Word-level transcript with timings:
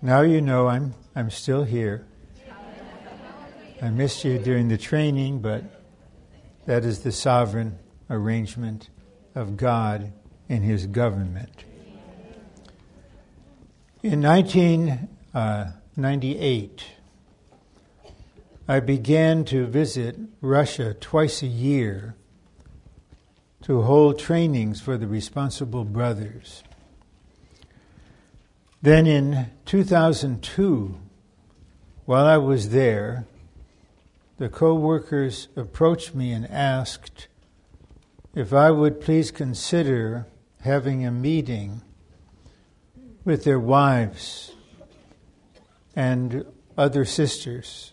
Now 0.00 0.20
you 0.20 0.40
know 0.40 0.68
I'm, 0.68 0.94
I'm 1.16 1.28
still 1.28 1.64
here. 1.64 2.06
I 3.82 3.90
missed 3.90 4.24
you 4.24 4.38
during 4.38 4.68
the 4.68 4.78
training, 4.78 5.40
but 5.40 5.64
that 6.66 6.84
is 6.84 7.00
the 7.00 7.10
sovereign 7.10 7.80
arrangement 8.08 8.90
of 9.34 9.56
God 9.56 10.12
in 10.48 10.62
His 10.62 10.86
government. 10.86 11.64
In 14.02 14.22
1998, 14.22 16.84
uh, 16.84 16.92
I 18.68 18.80
began 18.80 19.44
to 19.46 19.66
visit 19.66 20.16
Russia 20.40 20.94
twice 20.94 21.42
a 21.42 21.48
year 21.48 22.14
to 23.62 23.82
hold 23.82 24.20
trainings 24.20 24.80
for 24.80 24.96
the 24.96 25.08
responsible 25.08 25.84
brothers. 25.84 26.62
Then 28.80 29.06
in 29.06 29.50
2002, 29.64 30.98
while 32.04 32.24
I 32.24 32.36
was 32.36 32.70
there, 32.70 33.26
the 34.38 34.48
co 34.48 34.74
workers 34.74 35.48
approached 35.56 36.14
me 36.14 36.30
and 36.32 36.48
asked 36.48 37.26
if 38.34 38.52
I 38.52 38.70
would 38.70 39.00
please 39.00 39.32
consider 39.32 40.26
having 40.60 41.04
a 41.04 41.10
meeting 41.10 41.82
with 43.24 43.42
their 43.42 43.58
wives 43.58 44.54
and 45.96 46.46
other 46.76 47.04
sisters. 47.04 47.92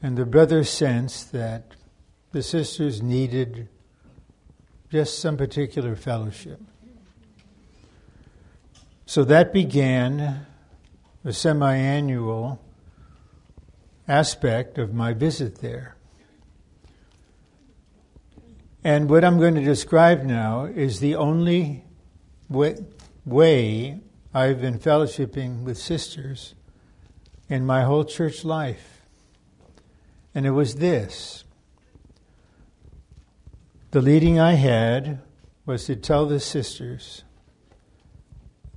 And 0.00 0.16
the 0.16 0.24
brothers 0.24 0.70
sensed 0.70 1.32
that 1.32 1.74
the 2.30 2.42
sisters 2.42 3.02
needed 3.02 3.68
just 4.90 5.18
some 5.18 5.36
particular 5.36 5.96
fellowship. 5.96 6.60
So 9.10 9.24
that 9.24 9.52
began 9.52 10.46
the 11.24 11.32
semi 11.32 11.74
annual 11.74 12.62
aspect 14.06 14.78
of 14.78 14.94
my 14.94 15.14
visit 15.14 15.56
there. 15.56 15.96
And 18.84 19.10
what 19.10 19.24
I'm 19.24 19.40
going 19.40 19.56
to 19.56 19.64
describe 19.64 20.22
now 20.22 20.66
is 20.66 21.00
the 21.00 21.16
only 21.16 21.82
way, 22.48 22.76
way 23.24 23.98
I've 24.32 24.60
been 24.60 24.78
fellowshipping 24.78 25.64
with 25.64 25.76
sisters 25.76 26.54
in 27.48 27.66
my 27.66 27.82
whole 27.82 28.04
church 28.04 28.44
life. 28.44 29.02
And 30.36 30.46
it 30.46 30.52
was 30.52 30.76
this 30.76 31.42
the 33.90 34.00
leading 34.00 34.38
I 34.38 34.52
had 34.52 35.20
was 35.66 35.86
to 35.86 35.96
tell 35.96 36.26
the 36.26 36.38
sisters 36.38 37.24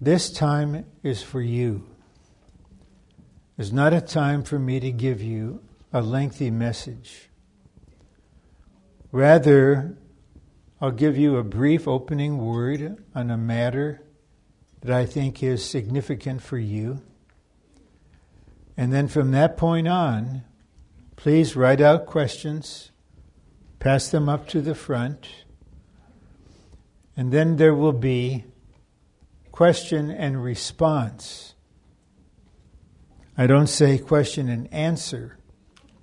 this 0.05 0.31
time 0.31 0.85
is 1.01 1.21
for 1.21 1.41
you. 1.41 1.85
It's 3.57 3.71
not 3.71 3.93
a 3.93 4.01
time 4.01 4.43
for 4.43 4.57
me 4.57 4.79
to 4.79 4.91
give 4.91 5.21
you 5.21 5.61
a 5.91 6.01
lengthy 6.01 6.49
message. 6.49 7.29
Rather, 9.11 9.97
I'll 10.81 10.91
give 10.91 11.17
you 11.17 11.37
a 11.37 11.43
brief 11.43 11.87
opening 11.87 12.39
word 12.39 13.03
on 13.13 13.29
a 13.29 13.37
matter 13.37 14.01
that 14.81 14.91
I 14.91 15.05
think 15.05 15.41
is 15.41 15.63
significant 15.63 16.41
for 16.41 16.57
you. 16.57 17.01
And 18.75 18.91
then 18.91 19.07
from 19.07 19.31
that 19.31 19.55
point 19.55 19.87
on, 19.87 20.43
please 21.15 21.55
write 21.55 21.79
out 21.79 22.05
questions, 22.05 22.91
pass 23.79 24.09
them 24.09 24.27
up 24.27 24.47
to 24.49 24.61
the 24.61 24.75
front, 24.75 25.29
and 27.15 27.31
then 27.31 27.57
there 27.57 27.75
will 27.75 27.93
be 27.93 28.45
question 29.53 30.09
and 30.09 30.43
response. 30.43 31.53
I 33.37 33.45
don't 33.45 33.67
say 33.67 33.99
question 33.99 34.49
and 34.49 34.67
answer. 34.73 35.37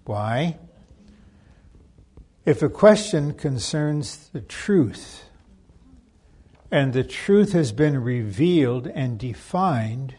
Why? 0.04 0.60
If 2.46 2.62
a 2.62 2.68
question 2.68 3.34
concerns 3.34 4.28
the 4.28 4.40
truth, 4.40 5.24
and 6.70 6.92
the 6.92 7.02
truth 7.02 7.52
has 7.52 7.72
been 7.72 8.00
revealed 8.00 8.86
and 8.86 9.18
defined, 9.18 10.14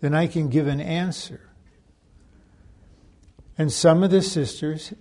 then 0.00 0.14
I 0.14 0.28
can 0.28 0.48
give 0.48 0.68
an 0.68 0.80
answer. 0.80 1.40
And 3.58 3.72
some 3.72 4.04
of 4.04 4.12
the 4.12 4.22
sisters 4.22 4.94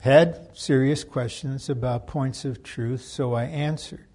had 0.00 0.56
serious 0.56 1.04
questions 1.04 1.68
about 1.68 2.06
points 2.06 2.46
of 2.46 2.62
truth, 2.62 3.02
so 3.02 3.34
I 3.34 3.44
answered. 3.44 4.07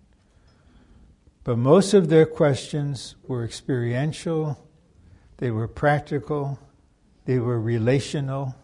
But 1.43 1.57
most 1.57 1.93
of 1.93 2.09
their 2.09 2.25
questions 2.25 3.15
were 3.27 3.43
experiential, 3.43 4.57
they 5.37 5.51
were 5.51 5.67
practical, 5.67 6.57
they 7.25 7.39
were 7.39 7.59
relational. 7.59 8.55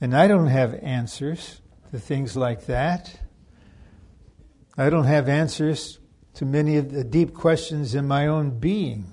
And 0.00 0.14
I 0.16 0.28
don't 0.28 0.48
have 0.48 0.74
answers 0.82 1.60
to 1.90 1.98
things 1.98 2.36
like 2.36 2.66
that. 2.66 3.20
I 4.76 4.90
don't 4.90 5.04
have 5.04 5.28
answers 5.28 6.00
to 6.34 6.44
many 6.44 6.76
of 6.76 6.92
the 6.92 7.04
deep 7.04 7.34
questions 7.34 7.94
in 7.94 8.08
my 8.08 8.26
own 8.26 8.58
being. 8.58 9.12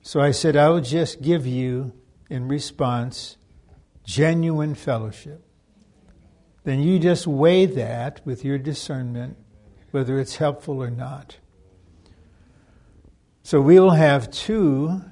So 0.00 0.20
I 0.20 0.32
said, 0.32 0.56
I 0.56 0.68
will 0.68 0.80
just 0.80 1.22
give 1.22 1.46
you, 1.46 1.92
in 2.28 2.48
response, 2.48 3.36
genuine 4.04 4.74
fellowship. 4.74 5.44
Then 6.64 6.80
you 6.80 6.98
just 6.98 7.26
weigh 7.26 7.66
that 7.66 8.20
with 8.24 8.44
your 8.44 8.58
discernment 8.58 9.36
whether 9.92 10.18
it's 10.18 10.36
helpful 10.36 10.82
or 10.82 10.90
not. 10.90 11.36
So 13.44 13.60
we 13.60 13.78
will 13.78 13.90
have 13.90 14.30
two 14.30 15.02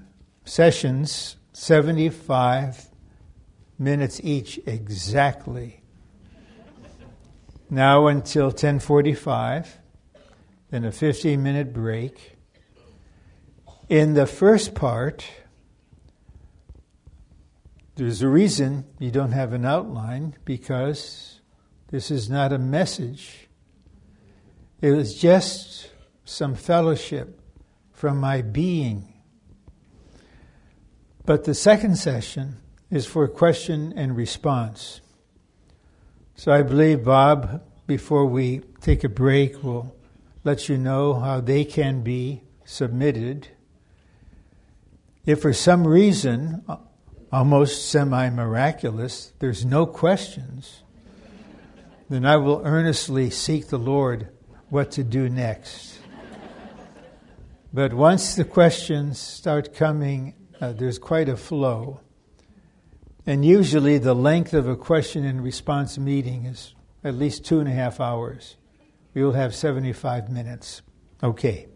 sessions, 0.45 1.37
75 1.53 2.87
minutes 3.79 4.21
each 4.25 4.59
exactly. 4.67 5.83
Now 7.69 8.09
until 8.09 8.47
1045, 8.47 9.79
then 10.71 10.85
a 10.85 10.93
15 10.93 11.43
minute 11.43 11.73
break. 11.73 12.37
In 13.89 14.15
the 14.15 14.27
first 14.27 14.75
part, 14.75 15.27
there's 17.97 18.23
a 18.23 18.29
reason 18.29 18.87
you 18.99 19.11
don't 19.11 19.33
have 19.33 19.53
an 19.53 19.67
outline 19.67 20.37
because 20.45 21.41
this 21.89 22.11
is 22.11 22.31
not 22.31 22.53
a 22.53 22.59
message 22.59 23.50
it 24.81 24.93
was 24.93 25.15
just 25.15 25.91
some 26.25 26.55
fellowship 26.55 27.41
from 27.93 28.19
my 28.19 28.41
being. 28.41 29.13
But 31.27 31.45
the 31.45 31.55
second 31.55 31.97
session 31.97 32.57
is 32.91 33.07
for 33.07 33.29
question 33.29 33.93
and 33.95 34.17
response. 34.17 35.01
So 36.35 36.51
I 36.51 36.63
believe 36.63 37.05
Bob, 37.05 37.63
before 37.87 38.25
we 38.25 38.63
take 38.81 39.05
a 39.05 39.09
break, 39.09 39.63
will 39.63 39.95
let 40.45 40.69
you 40.69 40.79
know 40.79 41.15
how 41.15 41.41
they 41.41 41.65
can 41.65 42.03
be 42.03 42.43
submitted. 42.65 43.49
If 45.27 45.43
for 45.43 45.53
some 45.53 45.87
reason, 45.87 46.65
almost 47.31 47.91
semi 47.91 48.31
miraculous, 48.31 49.33
there's 49.41 49.65
no 49.65 49.85
questions, 49.85 50.83
then 52.09 52.25
I 52.25 52.39
will 52.39 52.63
earnestly 52.65 53.29
seek 53.29 53.69
the 53.69 53.79
Lord 53.79 54.29
what 54.71 54.93
to 54.93 55.05
do 55.05 55.29
next. 55.29 55.99
but 57.73 57.93
once 57.93 58.37
the 58.37 58.45
questions 58.45 59.19
start 59.19 59.75
coming, 59.75 60.35
uh, 60.61 60.73
there's 60.73 60.99
quite 60.99 61.29
a 61.29 61.37
flow. 61.37 62.01
And 63.27 63.45
usually 63.45 63.99
the 63.99 64.15
length 64.15 64.55
of 64.55 64.67
a 64.67 64.77
question 64.77 65.25
and 65.25 65.43
response 65.43 65.99
meeting 65.99 66.47
is 66.47 66.75
at 67.05 67.15
least 67.15 67.45
two 67.45 67.61
and 67.61 67.69
a 67.69 67.73
half 67.73 68.01
hours. 68.01 68.57
We 69.13 69.23
will 69.23 69.33
have 69.33 69.55
75 69.55 70.31
minutes. 70.31 70.83
Okay. 71.23 71.67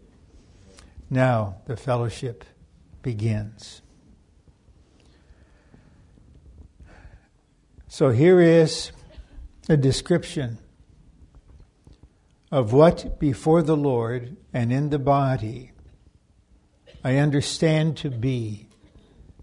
Now 1.09 1.57
the 1.65 1.77
fellowship 1.77 2.45
begins. 3.01 3.81
So 7.87 8.09
here 8.09 8.39
is 8.39 8.91
a 9.69 9.77
description 9.77 10.57
of 12.51 12.73
what 12.73 13.19
before 13.19 13.61
the 13.61 13.77
Lord 13.77 14.37
and 14.53 14.71
in 14.71 14.89
the 14.89 14.99
body 14.99 15.71
I 17.05 17.17
understand 17.17 17.97
to 17.97 18.09
be 18.09 18.67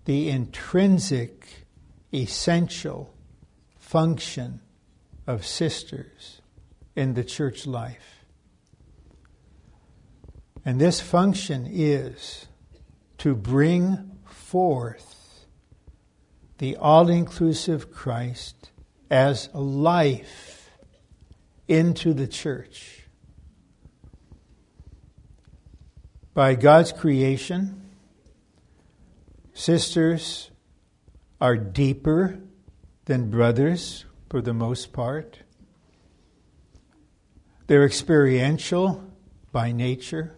the 0.04 0.28
intrinsic, 0.28 1.64
essential 2.12 3.14
function 3.78 4.60
of 5.28 5.46
sisters 5.46 6.40
in 6.96 7.14
the 7.14 7.22
church 7.22 7.64
life. 7.64 8.24
And 10.64 10.80
this 10.80 11.00
function 11.00 11.68
is 11.70 12.46
to 13.18 13.36
bring 13.36 14.18
forth 14.24 15.46
the 16.58 16.74
all 16.74 17.08
inclusive 17.08 17.92
Christ 17.92 18.72
as 19.08 19.48
a 19.54 19.60
life 19.60 20.61
into 21.72 22.14
the 22.14 22.26
church. 22.26 22.98
by 26.34 26.54
God's 26.54 26.92
creation, 26.92 27.82
Sisters 29.54 30.50
are 31.40 31.56
deeper 31.56 32.40
than 33.04 33.30
brothers 33.30 34.06
for 34.30 34.40
the 34.40 34.54
most 34.54 34.92
part. 34.92 35.40
They're 37.66 37.84
experiential 37.84 39.04
by 39.52 39.72
nature. 39.72 40.34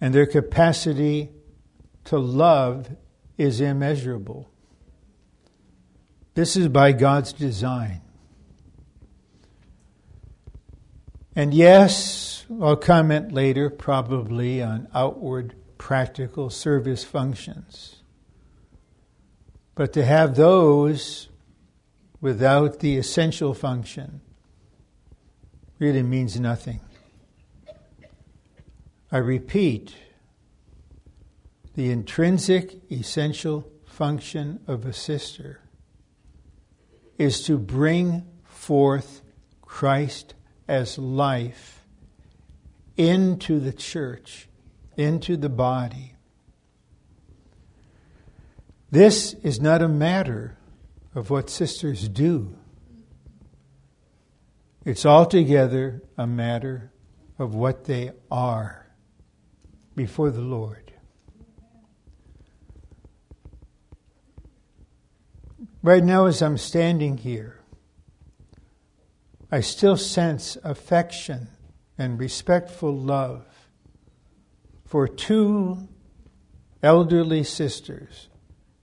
And 0.00 0.14
their 0.14 0.26
capacity 0.26 1.30
to 2.04 2.18
love 2.18 2.94
is 3.36 3.60
immeasurable. 3.60 4.50
This 6.34 6.56
is 6.56 6.68
by 6.68 6.92
God's 6.92 7.32
design. 7.32 8.02
And 11.38 11.54
yes, 11.54 12.44
I'll 12.60 12.74
comment 12.74 13.30
later 13.30 13.70
probably 13.70 14.60
on 14.60 14.88
outward 14.92 15.54
practical 15.78 16.50
service 16.50 17.04
functions. 17.04 18.02
But 19.76 19.92
to 19.92 20.04
have 20.04 20.34
those 20.34 21.28
without 22.20 22.80
the 22.80 22.96
essential 22.96 23.54
function 23.54 24.20
really 25.78 26.02
means 26.02 26.40
nothing. 26.40 26.80
I 29.12 29.18
repeat, 29.18 29.94
the 31.76 31.92
intrinsic 31.92 32.80
essential 32.90 33.70
function 33.86 34.58
of 34.66 34.84
a 34.84 34.92
sister 34.92 35.60
is 37.16 37.44
to 37.44 37.58
bring 37.58 38.26
forth 38.42 39.22
Christ 39.62 40.34
as 40.68 40.98
life 40.98 41.84
into 42.96 43.58
the 43.58 43.72
church, 43.72 44.48
into 44.96 45.36
the 45.36 45.48
body. 45.48 46.14
This 48.90 49.34
is 49.42 49.60
not 49.60 49.82
a 49.82 49.88
matter 49.88 50.56
of 51.14 51.30
what 51.30 51.50
sisters 51.50 52.08
do. 52.08 52.56
It's 54.84 55.04
altogether 55.04 56.02
a 56.16 56.26
matter 56.26 56.92
of 57.38 57.54
what 57.54 57.84
they 57.84 58.12
are 58.30 58.86
before 59.94 60.30
the 60.30 60.40
Lord. 60.40 60.92
Right 65.82 66.02
now, 66.02 66.26
as 66.26 66.42
I'm 66.42 66.58
standing 66.58 67.18
here, 67.18 67.57
I 69.50 69.60
still 69.60 69.96
sense 69.96 70.56
affection 70.62 71.48
and 71.96 72.18
respectful 72.18 72.96
love 72.96 73.44
for 74.84 75.08
two 75.08 75.88
elderly 76.82 77.44
sisters 77.44 78.28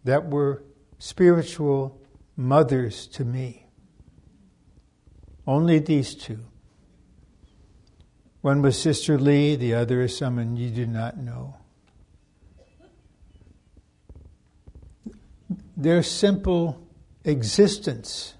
that 0.03 0.29
were 0.29 0.63
spiritual 0.97 2.01
mothers 2.35 3.07
to 3.07 3.23
me. 3.23 3.67
Only 5.47 5.79
these 5.79 6.15
two. 6.15 6.39
One 8.41 8.61
was 8.61 8.79
Sister 8.79 9.17
Lee, 9.17 9.55
the 9.55 9.73
other 9.73 10.01
is 10.01 10.17
someone 10.17 10.55
you 10.57 10.69
do 10.69 10.85
not 10.85 11.17
know. 11.17 11.55
Their 15.77 16.03
simple 16.03 16.87
existence 17.23 18.35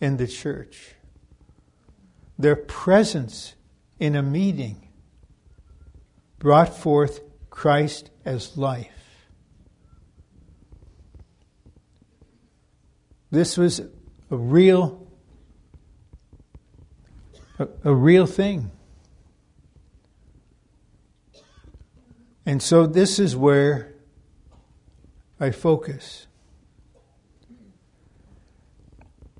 in 0.00 0.16
the 0.16 0.26
church, 0.26 0.94
their 2.38 2.56
presence 2.56 3.54
in 3.98 4.16
a 4.16 4.22
meeting, 4.22 4.88
brought 6.38 6.76
forth 6.76 7.20
Christ 7.50 8.10
as 8.24 8.56
life. 8.56 8.88
This 13.30 13.56
was 13.56 13.80
a 13.80 14.36
real, 14.36 15.06
a, 17.58 17.68
a 17.84 17.94
real 17.94 18.26
thing. 18.26 18.70
And 22.44 22.60
so 22.60 22.86
this 22.86 23.18
is 23.18 23.36
where 23.36 23.94
I 25.38 25.50
focus. 25.50 26.26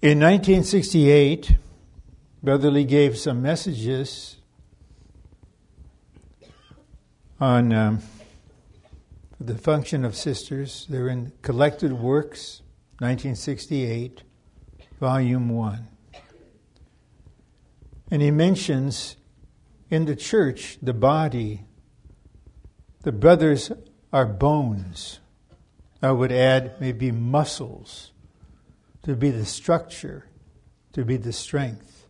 In 0.01 0.19
1968, 0.21 1.57
Brother 2.45 2.73
Lee 2.73 2.83
gave 2.83 3.17
some 3.17 3.41
messages 3.41 4.39
on 7.41 7.73
um, 7.73 8.03
the 9.39 9.55
function 9.55 10.05
of 10.05 10.17
sisters. 10.17 10.85
They're 10.91 11.07
in 11.07 11.31
Collected 11.43 11.93
Works, 11.93 12.63
1968, 12.99 14.25
Volume 14.99 15.51
1. 15.51 15.87
And 18.11 18.21
he 18.21 18.33
mentions 18.33 19.15
in 19.89 20.07
the 20.07 20.17
church, 20.17 20.79
the 20.83 20.93
body, 20.93 21.63
the 23.03 23.13
brothers 23.13 23.71
are 24.13 24.27
bones. 24.27 25.21
I 26.03 26.11
would 26.11 26.33
add 26.33 26.81
maybe 26.81 27.13
muscles 27.13 28.11
to 29.05 29.15
be 29.15 29.31
the 29.31 29.47
structure, 29.47 30.27
to 30.93 31.05
be 31.05 31.17
the 31.17 31.33
strength. 31.33 32.02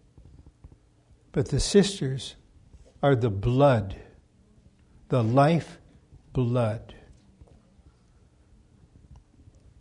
But 1.33 1.49
the 1.49 1.61
sisters 1.61 2.37
are 3.03 3.17
the 3.17 3.31
blood, 3.31 3.97
the 5.09 5.23
life 5.23 5.79
blood. 6.33 6.95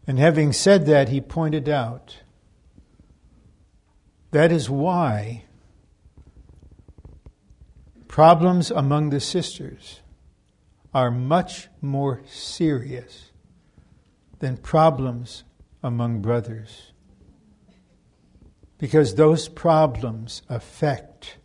And 0.07 0.17
having 0.17 0.53
said 0.53 0.85
that, 0.87 1.09
he 1.09 1.21
pointed 1.21 1.69
out 1.69 2.17
that 4.31 4.51
is 4.51 4.69
why 4.69 5.43
problems 8.07 8.71
among 8.71 9.09
the 9.09 9.19
sisters 9.19 10.01
are 10.93 11.11
much 11.11 11.67
more 11.81 12.21
serious 12.25 13.31
than 14.39 14.57
problems 14.57 15.43
among 15.83 16.21
brothers. 16.21 16.91
Because 18.77 19.15
those 19.15 19.47
problems 19.47 20.41
affect 20.49 21.37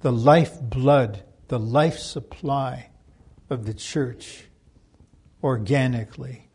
the 0.00 0.12
lifeblood, 0.12 1.22
the 1.48 1.58
life 1.58 1.98
supply 1.98 2.90
of 3.48 3.66
the 3.66 3.74
church 3.74 4.44
organically. 5.42 6.48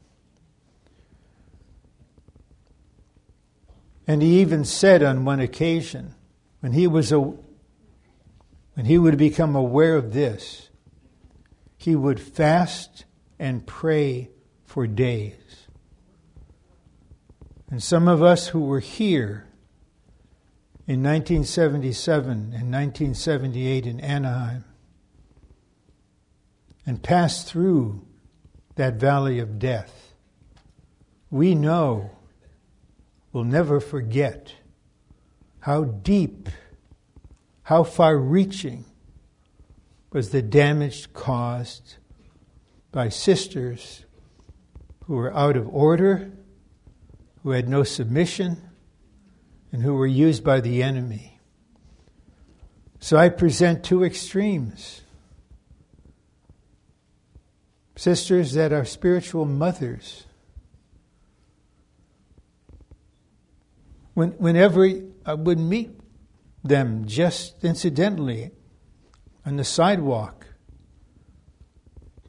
And 4.08 4.22
he 4.22 4.40
even 4.42 4.66
said 4.66 5.02
on 5.04 5.26
one 5.26 5.40
occasion, 5.40 6.14
when 6.60 6.74
he 6.74 6.88
was 6.88 7.12
a, 7.12 7.20
when 7.20 8.86
he 8.86 8.98
would 8.98 9.18
become 9.18 9.56
aware 9.56 9.96
of 9.96 10.14
this, 10.14 10.70
he 11.78 11.96
would 11.96 12.20
fast 12.20 13.06
and 13.40 13.66
pray 13.66 14.30
for 14.64 14.88
days. 14.88 15.68
And 17.70 17.82
some 17.82 18.08
of 18.08 18.22
us 18.22 18.48
who 18.48 18.62
were 18.62 18.80
here 18.80 19.48
in 20.88 21.02
1977 21.02 22.32
and 22.32 22.72
1978 22.72 23.88
in 23.88 24.00
Anaheim 24.00 24.64
and 26.86 27.02
passed 27.02 27.48
through 27.48 28.06
that 28.76 28.96
valley 28.96 29.40
of 29.40 29.58
death, 29.58 30.14
we 31.32 31.56
know 31.56 32.12
will 33.34 33.44
never 33.44 33.80
forget 33.80 34.54
how 35.62 35.84
deep, 35.84 36.50
how 37.64 37.84
far 37.84 38.18
reaching 38.18 38.86
was 40.12 40.30
the 40.30 40.42
damage 40.44 41.12
caused 41.14 41.96
by 42.92 43.10
sisters 43.10 44.06
who 45.06 45.16
were 45.16 45.34
out 45.34 45.58
of 45.58 45.68
order, 45.74 46.32
who 47.42 47.50
had 47.52 47.68
no 47.68 47.84
submission, 47.84 48.62
and 49.76 49.84
who 49.84 49.94
were 49.94 50.08
used 50.08 50.42
by 50.42 50.62
the 50.62 50.82
enemy. 50.82 51.38
So 53.02 53.18
I 53.18 53.28
present 53.28 53.84
two 53.84 54.06
extremes 54.06 55.02
sisters 57.98 58.54
that 58.54 58.72
are 58.72 58.86
spiritual 58.86 59.44
mothers 59.44 60.28
when, 64.14 64.30
whenever 64.38 64.90
I 65.26 65.34
would 65.34 65.60
meet 65.60 66.00
them 66.64 67.06
just 67.06 67.62
incidentally 67.62 68.52
on 69.46 69.58
the 69.58 69.66
sidewalk, 69.66 70.48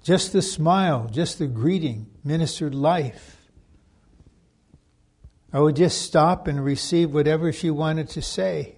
just 0.02 0.32
the 0.32 0.42
smile, 0.42 1.08
just 1.12 1.38
the 1.38 1.46
greeting 1.46 2.08
ministered 2.24 2.74
life. 2.74 3.35
I 5.56 5.60
would 5.60 5.76
just 5.76 6.02
stop 6.02 6.48
and 6.48 6.62
receive 6.62 7.14
whatever 7.14 7.50
she 7.50 7.70
wanted 7.70 8.10
to 8.10 8.20
say. 8.20 8.76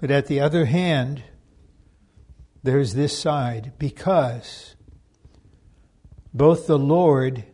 But 0.00 0.12
at 0.12 0.26
the 0.26 0.38
other 0.38 0.66
hand, 0.66 1.24
there's 2.62 2.94
this 2.94 3.18
side 3.18 3.72
because 3.80 4.76
both 6.32 6.68
the 6.68 6.78
Lord 6.78 7.46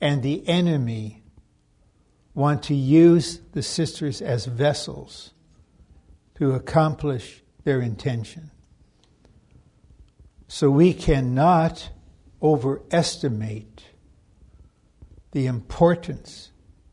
and 0.00 0.24
the 0.24 0.42
enemy 0.48 1.22
want 2.34 2.64
to 2.64 2.74
use 2.74 3.40
the 3.52 3.62
sisters 3.62 4.20
as 4.20 4.46
vessels 4.46 5.34
to 6.34 6.50
accomplish 6.50 7.44
their 7.62 7.80
intention. 7.80 8.50
So 10.48 10.68
we 10.68 10.94
cannot 10.94 11.90
overestimate 12.42 13.71
the 15.32 15.46
importance, 15.46 16.50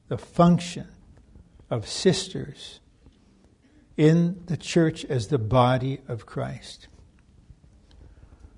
the 0.08 0.18
function 0.18 0.88
of 1.70 1.88
sisters 1.88 2.80
in 3.96 4.42
the 4.46 4.58
church 4.58 5.06
as 5.06 5.28
the 5.28 5.38
body 5.38 6.00
of 6.08 6.26
Christ. 6.26 6.88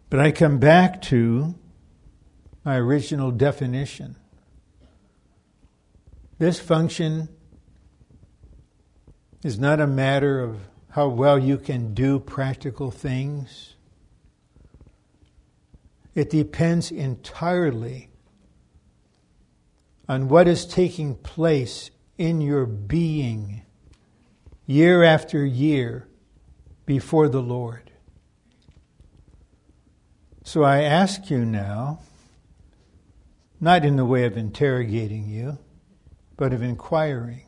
But 0.09 0.19
I 0.19 0.31
come 0.31 0.59
back 0.59 1.01
to 1.03 1.55
my 2.63 2.77
original 2.77 3.31
definition. 3.31 4.15
This 6.37 6.59
function 6.59 7.29
is 9.43 9.57
not 9.57 9.79
a 9.79 9.87
matter 9.87 10.39
of 10.39 10.59
how 10.89 11.07
well 11.07 11.39
you 11.39 11.57
can 11.57 11.93
do 11.93 12.19
practical 12.19 12.91
things. 12.91 13.75
It 16.13 16.29
depends 16.29 16.91
entirely 16.91 18.10
on 20.07 20.27
what 20.27 20.47
is 20.47 20.65
taking 20.65 21.15
place 21.15 21.91
in 22.17 22.41
your 22.41 22.65
being 22.65 23.61
year 24.65 25.03
after 25.03 25.45
year 25.45 26.07
before 26.85 27.29
the 27.29 27.41
Lord. 27.41 27.91
So 30.43 30.63
I 30.63 30.81
ask 30.81 31.29
you 31.29 31.45
now, 31.45 31.99
not 33.59 33.85
in 33.85 33.95
the 33.95 34.05
way 34.05 34.25
of 34.25 34.37
interrogating 34.37 35.29
you, 35.29 35.57
but 36.35 36.51
of 36.51 36.61
inquiring. 36.61 37.45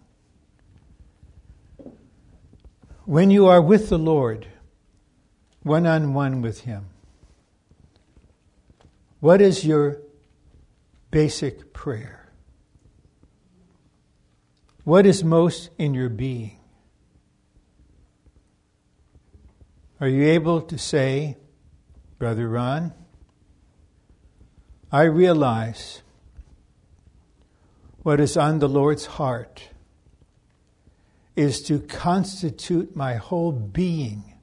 When 3.05 3.31
you 3.31 3.48
are 3.48 3.62
with 3.62 3.89
the 3.89 3.98
Lord, 3.98 4.48
one 5.63 5.86
on 5.86 6.13
one 6.13 6.41
with 6.41 6.62
Him, 6.62 6.86
what 9.19 9.41
is 9.41 9.65
your 9.65 10.01
basic 11.12 11.74
prayer? 11.74 12.23
What 14.84 15.06
is 15.06 15.24
most 15.24 15.70
in 15.78 15.94
your 15.94 16.10
being? 16.10 16.60
Are 20.02 20.10
you 20.10 20.25
able 20.25 20.62
to 20.63 20.78
say, 20.78 21.38
Brother 22.20 22.50
Ron, 22.50 22.94
I 24.92 25.04
realize 25.04 26.02
what 28.02 28.20
is 28.20 28.36
on 28.36 28.60
the 28.60 28.68
Lord's 28.68 29.06
heart 29.06 29.70
is 31.38 31.62
to 31.63 31.80
constitute 31.80 32.94
my 32.94 33.16
whole 33.16 33.54
being 33.54 34.34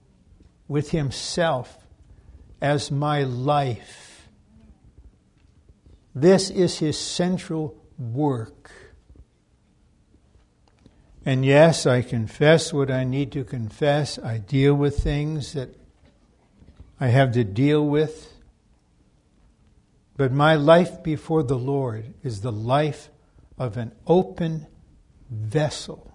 with 0.66 0.90
Himself 0.90 1.86
as 2.62 2.90
my 2.90 3.24
life. 3.24 4.28
This 6.14 6.48
is 6.48 6.78
His 6.78 6.98
central 6.98 7.76
work. 7.98 8.72
And 11.24 11.44
yes, 11.44 11.86
I 11.86 12.02
confess 12.02 12.72
what 12.72 12.90
I 12.90 13.04
need 13.04 13.32
to 13.32 13.44
confess. 13.44 14.18
I 14.18 14.38
deal 14.38 14.74
with 14.74 14.98
things 14.98 15.52
that 15.52 15.74
I 16.98 17.08
have 17.08 17.32
to 17.32 17.44
deal 17.44 17.86
with. 17.86 18.32
But 20.16 20.32
my 20.32 20.54
life 20.54 21.02
before 21.02 21.42
the 21.42 21.58
Lord 21.58 22.14
is 22.22 22.40
the 22.40 22.52
life 22.52 23.10
of 23.58 23.76
an 23.76 23.92
open 24.06 24.66
vessel 25.30 26.12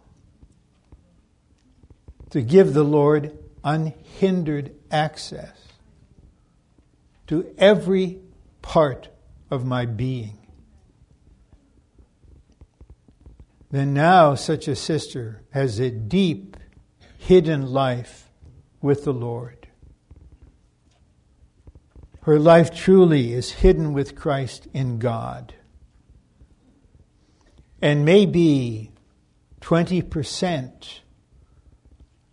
to 2.31 2.41
give 2.41 2.73
the 2.73 2.83
Lord 2.83 3.37
unhindered 3.63 4.75
access 4.91 5.57
to 7.27 7.53
every 7.57 8.19
part 8.61 9.09
of 9.49 9.65
my 9.65 9.85
being. 9.85 10.44
Then 13.75 13.93
now 13.93 14.35
such 14.35 14.69
a 14.69 14.75
sister 14.75 15.41
has 15.49 15.81
a 15.81 15.91
deep, 15.91 16.55
hidden 17.17 17.73
life 17.73 18.29
with 18.81 19.03
the 19.03 19.11
Lord. 19.11 19.67
Her 22.21 22.39
life 22.39 22.73
truly 22.73 23.33
is 23.33 23.51
hidden 23.51 23.91
with 23.91 24.15
Christ 24.15 24.69
in 24.73 24.97
God. 24.97 25.55
And 27.81 28.05
maybe 28.05 28.93
20% 29.59 30.99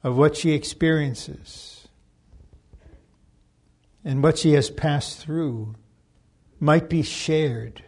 of 0.04 0.16
what 0.16 0.36
she 0.36 0.52
experiences 0.52 1.88
and 4.04 4.22
what 4.22 4.38
she 4.38 4.52
has 4.52 4.70
passed 4.70 5.18
through 5.18 5.74
might 6.60 6.88
be 6.88 7.02
shared. 7.02 7.82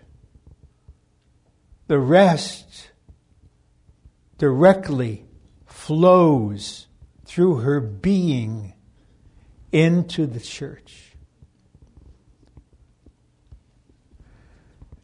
The 1.86 2.00
rest 2.00 2.90
directly 4.38 5.24
flows 5.66 6.86
through 7.24 7.56
her 7.56 7.80
being 7.80 8.74
into 9.72 10.26
the 10.26 10.40
church. 10.40 11.12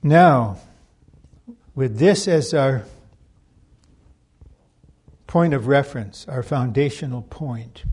Now, 0.03 0.59
with 1.75 1.99
this 1.99 2.27
as 2.27 2.55
our 2.55 2.85
point 5.27 5.55
of 5.55 5.67
reference, 5.67 6.27
our 6.29 6.43
foundational 6.43 7.23
point, 7.23 7.85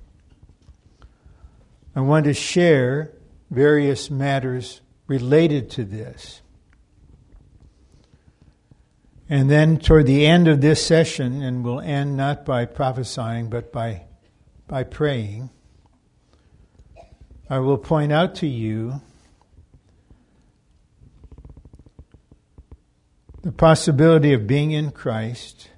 I 1.95 2.01
want 2.01 2.25
to 2.25 2.33
share 2.33 3.11
various 3.49 4.09
matters 4.09 4.81
related 5.07 5.69
to 5.71 5.83
this. 5.83 6.41
And 9.29 9.49
then, 9.49 9.77
toward 9.77 10.05
the 10.05 10.25
end 10.25 10.47
of 10.47 10.61
this 10.61 10.85
session, 10.85 11.41
and 11.41 11.63
we'll 11.63 11.81
end 11.81 12.15
not 12.15 12.45
by 12.45 12.65
prophesying, 12.65 13.49
but 13.49 13.73
by, 13.73 14.03
by 14.67 14.83
praying, 14.83 15.49
I 17.49 17.59
will 17.59 17.77
point 17.77 18.13
out 18.13 18.35
to 18.35 18.47
you 18.47 19.01
the 23.41 23.51
possibility 23.51 24.33
of 24.33 24.47
being 24.47 24.71
in 24.71 24.91
Christ, 24.91 25.71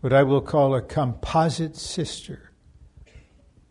what 0.00 0.12
I 0.14 0.22
will 0.22 0.40
call 0.40 0.74
a 0.74 0.80
composite 0.80 1.76
sister 1.76 2.50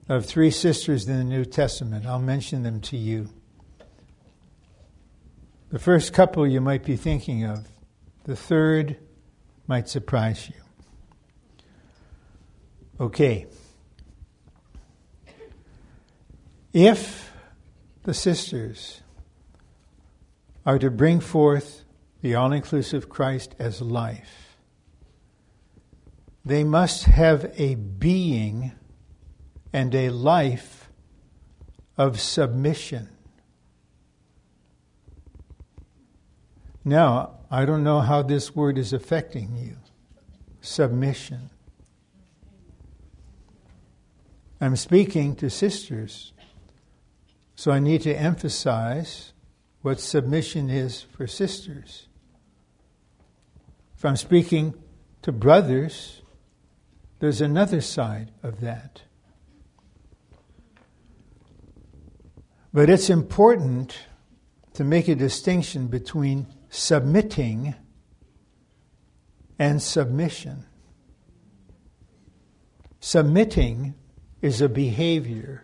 of 0.07 0.25
three 0.25 0.51
sisters 0.51 1.07
in 1.07 1.17
the 1.17 1.23
New 1.23 1.45
Testament. 1.45 2.05
I'll 2.05 2.19
mention 2.19 2.63
them 2.63 2.81
to 2.81 2.97
you. 2.97 3.29
The 5.69 5.79
first 5.79 6.13
couple 6.13 6.47
you 6.47 6.61
might 6.61 6.83
be 6.83 6.95
thinking 6.95 7.43
of, 7.43 7.67
the 8.23 8.35
third 8.35 8.97
might 9.67 9.87
surprise 9.89 10.49
you. 10.49 10.55
Okay. 12.99 13.47
If 16.73 17.31
the 18.03 18.13
sisters 18.13 19.01
are 20.65 20.79
to 20.79 20.91
bring 20.91 21.19
forth 21.19 21.85
the 22.21 22.35
all 22.35 22.51
inclusive 22.51 23.09
Christ 23.09 23.55
as 23.57 23.81
life, 23.81 24.57
they 26.43 26.63
must 26.63 27.05
have 27.05 27.51
a 27.57 27.75
being 27.75 28.73
and 29.71 29.93
a 29.93 30.09
life 30.09 30.89
of 31.97 32.19
submission. 32.19 33.09
Now, 36.89 37.35
I 37.51 37.65
don't 37.65 37.83
know 37.83 37.99
how 37.99 38.23
this 38.23 38.55
word 38.55 38.79
is 38.79 38.93
affecting 38.93 39.55
you. 39.55 39.75
Submission. 40.59 41.51
I'm 44.59 44.75
speaking 44.75 45.35
to 45.35 45.51
sisters, 45.51 46.33
so 47.53 47.71
I 47.71 47.77
need 47.77 48.01
to 48.01 48.13
emphasize 48.13 49.33
what 49.83 49.99
submission 49.99 50.71
is 50.71 51.03
for 51.15 51.27
sisters. 51.27 52.07
If 53.95 54.03
I'm 54.03 54.17
speaking 54.17 54.73
to 55.21 55.31
brothers, 55.31 56.23
there's 57.19 57.39
another 57.39 57.81
side 57.81 58.31
of 58.41 58.61
that. 58.61 59.03
But 62.73 62.89
it's 62.89 63.11
important 63.11 63.95
to 64.73 64.83
make 64.83 65.07
a 65.07 65.13
distinction 65.13 65.85
between 65.85 66.47
submitting 66.69 67.75
and 69.57 69.81
submission. 69.81 70.65
Submitting 72.99 73.95
is 74.41 74.61
a 74.61 74.69
behavior, 74.69 75.63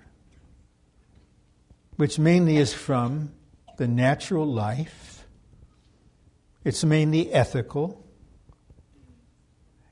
which 1.96 2.20
mainly 2.20 2.58
is 2.58 2.74
from 2.74 3.32
the 3.78 3.88
natural 3.88 4.46
life, 4.46 5.26
it's 6.64 6.84
mainly 6.84 7.32
ethical, 7.32 8.06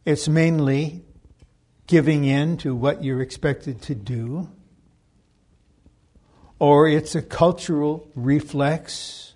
it's 0.06 0.28
mainly 0.28 1.06
giving 1.88 2.26
in 2.26 2.58
to 2.58 2.74
what 2.76 3.04
you're 3.04 3.22
expected 3.22 3.82
to 3.84 3.96
do, 3.96 4.50
or 6.60 6.88
it's 6.88 7.14
a 7.14 7.22
cultural 7.22 8.10
reflex. 8.16 9.33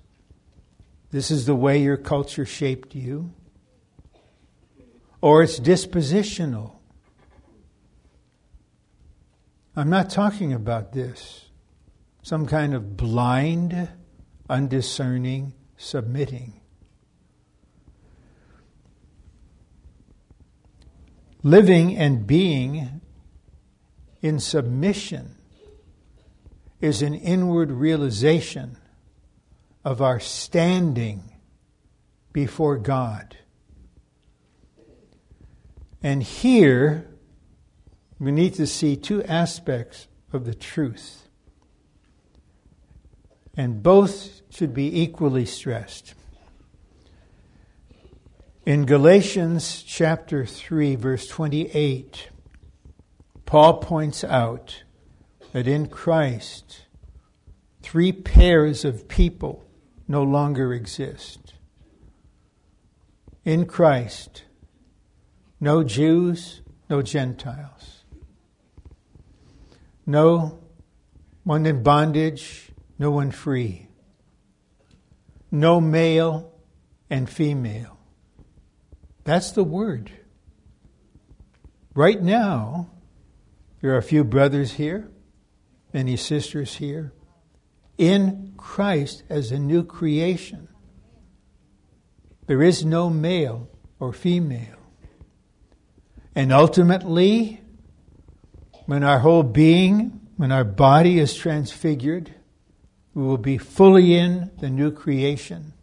This 1.17 1.31
is 1.31 1.47
the 1.47 1.55
way 1.55 1.81
your 1.81 1.97
culture 1.97 2.45
shaped 2.45 2.93
you. 2.93 3.33
Or 5.19 5.41
it's 5.41 5.59
dispositional. 5.59 6.75
I'm 9.75 9.89
not 9.89 10.11
talking 10.11 10.53
about 10.53 10.93
this. 10.93 11.49
Some 12.21 12.45
kind 12.45 12.75
of 12.75 12.95
blind, 12.95 13.89
undiscerning 14.47 15.55
submitting. 15.75 16.61
Living 21.41 21.97
and 21.97 22.27
being 22.27 23.01
in 24.21 24.39
submission 24.39 25.35
is 26.79 27.01
an 27.01 27.15
inward 27.15 27.71
realization 27.71 28.77
of 29.87 30.01
our 30.01 30.19
standing 30.19 31.23
before 32.33 32.75
God. 32.75 33.37
And 36.03 36.21
here, 36.21 37.07
we 38.19 38.33
need 38.33 38.55
to 38.55 38.67
see 38.67 38.97
two 38.97 39.23
aspects 39.23 40.09
of 40.33 40.43
the 40.43 40.53
truth. 40.53 41.29
And 43.55 43.81
both 43.81 44.41
should 44.49 44.73
be 44.73 45.03
equally 45.03 45.45
stressed. 45.45 46.15
In 48.65 48.85
Galatians 48.85 49.83
chapter 49.83 50.45
3, 50.45 50.95
verse 50.95 51.29
28, 51.29 52.27
Paul 53.45 53.77
points 53.77 54.25
out 54.25 54.83
that 55.53 55.65
in 55.65 55.87
Christ, 55.87 56.81
three 57.81 58.11
pairs 58.11 58.83
of 58.83 59.07
people 59.07 59.63
no 60.07 60.23
longer 60.23 60.73
exist. 60.73 61.53
In 63.43 63.65
Christ, 63.65 64.43
no 65.59 65.83
Jews, 65.83 66.61
no 66.89 67.01
Gentiles. 67.01 68.03
No 70.05 70.59
one 71.43 71.65
in 71.65 71.83
bondage, 71.83 72.69
no 72.97 73.11
one 73.11 73.31
free. 73.31 73.87
No 75.51 75.79
male 75.79 76.53
and 77.09 77.29
female. 77.29 77.97
That's 79.23 79.51
the 79.51 79.63
word. 79.63 80.11
Right 81.93 82.21
now, 82.21 82.89
there 83.81 83.91
are 83.91 83.97
a 83.97 84.03
few 84.03 84.23
brothers 84.23 84.73
here, 84.73 85.09
many 85.93 86.15
sisters 86.15 86.75
here, 86.75 87.13
in 87.97 88.53
Christ 88.57 89.23
as 89.29 89.51
a 89.51 89.59
new 89.59 89.83
creation. 89.83 90.67
There 92.47 92.61
is 92.61 92.85
no 92.85 93.09
male 93.09 93.69
or 93.99 94.13
female. 94.13 94.77
And 96.35 96.53
ultimately, 96.53 97.61
when 98.85 99.03
our 99.03 99.19
whole 99.19 99.43
being, 99.43 100.21
when 100.37 100.51
our 100.51 100.63
body 100.63 101.19
is 101.19 101.35
transfigured, 101.35 102.33
we 103.13 103.23
will 103.23 103.37
be 103.37 103.57
fully 103.57 104.13
in 104.13 104.51
the 104.59 104.69
new 104.69 104.91
creation. 104.91 105.73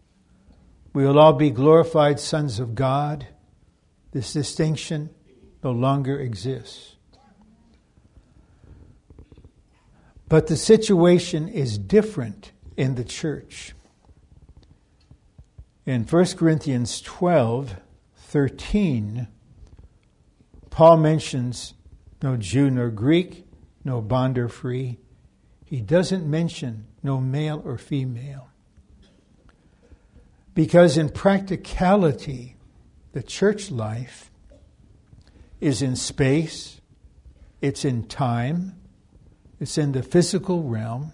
We 0.92 1.04
will 1.04 1.18
all 1.18 1.32
be 1.32 1.50
glorified 1.50 2.20
sons 2.20 2.60
of 2.60 2.74
God 2.74 3.26
this 4.14 4.32
distinction 4.32 5.10
no 5.62 5.72
longer 5.72 6.18
exists. 6.20 6.93
But 10.34 10.48
the 10.48 10.56
situation 10.56 11.46
is 11.46 11.78
different 11.78 12.50
in 12.76 12.96
the 12.96 13.04
church. 13.04 13.72
In 15.86 16.02
1 16.02 16.26
Corinthians 16.36 17.00
12 17.02 17.76
13, 18.16 19.28
Paul 20.70 20.96
mentions 20.96 21.74
no 22.20 22.36
Jew 22.36 22.68
nor 22.68 22.90
Greek, 22.90 23.46
no 23.84 24.00
bond 24.00 24.36
or 24.36 24.48
free. 24.48 24.98
He 25.64 25.80
doesn't 25.80 26.28
mention 26.28 26.86
no 27.00 27.20
male 27.20 27.62
or 27.64 27.78
female. 27.78 28.48
Because 30.52 30.98
in 30.98 31.10
practicality, 31.10 32.56
the 33.12 33.22
church 33.22 33.70
life 33.70 34.32
is 35.60 35.80
in 35.80 35.94
space, 35.94 36.80
it's 37.60 37.84
in 37.84 38.08
time, 38.08 38.74
it's 39.60 39.78
in 39.78 39.92
the 39.92 40.02
physical 40.02 40.62
realm, 40.62 41.12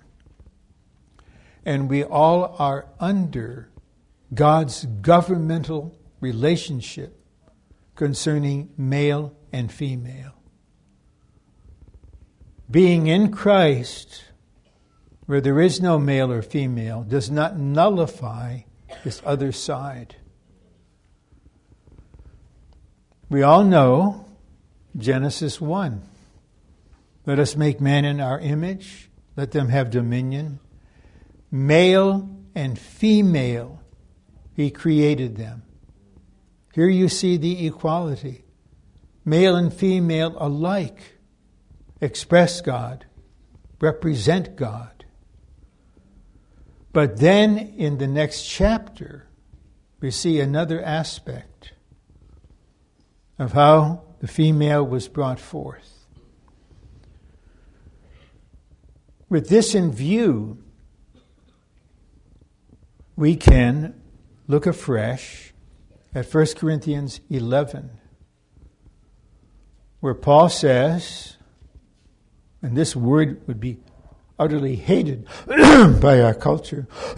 and 1.65 1.89
we 1.89 2.03
all 2.03 2.57
are 2.59 2.87
under 2.99 3.69
God's 4.33 4.87
governmental 4.87 5.99
relationship 6.21 7.25
concerning 7.95 8.71
male 8.77 9.35
and 9.53 9.71
female. 9.71 10.35
Being 12.71 13.09
in 13.09 13.33
Christ, 13.33 14.25
where 15.27 15.41
there 15.41 15.61
is 15.61 15.81
no 15.81 15.99
male 15.99 16.33
or 16.33 16.43
female, 16.43 17.03
does 17.03 17.31
not 17.31 17.59
nullify 17.59 18.61
this 19.05 19.21
other 19.25 19.53
side. 19.53 20.17
We 23.29 23.43
all 23.43 23.65
know 23.65 24.27
Genesis 24.97 25.61
1. 25.61 26.03
Let 27.27 27.39
us 27.39 27.57
make 27.57 27.81
man 27.81 28.05
in 28.05 28.21
our 28.21 28.41
image, 28.41 29.11
let 29.37 29.53
them 29.53 29.69
have 29.69 29.91
dominion. 29.91 30.59
Male 31.51 32.29
and 32.55 32.79
female, 32.79 33.83
he 34.55 34.71
created 34.71 35.37
them. 35.37 35.63
Here 36.75 36.89
you 36.89 37.09
see 37.09 37.37
the 37.37 37.67
equality. 37.67 38.45
Male 39.25 39.57
and 39.57 39.73
female 39.73 40.35
alike 40.39 41.19
express 42.01 42.61
God, 42.61 43.07
represent 43.81 44.57
God. 44.57 45.05
But 46.93 47.19
then 47.19 47.59
in 47.59 47.99
the 47.99 48.07
next 48.07 48.45
chapter, 48.45 49.29
we 50.01 50.11
see 50.11 50.41
another 50.41 50.83
aspect 50.83 51.73
of 53.39 53.53
how 53.53 54.03
the 54.21 54.29
female 54.29 54.85
was 54.85 55.09
brought 55.09 55.39
forth. 55.39 56.00
With 59.31 59.49
this 59.49 59.75
in 59.77 59.93
view, 59.93 60.59
we 63.15 63.37
can 63.37 63.95
look 64.49 64.67
afresh 64.67 65.53
at 66.13 66.27
1 66.35 66.47
Corinthians 66.57 67.21
11, 67.31 67.91
where 70.01 70.15
Paul 70.15 70.49
says, 70.49 71.37
and 72.61 72.77
this 72.77 72.97
word 72.97 73.47
would 73.47 73.61
be 73.61 73.79
utterly 74.37 74.75
hated 74.75 75.29
by 75.47 76.21
our 76.21 76.35
culture, 76.35 76.89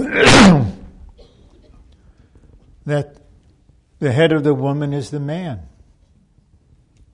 that 2.85 3.17
the 4.01 4.13
head 4.13 4.33
of 4.33 4.45
the 4.45 4.55
woman 4.55 4.93
is 4.93 5.09
the 5.11 5.21
man. 5.21 5.63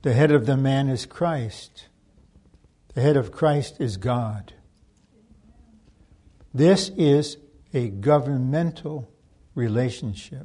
The 0.03 0.15
head 0.15 0.33
of 0.33 0.47
the 0.47 0.57
man 0.57 0.89
is 0.89 1.07
Christ. 1.07 1.87
The 2.95 3.01
head 3.01 3.17
of 3.17 3.31
Christ 3.31 3.77
is 3.79 3.97
God. 3.97 4.55
This 6.59 6.88
is 6.97 7.37
a 7.73 7.88
governmental 7.88 9.09
relationship. 9.55 10.44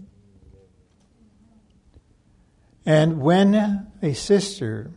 And 2.86 3.20
when 3.20 3.88
a 4.00 4.14
sister, 4.14 4.92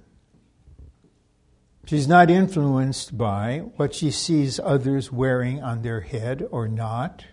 she's 1.86 2.06
not 2.06 2.30
influenced 2.30 3.16
by 3.16 3.62
what 3.76 3.94
she 3.94 4.10
sees 4.10 4.60
others 4.60 5.10
wearing 5.10 5.62
on 5.62 5.80
their 5.80 6.02
head 6.02 6.46
or 6.50 6.68
not, 6.68 7.24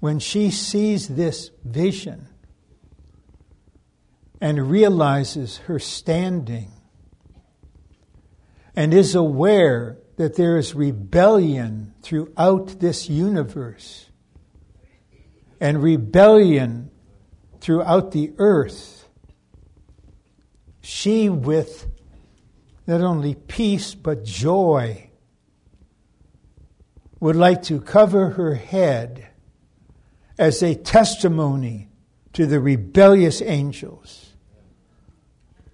when 0.00 0.18
she 0.18 0.50
sees 0.50 1.08
this 1.08 1.52
vision, 1.64 2.28
and 4.42 4.70
realizes 4.70 5.56
her 5.56 5.78
standing 5.78 6.70
and 8.76 8.92
is 8.92 9.14
aware 9.14 9.96
that 10.16 10.36
there 10.36 10.56
is 10.56 10.74
rebellion 10.74 11.94
throughout 12.02 12.80
this 12.80 13.08
universe 13.08 14.10
and 15.60 15.82
rebellion 15.82 16.90
throughout 17.60 18.12
the 18.12 18.32
earth, 18.38 19.08
she 20.80 21.28
with 21.28 21.86
not 22.86 23.00
only 23.00 23.34
peace 23.34 23.94
but 23.94 24.24
joy 24.24 25.10
would 27.20 27.36
like 27.36 27.62
to 27.62 27.80
cover 27.80 28.30
her 28.30 28.54
head 28.54 29.28
as 30.38 30.62
a 30.62 30.74
testimony 30.74 31.88
to 32.34 32.44
the 32.44 32.60
rebellious 32.60 33.40
angels. 33.40 34.34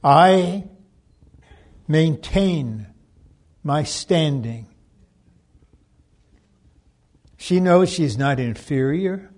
I 0.05 0.65
maintain 1.89 2.87
my 3.63 3.83
standing. 3.83 4.67
She 7.37 7.61
knows 7.61 7.91
she's 7.91 8.19
not 8.19 8.39
inferior. 8.39 9.31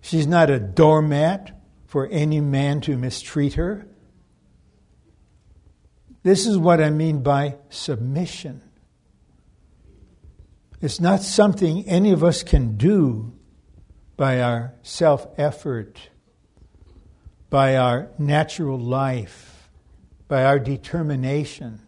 She's 0.00 0.26
not 0.26 0.50
a 0.50 0.60
doormat 0.60 1.52
for 1.86 2.06
any 2.06 2.40
man 2.40 2.80
to 2.82 2.96
mistreat 2.96 3.54
her. 3.54 3.86
This 6.22 6.46
is 6.46 6.58
what 6.58 6.80
I 6.80 6.90
mean 6.90 7.22
by 7.22 7.56
submission. 7.68 8.62
It's 10.80 11.00
not 11.00 11.22
something 11.22 11.88
any 11.88 12.12
of 12.12 12.22
us 12.22 12.42
can 12.42 12.76
do 12.76 13.32
by 14.16 14.40
our 14.40 14.74
self 14.82 15.26
effort, 15.38 16.10
by 17.48 17.76
our 17.76 18.10
natural 18.18 18.78
life, 18.78 19.70
by 20.28 20.44
our 20.44 20.58
determination. 20.58 21.85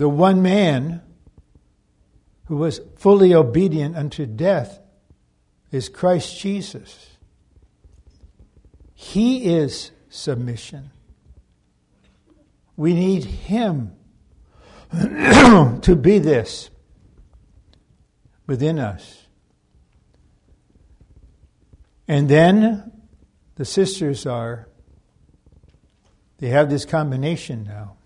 The 0.00 0.08
one 0.08 0.40
man 0.40 1.02
who 2.46 2.56
was 2.56 2.80
fully 2.96 3.34
obedient 3.34 3.98
unto 3.98 4.24
death 4.24 4.80
is 5.70 5.90
Christ 5.90 6.40
Jesus. 6.40 7.18
He 8.94 9.44
is 9.44 9.90
submission. 10.08 10.90
We 12.78 12.94
need 12.94 13.24
Him 13.24 13.94
to 14.90 15.98
be 16.00 16.18
this 16.18 16.70
within 18.46 18.78
us. 18.78 19.26
And 22.08 22.26
then 22.26 22.90
the 23.56 23.66
sisters 23.66 24.24
are, 24.24 24.66
they 26.38 26.48
have 26.48 26.70
this 26.70 26.86
combination 26.86 27.64
now. 27.64 27.98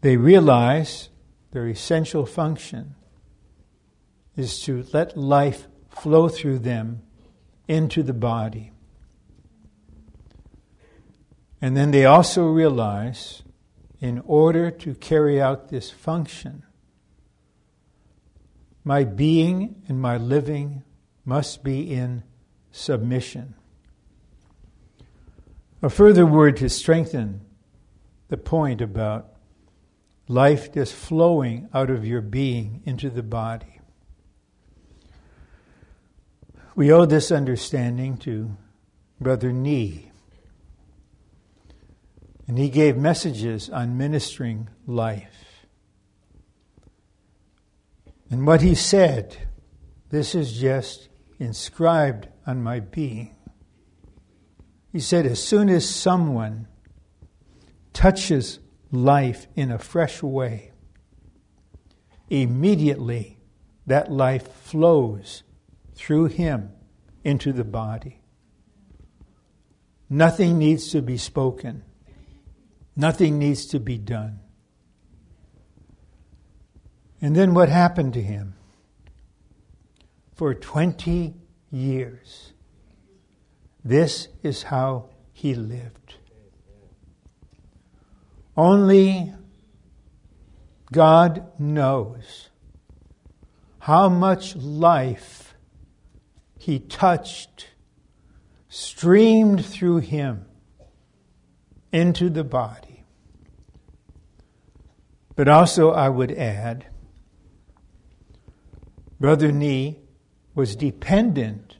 They 0.00 0.16
realize 0.16 1.08
their 1.50 1.66
essential 1.66 2.24
function 2.24 2.94
is 4.36 4.62
to 4.62 4.86
let 4.92 5.16
life 5.16 5.66
flow 5.90 6.28
through 6.28 6.60
them 6.60 7.02
into 7.66 8.02
the 8.02 8.12
body. 8.12 8.72
And 11.60 11.76
then 11.76 11.90
they 11.90 12.04
also 12.04 12.46
realize, 12.46 13.42
in 14.00 14.22
order 14.24 14.70
to 14.70 14.94
carry 14.94 15.40
out 15.40 15.68
this 15.68 15.90
function, 15.90 16.62
my 18.84 19.02
being 19.02 19.82
and 19.88 20.00
my 20.00 20.16
living 20.16 20.84
must 21.24 21.64
be 21.64 21.92
in 21.92 22.22
submission. 22.70 23.54
A 25.82 25.90
further 25.90 26.24
word 26.24 26.56
to 26.58 26.68
strengthen 26.68 27.40
the 28.28 28.36
point 28.36 28.80
about 28.80 29.34
life 30.28 30.72
just 30.72 30.94
flowing 30.94 31.68
out 31.72 31.90
of 31.90 32.06
your 32.06 32.20
being 32.20 32.82
into 32.84 33.08
the 33.08 33.22
body. 33.22 33.80
We 36.76 36.92
owe 36.92 37.06
this 37.06 37.32
understanding 37.32 38.18
to 38.18 38.56
Brother 39.20 39.52
Nee. 39.52 40.12
And 42.46 42.58
he 42.58 42.68
gave 42.68 42.96
messages 42.96 43.68
on 43.68 43.98
ministering 43.98 44.68
life. 44.86 45.66
And 48.30 48.46
what 48.46 48.60
he 48.60 48.74
said, 48.74 49.36
this 50.10 50.34
is 50.34 50.58
just 50.58 51.08
inscribed 51.38 52.28
on 52.46 52.62
my 52.62 52.80
being. 52.80 53.34
He 54.92 55.00
said, 55.00 55.26
as 55.26 55.42
soon 55.42 55.68
as 55.68 55.88
someone 55.88 56.68
touches 57.92 58.60
life 58.90 59.46
in 59.54 59.70
a 59.70 59.78
fresh 59.78 60.22
way, 60.22 60.72
immediately 62.30 63.38
that 63.86 64.10
life 64.10 64.50
flows 64.52 65.42
through 65.94 66.26
him 66.26 66.70
into 67.24 67.52
the 67.52 67.64
body. 67.64 68.20
Nothing 70.10 70.58
needs 70.58 70.90
to 70.92 71.02
be 71.02 71.18
spoken, 71.18 71.82
nothing 72.96 73.38
needs 73.38 73.66
to 73.66 73.80
be 73.80 73.98
done. 73.98 74.40
And 77.20 77.34
then 77.34 77.52
what 77.52 77.68
happened 77.68 78.14
to 78.14 78.22
him? 78.22 78.54
For 80.34 80.54
20 80.54 81.34
years, 81.70 82.52
this 83.84 84.28
is 84.42 84.64
how 84.64 85.10
he 85.32 85.54
lived. 85.54 86.17
Only 88.58 89.32
God 90.90 91.46
knows 91.60 92.50
how 93.78 94.08
much 94.08 94.56
life 94.56 95.54
he 96.58 96.80
touched 96.80 97.68
streamed 98.68 99.64
through 99.64 99.98
him 99.98 100.44
into 101.92 102.28
the 102.28 102.42
body. 102.42 103.04
But 105.36 105.46
also, 105.46 105.92
I 105.92 106.08
would 106.08 106.32
add, 106.32 106.86
Brother 109.20 109.52
Nee 109.52 110.00
was 110.56 110.74
dependent 110.74 111.76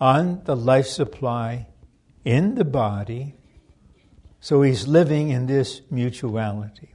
on 0.00 0.42
the 0.46 0.56
life 0.56 0.88
supply 0.88 1.68
in 2.24 2.56
the 2.56 2.64
body, 2.64 3.36
so 4.42 4.60
he's 4.60 4.86
living 4.86 5.30
in 5.30 5.46
this 5.46 5.80
mutuality. 5.90 6.90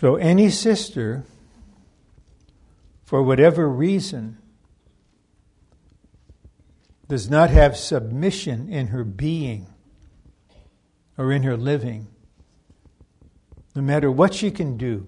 So, 0.00 0.16
any 0.16 0.48
sister 0.48 1.26
for 3.12 3.22
whatever 3.22 3.68
reason, 3.68 4.38
does 7.08 7.28
not 7.28 7.50
have 7.50 7.76
submission 7.76 8.72
in 8.72 8.86
her 8.86 9.04
being 9.04 9.66
or 11.18 11.30
in 11.30 11.42
her 11.42 11.58
living, 11.58 12.06
no 13.74 13.82
matter 13.82 14.10
what 14.10 14.32
she 14.32 14.50
can 14.50 14.78
do, 14.78 15.06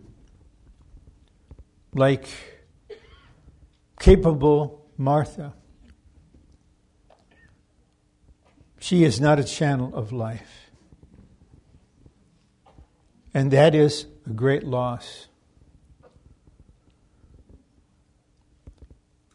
like 1.94 2.28
capable 3.98 4.87
Martha, 4.98 5.54
she 8.85 9.03
is 9.03 9.18
not 9.18 9.38
a 9.38 9.44
channel 9.44 9.90
of 9.94 10.12
life. 10.12 10.70
And 13.33 13.51
that 13.51 13.75
is 13.75 14.05
a 14.27 14.31
great 14.35 14.62
loss. 14.62 15.29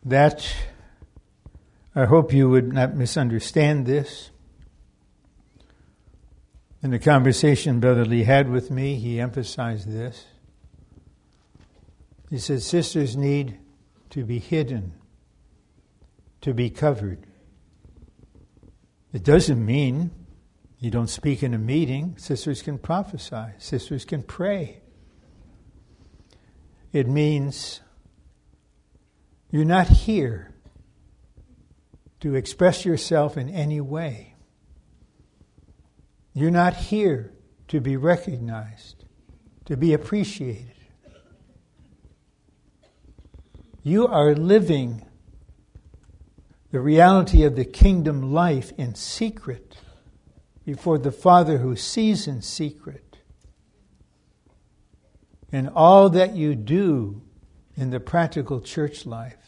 That, 0.06 0.56
I 1.96 2.06
hope 2.06 2.32
you 2.32 2.48
would 2.48 2.72
not 2.72 2.96
misunderstand 2.96 3.88
this. 3.88 4.30
In 6.84 6.92
the 6.92 7.00
conversation 7.00 7.80
Brother 7.80 8.06
Lee 8.06 8.26
had 8.26 8.52
with 8.52 8.70
me, 8.70 8.98
he 8.98 9.20
emphasized 9.20 9.92
this. 9.92 10.26
He 12.30 12.38
said, 12.38 12.62
Sisters 12.62 13.18
need 13.18 13.58
to 14.12 14.24
be 14.24 14.38
hidden, 14.38 14.94
to 16.42 16.54
be 16.54 16.70
covered. 16.70 17.26
It 19.12 19.24
doesn't 19.24 19.64
mean 19.64 20.12
you 20.80 20.92
don't 20.92 21.10
speak 21.10 21.42
in 21.42 21.54
a 21.54 21.58
meeting. 21.58 22.16
Sisters 22.18 22.62
can 22.62 22.78
prophesy, 22.78 23.54
sisters 23.58 24.06
can 24.06 24.24
pray. 24.24 24.82
It 26.94 27.08
means 27.08 27.82
you're 29.52 29.66
not 29.66 29.88
here 29.88 30.54
to 32.20 32.36
express 32.36 32.86
yourself 32.86 33.38
in 33.38 33.50
any 33.50 33.82
way. 33.82 34.36
You're 36.34 36.52
not 36.52 36.76
here 36.76 37.34
to 37.70 37.80
be 37.80 37.98
recognized, 37.98 39.06
to 39.66 39.76
be 39.76 39.94
appreciated. 39.94 40.74
You 43.84 44.08
are 44.08 44.36
living 44.36 45.06
the 46.72 46.80
reality 46.80 47.44
of 47.44 47.56
the 47.56 47.66
kingdom 47.66 48.34
life 48.34 48.72
in 48.78 48.96
secret 48.96 49.78
before 50.66 50.98
the 50.98 51.12
Father 51.12 51.58
who 51.58 51.76
sees 51.76 52.28
in 52.28 52.42
secret. 52.42 53.18
And 55.52 55.70
all 55.70 56.10
that 56.10 56.36
you 56.36 56.54
do 56.56 57.22
in 57.76 57.90
the 57.90 58.00
practical 58.00 58.62
church 58.62 59.06
life 59.06 59.40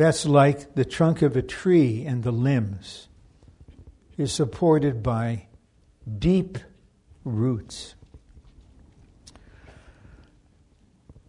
that's 0.00 0.24
like 0.24 0.74
the 0.76 0.84
trunk 0.86 1.20
of 1.20 1.36
a 1.36 1.42
tree 1.42 2.06
and 2.06 2.22
the 2.22 2.30
limbs 2.32 3.08
is 4.16 4.32
supported 4.32 5.02
by 5.02 5.46
deep 6.18 6.56
roots. 7.22 7.94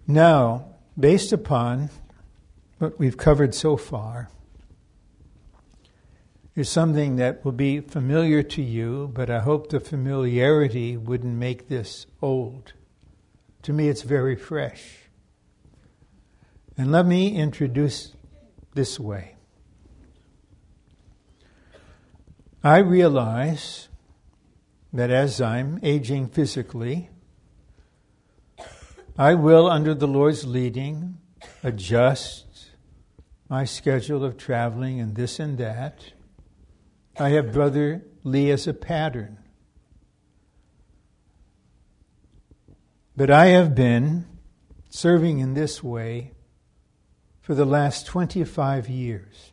Now, 0.07 0.67
based 0.97 1.33
upon 1.33 1.89
what 2.81 2.97
we've 2.97 3.17
covered 3.17 3.53
so 3.53 3.77
far, 3.77 4.29
is 6.55 6.67
something 6.67 7.15
that 7.15 7.45
will 7.45 7.51
be 7.51 7.79
familiar 7.79 8.43
to 8.43 8.61
you, 8.61 9.09
but 9.13 9.29
I 9.29 9.39
hope 9.39 9.69
the 9.69 9.79
familiarity 9.79 10.97
wouldn't 10.97 11.35
make 11.35 11.69
this 11.69 12.07
old. 12.21 12.73
To 13.61 13.71
me, 13.71 13.87
it's 13.87 14.01
very 14.01 14.35
fresh. 14.35 14.97
And 16.77 16.91
let 16.91 17.05
me 17.05 17.35
introduce 17.35 18.13
this 18.73 18.99
way. 18.99 19.35
I 22.63 22.79
realize 22.79 23.87
that 24.91 25.09
as 25.09 25.39
I'm 25.39 25.79
aging 25.83 26.27
physically, 26.27 27.09
I 29.17 29.35
will, 29.35 29.69
under 29.69 29.93
the 29.93 30.07
Lord's 30.07 30.45
leading, 30.45 31.17
adjust 31.63 32.50
my 33.51 33.65
schedule 33.65 34.23
of 34.23 34.37
traveling 34.37 35.01
and 35.01 35.13
this 35.13 35.37
and 35.37 35.57
that. 35.57 36.13
I 37.19 37.31
have 37.31 37.51
Brother 37.51 38.01
Lee 38.23 38.49
as 38.49 38.65
a 38.65 38.73
pattern. 38.73 39.39
But 43.13 43.29
I 43.29 43.47
have 43.47 43.75
been 43.75 44.25
serving 44.89 45.39
in 45.39 45.53
this 45.53 45.83
way 45.83 46.31
for 47.41 47.53
the 47.53 47.65
last 47.65 48.05
25 48.05 48.87
years. 48.87 49.51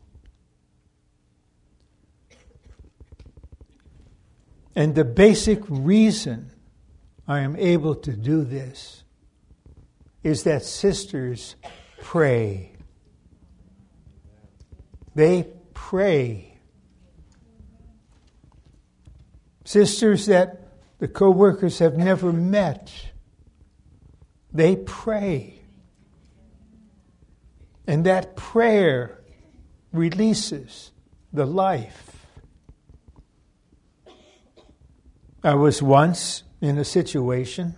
And 4.77 4.95
the 4.95 5.03
basic 5.03 5.59
reason 5.67 6.53
I 7.27 7.41
am 7.41 7.57
able 7.57 7.95
to 7.95 8.13
do 8.13 8.45
this 8.45 9.03
is 10.23 10.43
that 10.43 10.63
sisters 10.63 11.57
pray. 11.99 12.77
They 15.15 15.47
pray. 15.73 16.57
Sisters 19.65 20.25
that 20.27 20.67
the 20.99 21.07
co 21.07 21.29
workers 21.29 21.79
have 21.79 21.97
never 21.97 22.31
met, 22.31 22.91
they 24.51 24.75
pray. 24.75 25.61
And 27.87 28.05
that 28.05 28.35
prayer 28.35 29.21
releases 29.91 30.91
the 31.33 31.45
life. 31.45 32.27
I 35.43 35.55
was 35.55 35.81
once 35.81 36.43
in 36.61 36.77
a 36.77 36.83
situation 36.83 37.75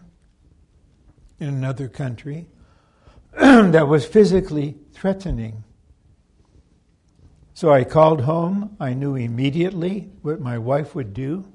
in 1.39 1.48
another 1.48 1.88
country 1.88 2.48
that 3.38 3.88
was 3.88 4.06
physically 4.06 4.78
threatening. 4.94 5.63
So 7.54 7.72
I 7.72 7.84
called 7.84 8.22
home. 8.22 8.76
I 8.80 8.94
knew 8.94 9.16
immediately 9.16 10.10
what 10.22 10.40
my 10.40 10.58
wife 10.58 10.96
would 10.96 11.14
do. 11.14 11.46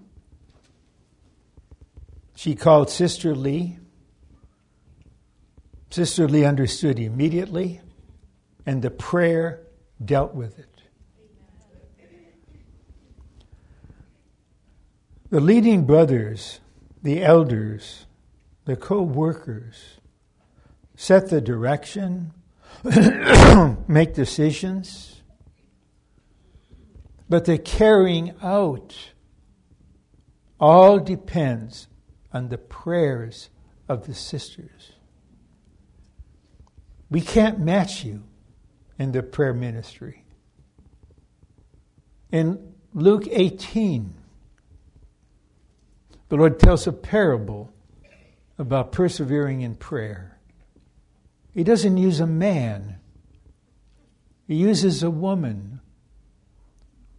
She 2.35 2.55
called 2.55 2.91
Sister 2.91 3.35
Lee. 3.35 3.79
Sister 5.91 6.29
Lee 6.29 6.45
understood 6.45 6.99
immediately, 6.99 7.81
and 8.67 8.83
the 8.83 8.91
prayer 8.91 9.63
dealt 10.05 10.35
with 10.35 10.59
it. 10.59 10.83
The 15.31 15.41
leading 15.41 15.87
brothers, 15.87 16.61
the 17.03 17.25
elders, 17.25 18.07
the 18.65 18.77
co 18.77 19.03
workers 19.03 19.99
set 20.95 21.31
the 21.31 21.41
direction, 21.41 22.33
make 23.89 24.15
decisions, 24.15 25.16
but 27.29 27.45
the 27.45 27.59
carrying 27.59 28.35
out 28.43 29.13
all 30.59 30.99
depends 30.99 31.89
on 32.33 32.49
the 32.49 32.59
prayers 32.59 33.51
of 33.89 34.07
the 34.07 34.15
sisters. 34.15 34.93
We 37.11 37.21
can't 37.21 37.59
match 37.59 38.05
you 38.05 38.25
in 38.99 39.13
the 39.13 39.23
prayer 39.23 39.55
ministry. 39.55 40.25
In 42.31 42.75
Luke 42.93 43.25
18, 43.31 44.15
the 46.29 46.37
Lord 46.37 46.59
tells 46.59 46.87
a 46.87 46.93
parable 46.93 47.73
about 48.59 48.93
persevering 48.93 49.61
in 49.61 49.77
prayer. 49.77 50.39
He 51.53 51.63
doesn't 51.63 51.97
use 51.97 52.21
a 52.21 52.27
man, 52.27 52.99
he 54.47 54.55
uses 54.55 55.03
a 55.03 55.11
woman 55.11 55.76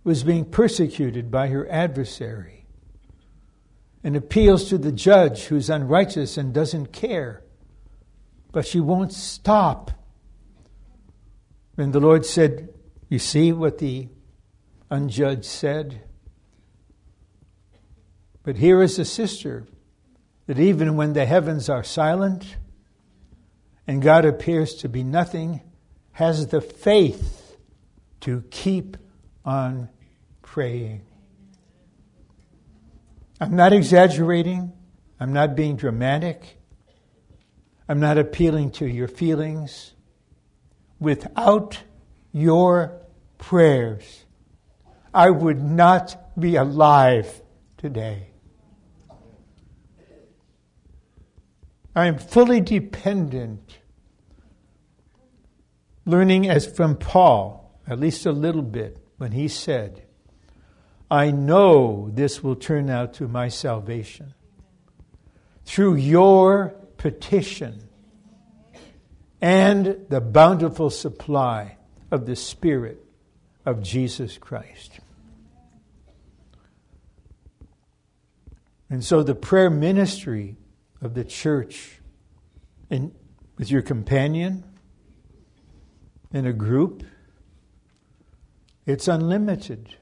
is 0.10 0.24
being 0.24 0.46
persecuted 0.46 1.30
by 1.30 1.48
her 1.48 1.70
adversary 1.70 2.66
and 4.04 4.16
appeals 4.16 4.70
to 4.70 4.78
the 4.78 4.92
judge 4.92 5.46
who's 5.46 5.70
unrighteous 5.70 6.38
and 6.38 6.54
doesn't 6.54 6.94
care. 6.94 7.44
But 8.52 8.66
she 8.66 8.80
won't 8.80 9.12
stop. 9.12 9.92
And 11.78 11.92
the 11.92 12.00
Lord 12.00 12.26
said, 12.26 12.70
You 13.10 13.20
see 13.20 13.52
what 13.52 13.80
the 13.80 14.08
unjudged 14.90 15.46
said? 15.46 16.04
But 18.44 18.56
here 18.56 18.82
is 18.82 18.98
a 18.98 19.06
sister 19.06 19.68
that 20.46 20.58
even 20.58 20.96
when 20.96 21.12
the 21.14 21.26
heavens 21.26 21.68
are 21.68 21.84
silent 21.84 22.56
and 23.86 24.02
God 24.02 24.24
appears 24.24 24.76
to 24.76 24.90
be 24.90 25.04
nothing, 25.04 25.62
has 26.14 26.48
the 26.48 26.62
faith 26.62 27.58
to 28.22 28.44
keep 28.50 28.96
on 29.44 29.90
praying. 30.58 31.06
I'm 33.40 33.56
not 33.56 33.74
exaggerating. 33.74 34.74
I'm 35.20 35.32
not 35.32 35.56
being 35.56 35.76
dramatic. 35.76 36.58
I'm 37.88 38.00
not 38.00 38.18
appealing 38.18 38.72
to 38.72 38.88
your 38.88 39.08
feelings. 39.08 39.94
Without 41.00 41.84
your 42.32 43.00
prayers, 43.38 44.26
I 45.14 45.30
would 45.30 45.62
not 45.62 46.36
be 46.40 46.56
alive 46.56 47.44
today. 47.78 48.32
I 51.96 52.08
am 52.08 52.18
fully 52.18 52.62
dependent. 52.62 53.78
Learning 56.04 56.50
as 56.50 56.66
from 56.66 56.96
Paul, 56.96 57.80
at 57.86 58.00
least 58.00 58.26
a 58.26 58.32
little 58.32 58.64
bit, 58.64 58.98
when 59.18 59.34
he 59.34 59.48
said, 59.48 60.07
I 61.10 61.32
know 61.32 62.10
this 62.12 62.44
will 62.44 62.56
turn 62.56 62.90
out 62.90 63.14
to 63.16 63.28
my 63.28 63.48
salvation 63.48 64.34
through 65.64 65.96
your 65.96 66.76
petition 66.98 67.88
and 69.42 70.06
the 70.10 70.20
bountiful 70.20 70.90
supply 70.90 71.78
of 72.12 72.26
the 72.26 72.36
Spirit 72.36 73.06
of 73.66 73.84
Jesus 73.84 74.38
Christ. 74.38 75.00
And 78.90 79.04
so 79.04 79.24
the 79.24 79.36
prayer 79.36 79.70
ministry 79.70 80.56
of 81.02 81.14
the 81.14 81.24
church 81.24 82.00
in, 82.90 83.14
with 83.58 83.70
your 83.70 83.82
companion 83.82 84.64
in 86.34 86.46
a 86.46 86.54
group, 86.54 87.04
it's 88.86 89.08
unlimited. 89.08 89.96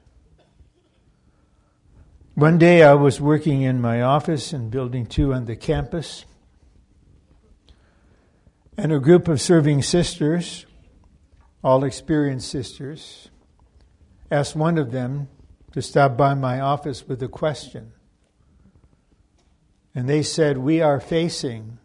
One 2.36 2.58
day 2.58 2.82
I 2.82 2.92
was 2.92 3.18
working 3.18 3.62
in 3.62 3.80
my 3.80 4.02
office 4.02 4.52
in 4.52 4.68
Building 4.68 5.06
2 5.06 5.32
on 5.32 5.46
the 5.46 5.56
campus, 5.56 6.26
and 8.76 8.92
a 8.92 8.98
group 8.98 9.26
of 9.26 9.40
serving 9.40 9.80
sisters, 9.80 10.66
all 11.64 11.82
experienced 11.82 12.50
sisters, 12.50 13.30
asked 14.30 14.54
one 14.54 14.76
of 14.76 14.92
them 14.92 15.28
to 15.72 15.80
stop 15.80 16.18
by 16.18 16.34
my 16.34 16.60
office 16.60 17.08
with 17.08 17.22
a 17.22 17.28
question. 17.28 17.92
And 19.94 20.06
they 20.06 20.22
said, 20.22 20.58
We 20.58 20.82
are 20.82 21.00
facing 21.00 21.78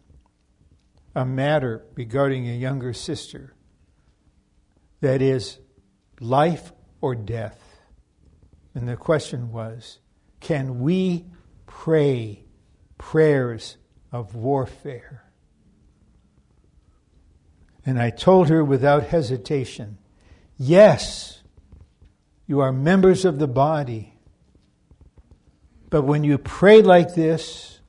a 1.14 1.24
matter 1.24 1.86
regarding 1.94 2.46
a 2.46 2.54
younger 2.54 2.92
sister 2.92 3.54
that 5.00 5.22
is 5.22 5.60
life 6.20 6.74
or 7.00 7.14
death. 7.14 7.58
And 8.74 8.86
the 8.86 8.98
question 8.98 9.50
was, 9.50 9.98
can 10.42 10.80
we 10.80 11.24
pray 11.66 12.44
prayers 12.98 13.76
of 14.10 14.34
warfare? 14.34 15.24
And 17.86 17.98
I 17.98 18.10
told 18.10 18.48
her 18.48 18.62
without 18.62 19.04
hesitation, 19.04 19.98
yes, 20.58 21.42
you 22.46 22.60
are 22.60 22.72
members 22.72 23.24
of 23.24 23.38
the 23.38 23.48
body. 23.48 24.14
But 25.90 26.02
when 26.02 26.24
you 26.24 26.38
pray 26.38 26.82
like 26.82 27.14
this, 27.14 27.80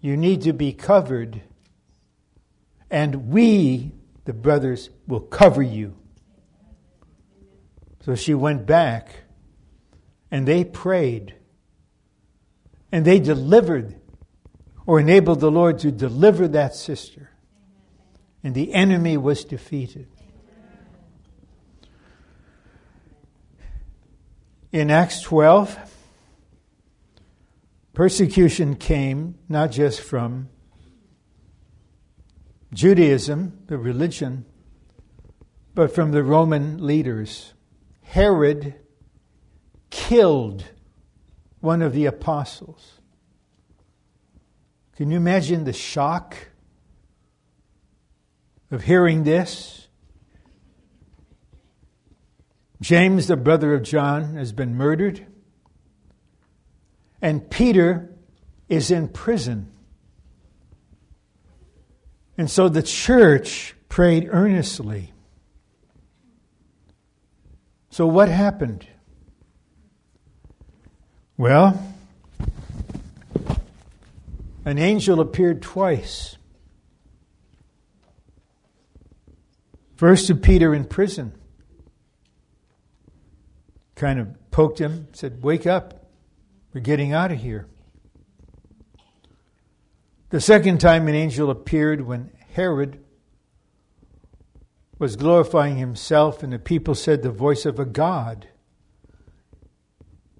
you 0.00 0.16
need 0.16 0.42
to 0.42 0.52
be 0.52 0.72
covered, 0.72 1.40
and 2.90 3.28
we, 3.28 3.92
the 4.24 4.32
brothers, 4.32 4.90
will 5.06 5.20
cover 5.20 5.62
you. 5.62 5.96
So 8.04 8.14
she 8.14 8.34
went 8.34 8.66
back, 8.66 9.23
and 10.34 10.48
they 10.48 10.64
prayed, 10.64 11.32
and 12.90 13.04
they 13.04 13.20
delivered 13.20 13.94
or 14.84 14.98
enabled 14.98 15.38
the 15.38 15.48
Lord 15.48 15.78
to 15.78 15.92
deliver 15.92 16.48
that 16.48 16.74
sister. 16.74 17.30
And 18.42 18.52
the 18.52 18.74
enemy 18.74 19.16
was 19.16 19.44
defeated. 19.44 20.08
In 24.72 24.90
Acts 24.90 25.20
12, 25.20 25.78
persecution 27.92 28.74
came 28.74 29.38
not 29.48 29.70
just 29.70 30.00
from 30.00 30.48
Judaism, 32.72 33.60
the 33.68 33.78
religion, 33.78 34.46
but 35.76 35.94
from 35.94 36.10
the 36.10 36.24
Roman 36.24 36.84
leaders. 36.84 37.54
Herod 38.02 38.74
killed 39.94 40.64
one 41.60 41.80
of 41.80 41.92
the 41.92 42.04
apostles. 42.04 43.00
Can 44.96 45.12
you 45.12 45.16
imagine 45.16 45.62
the 45.62 45.72
shock 45.72 46.36
of 48.72 48.82
hearing 48.82 49.22
this? 49.22 49.86
James, 52.80 53.28
the 53.28 53.36
brother 53.36 53.72
of 53.72 53.84
John, 53.84 54.34
has 54.34 54.52
been 54.52 54.74
murdered, 54.74 55.24
and 57.22 57.48
Peter 57.48 58.12
is 58.68 58.90
in 58.90 59.08
prison. 59.08 59.70
And 62.36 62.50
so 62.50 62.68
the 62.68 62.82
church 62.82 63.76
prayed 63.88 64.28
earnestly. 64.28 65.12
So, 67.90 68.08
what 68.08 68.28
happened? 68.28 68.88
Well, 71.36 71.82
an 74.64 74.78
angel 74.78 75.20
appeared 75.20 75.62
twice. 75.62 76.36
First 79.96 80.28
to 80.28 80.36
Peter 80.36 80.72
in 80.72 80.84
prison. 80.84 81.32
Kind 83.96 84.20
of 84.20 84.50
poked 84.52 84.80
him, 84.80 85.08
said, 85.12 85.42
Wake 85.42 85.66
up, 85.66 86.06
we're 86.72 86.80
getting 86.80 87.12
out 87.12 87.32
of 87.32 87.38
here. 87.38 87.66
The 90.30 90.40
second 90.40 90.78
time 90.78 91.08
an 91.08 91.14
angel 91.14 91.50
appeared 91.50 92.02
when 92.02 92.30
Herod 92.52 93.00
was 95.00 95.16
glorifying 95.16 95.78
himself, 95.78 96.44
and 96.44 96.52
the 96.52 96.58
people 96.60 96.94
said, 96.94 97.22
The 97.22 97.30
voice 97.30 97.66
of 97.66 97.80
a 97.80 97.84
God. 97.84 98.48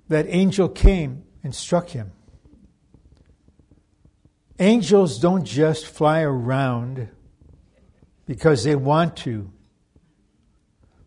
That 0.08 0.26
angel 0.28 0.68
came 0.68 1.24
and 1.42 1.54
struck 1.54 1.90
him. 1.90 2.12
Angels 4.58 5.18
don't 5.18 5.44
just 5.44 5.86
fly 5.86 6.20
around 6.22 7.08
because 8.26 8.64
they 8.64 8.76
want 8.76 9.16
to. 9.18 9.50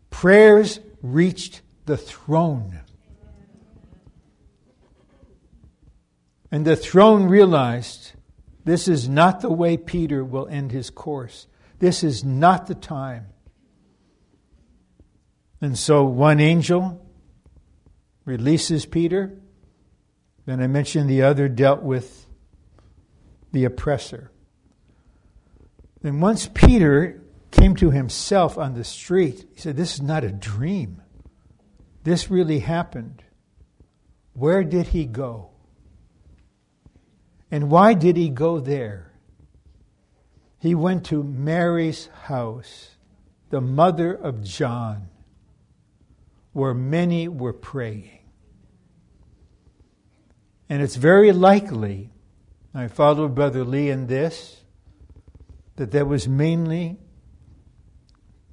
Prayers 0.10 0.80
reached 1.02 1.62
the 1.86 1.98
throne. 1.98 2.82
And 6.52 6.66
the 6.66 6.76
throne 6.76 7.28
realized 7.28 8.14
this 8.66 8.88
is 8.88 9.08
not 9.08 9.42
the 9.42 9.52
way 9.52 9.78
Peter 9.78 10.24
will 10.24 10.48
end 10.48 10.72
his 10.72 10.90
course. 10.90 11.48
This 11.80 12.04
is 12.04 12.24
not 12.24 12.68
the 12.68 12.76
time. 12.76 13.28
And 15.62 15.78
so 15.78 16.04
one 16.04 16.40
angel 16.40 17.07
releases 18.28 18.86
Peter. 18.86 19.40
Then 20.46 20.62
I 20.62 20.68
mentioned 20.68 21.10
the 21.10 21.24
other 21.24 21.48
dealt 21.48 21.82
with 21.82 22.28
the 23.54 23.64
oppressor. 23.64 24.32
Then 26.02 26.20
once 26.20 26.50
Peter 26.54 27.24
came 27.52 27.76
to 27.78 27.90
himself 27.90 28.58
on 28.58 28.74
the 28.74 28.84
street, 28.84 29.48
he 29.56 29.62
said, 29.62 29.78
This 29.78 29.96
is 29.96 30.02
not 30.02 30.26
a 30.26 30.32
dream. 30.32 31.02
This 32.04 32.30
really 32.30 32.60
happened. 32.60 33.24
Where 34.34 34.64
did 34.64 34.88
he 34.88 35.06
go? 35.06 35.52
And 37.50 37.72
why 37.72 37.94
did 37.94 38.18
he 38.18 38.30
go 38.30 38.60
there? 38.60 39.14
He 40.60 40.76
went 40.76 41.06
to 41.06 41.24
Mary's 41.24 42.08
house, 42.24 42.90
the 43.52 43.62
mother 43.62 44.14
of 44.14 44.44
John, 44.44 45.08
where 46.52 46.74
many 46.74 47.30
were 47.30 47.54
praying. 47.54 48.17
And 50.70 50.82
it's 50.82 50.96
very 50.96 51.32
likely 51.32 52.12
I 52.74 52.88
followed 52.88 53.34
Brother 53.34 53.64
Lee 53.64 53.90
in 53.90 54.08
this 54.08 54.62
that 55.78 55.92
there 55.92 56.06
was 56.06 56.28
mainly 56.28 57.00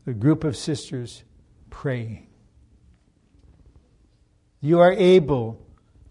a 0.07 0.13
group 0.13 0.45
of 0.45 0.57
sisters 0.57 1.25
praying. 1.71 2.29
You 4.61 4.81
are 4.81 4.93
able 4.93 5.61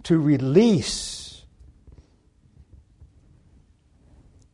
to 0.03 0.19
release 0.19 1.43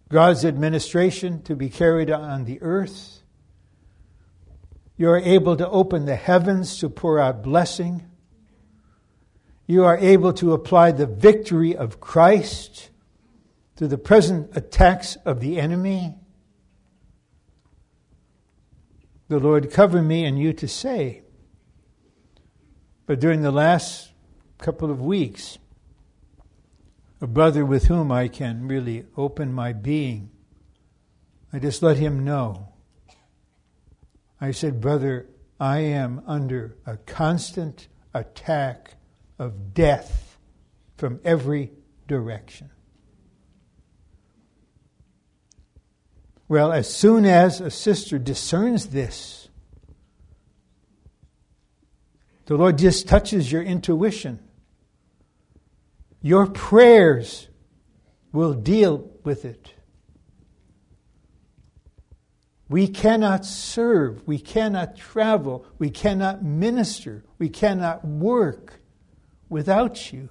God's 0.10 0.46
administration 0.46 1.42
to 1.44 1.56
be 1.56 1.70
carried 1.70 2.10
on 2.10 2.46
the 2.46 2.62
earth. 2.62 3.22
You 4.98 5.10
are 5.10 5.20
able 5.20 5.56
to 5.58 5.70
open 5.70 6.06
the 6.06 6.16
heavens 6.16 6.80
to 6.80 6.90
pour 6.90 7.20
out 7.20 7.44
blessing. 7.44 8.09
You 9.70 9.86
are 9.86 10.00
able 10.00 10.34
to 10.34 10.54
apply 10.54 10.94
the 10.94 11.06
victory 11.06 11.76
of 11.76 12.00
Christ 12.00 12.90
to 13.76 13.88
the 13.88 14.00
present 14.00 14.58
attacks 14.58 15.16
of 15.26 15.42
the 15.42 15.60
enemy? 15.60 16.16
The 19.28 19.38
Lord 19.38 19.70
cover 19.72 20.02
me 20.02 20.26
and 20.26 20.40
you 20.40 20.54
to 20.54 20.68
say. 20.68 21.22
But 23.06 23.20
during 23.20 23.44
the 23.44 23.52
last 23.52 24.10
couple 24.58 24.90
of 24.90 25.02
weeks, 25.02 25.60
a 27.22 27.28
brother 27.28 27.64
with 27.64 27.86
whom 27.86 28.12
I 28.12 28.28
can 28.28 28.68
really 28.68 29.06
open 29.16 29.54
my 29.54 29.72
being, 29.72 30.32
I 31.54 31.60
just 31.60 31.84
let 31.84 31.98
him 31.98 32.26
know. 32.26 32.70
I 34.42 34.50
said, 34.50 34.82
Brother, 34.82 35.30
I 35.60 35.82
am 35.82 36.24
under 36.26 36.76
a 36.88 36.98
constant 36.98 37.88
attack 38.16 38.96
of 39.40 39.74
death 39.74 40.38
from 40.98 41.20
every 41.24 41.72
direction. 42.08 42.70
Well, 46.50 46.72
as 46.72 46.92
soon 46.94 47.26
as 47.26 47.62
a 47.62 47.72
sister 47.72 48.20
discerns 48.20 48.88
this, 48.88 49.50
the 52.48 52.56
Lord 52.56 52.80
just 52.80 53.08
touches 53.08 53.52
your 53.52 53.62
intuition. 53.62 54.40
Your 56.22 56.48
prayers 56.48 57.48
will 58.34 58.54
deal 58.54 59.12
with 59.24 59.46
it. 59.46 59.74
We 62.68 62.88
cannot 62.88 63.46
serve, 63.46 64.28
we 64.28 64.38
cannot 64.38 64.96
travel, 64.96 65.66
we 65.78 65.90
cannot 65.90 66.44
minister, 66.44 67.24
we 67.38 67.50
cannot 67.50 68.06
work 68.06 68.79
without 69.50 70.14
you. 70.14 70.30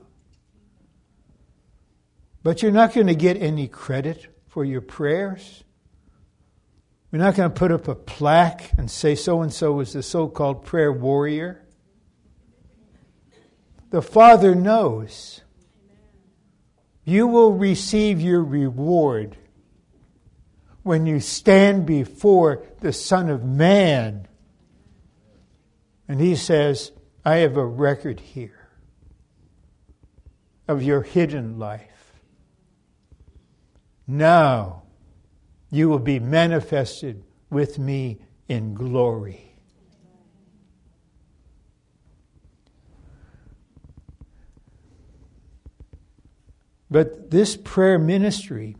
But 2.42 2.62
you're 2.62 2.72
not 2.72 2.94
going 2.94 3.08
to 3.08 3.14
get 3.14 3.36
any 3.36 3.68
credit 3.68 4.28
for 4.46 4.64
your 4.64 4.80
prayers. 4.80 5.64
We're 7.10 7.18
not 7.18 7.34
going 7.34 7.50
to 7.50 7.54
put 7.54 7.72
up 7.72 7.88
a 7.88 7.94
plaque 7.94 8.70
and 8.78 8.90
say 8.90 9.14
so 9.14 9.42
and 9.42 9.52
so 9.52 9.72
was 9.72 9.92
the 9.92 10.02
so 10.02 10.28
called 10.28 10.64
prayer 10.64 10.92
warrior. 10.92 11.64
The 13.90 14.02
Father 14.02 14.54
knows. 14.54 15.40
You 17.04 17.26
will 17.26 17.54
receive 17.54 18.20
your 18.20 18.44
reward 18.44 19.36
when 20.82 21.06
you 21.06 21.20
stand 21.20 21.86
before 21.86 22.64
the 22.80 22.92
Son 22.92 23.30
of 23.30 23.42
Man. 23.44 24.28
And 26.06 26.20
He 26.20 26.36
says, 26.36 26.92
I 27.24 27.36
have 27.36 27.56
a 27.56 27.64
record 27.64 28.20
here 28.20 28.57
of 30.68 30.82
your 30.82 31.02
hidden 31.02 31.58
life. 31.58 32.12
Now, 34.06 34.82
you 35.70 35.88
will 35.88 35.98
be 35.98 36.20
manifested 36.20 37.24
with 37.50 37.78
me 37.78 38.18
in 38.48 38.74
glory. 38.74 39.48
But 46.90 47.30
this 47.30 47.56
prayer 47.56 47.98
ministry 47.98 48.76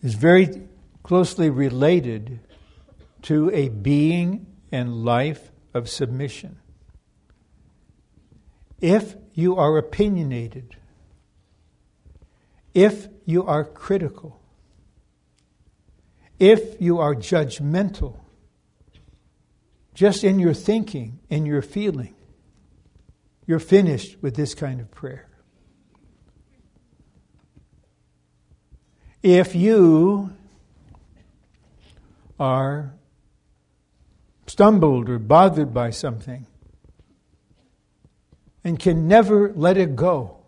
is 0.00 0.14
very 0.14 0.68
closely 1.02 1.50
related 1.50 2.40
to 3.22 3.50
a 3.52 3.68
being 3.68 4.46
and 4.70 5.04
life 5.04 5.50
of 5.72 5.88
submission. 5.88 6.58
If 8.84 9.14
you 9.32 9.56
are 9.56 9.78
opinionated, 9.78 10.76
if 12.74 13.08
you 13.24 13.42
are 13.46 13.64
critical, 13.64 14.42
if 16.38 16.78
you 16.82 16.98
are 16.98 17.14
judgmental, 17.14 18.18
just 19.94 20.22
in 20.22 20.38
your 20.38 20.52
thinking, 20.52 21.20
in 21.30 21.46
your 21.46 21.62
feeling, 21.62 22.14
you're 23.46 23.58
finished 23.58 24.18
with 24.20 24.36
this 24.36 24.54
kind 24.54 24.82
of 24.82 24.90
prayer. 24.90 25.30
If 29.22 29.54
you 29.54 30.34
are 32.38 32.92
stumbled 34.46 35.08
or 35.08 35.18
bothered 35.18 35.72
by 35.72 35.88
something 35.88 36.46
and 38.64 38.78
can 38.78 39.06
never 39.06 39.52
let 39.52 39.76
it 39.76 39.94
go, 39.94 40.38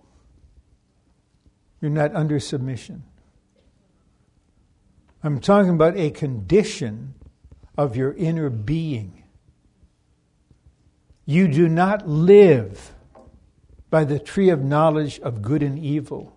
you're 1.80 1.90
not 1.90 2.14
under 2.16 2.40
submission. 2.40 3.04
I'm 5.22 5.40
talking 5.40 5.70
about 5.70 5.96
a 5.96 6.10
condition 6.10 7.14
of 7.76 7.96
your 7.96 8.12
inner 8.14 8.48
being. 8.48 9.22
You 11.26 11.48
do 11.48 11.68
not 11.68 12.08
live 12.08 12.92
by 13.90 14.04
the 14.04 14.18
tree 14.18 14.50
of 14.50 14.62
knowledge 14.62 15.20
of 15.20 15.42
good 15.42 15.62
and 15.62 15.78
evil. 15.78 16.36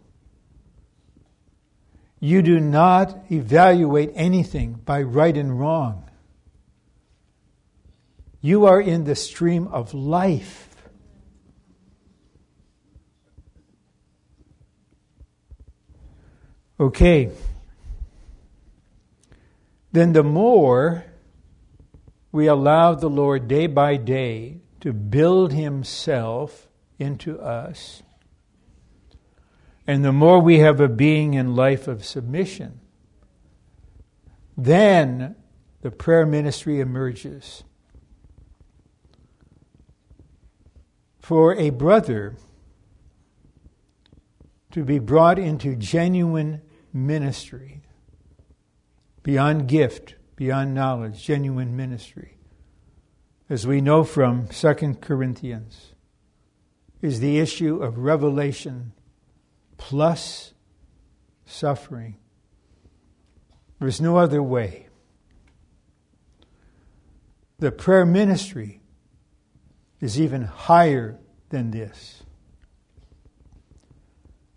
You 2.20 2.42
do 2.42 2.60
not 2.60 3.18
evaluate 3.32 4.12
anything 4.16 4.74
by 4.74 5.04
right 5.04 5.38
and 5.38 5.60
wrong. 5.60 6.10
You 8.42 8.66
are 8.66 8.82
in 8.82 9.06
the 9.06 9.16
stream 9.16 9.68
of 9.68 9.94
life. 9.94 10.69
Okay. 16.80 17.30
Then 19.92 20.14
the 20.14 20.24
more 20.24 21.06
we 22.32 22.48
allow 22.48 22.94
the 22.94 23.10
Lord 23.10 23.48
day 23.48 23.68
by 23.68 23.98
day 23.98 24.62
to 24.80 24.94
build 24.94 25.52
Himself 25.52 26.70
into 26.98 27.40
us, 27.40 28.04
and 29.86 30.06
the 30.06 30.14
more 30.14 30.40
we 30.40 30.60
have 30.60 30.80
a 30.80 30.88
being 30.88 31.34
in 31.34 31.56
life 31.56 31.88
of 31.88 32.06
submission, 32.06 32.80
then 34.56 35.36
the 35.82 35.92
prayer 35.92 36.26
ministry 36.26 36.80
emerges. 36.80 37.64
For 41.20 41.56
a 41.56 41.72
brother 41.72 42.36
to 44.72 44.84
be 44.84 45.00
brought 45.00 45.40
into 45.40 45.76
genuine 45.76 46.62
ministry, 46.94 47.82
beyond 49.24 49.68
gift, 49.68 50.16
beyond 50.36 50.74
knowledge, 50.74 51.24
genuine 51.24 51.76
ministry, 51.76 52.38
as 53.50 53.66
we 53.68 53.82
know 53.82 54.04
from 54.04 54.48
2 54.48 54.98
Corinthians, 55.02 55.94
is 57.02 57.20
the 57.20 57.40
issue 57.40 57.82
of 57.82 57.98
revelation 57.98 58.94
plus 59.78 60.54
suffering. 61.46 62.18
There's 63.80 64.02
no 64.02 64.18
other 64.18 64.44
way. 64.44 64.88
The 67.60 67.72
prayer 67.72 68.06
ministry 68.06 68.82
is 70.00 70.20
even 70.20 70.44
higher 70.44 71.20
than 71.50 71.72
this. 71.72 72.24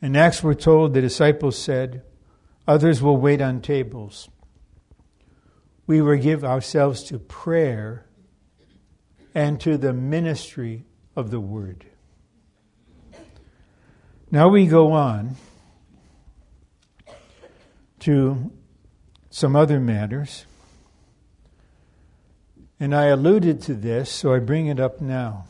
In 0.01 0.17
Acts, 0.17 0.43
we're 0.43 0.55
told 0.55 0.95
the 0.95 1.01
disciples 1.01 1.57
said, 1.57 2.03
Others 2.67 3.03
will 3.03 3.17
wait 3.17 3.41
on 3.41 3.61
tables. 3.61 4.29
We 5.87 6.01
will 6.01 6.17
give 6.17 6.45
ourselves 6.45 7.03
to 7.05 7.19
prayer 7.19 8.07
and 9.35 9.61
to 9.61 9.77
the 9.77 9.93
ministry 9.93 10.85
of 11.17 11.31
the 11.31 11.41
word. 11.41 11.87
Now 14.31 14.49
we 14.49 14.67
go 14.67 14.93
on 14.93 15.37
to 18.01 18.51
some 19.31 19.57
other 19.57 19.81
matters. 19.81 20.47
And 22.81 22.95
I 22.95 23.07
alluded 23.07 23.63
to 23.63 23.75
this, 23.75 24.11
so 24.11 24.35
I 24.35 24.39
bring 24.39 24.67
it 24.67 24.81
up 24.81 25.01
now. 25.01 25.47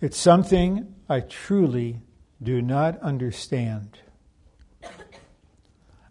It's 0.00 0.16
something 0.16 0.94
I 1.08 1.20
truly 1.20 2.00
do 2.42 2.60
not 2.62 2.98
understand. 3.00 3.98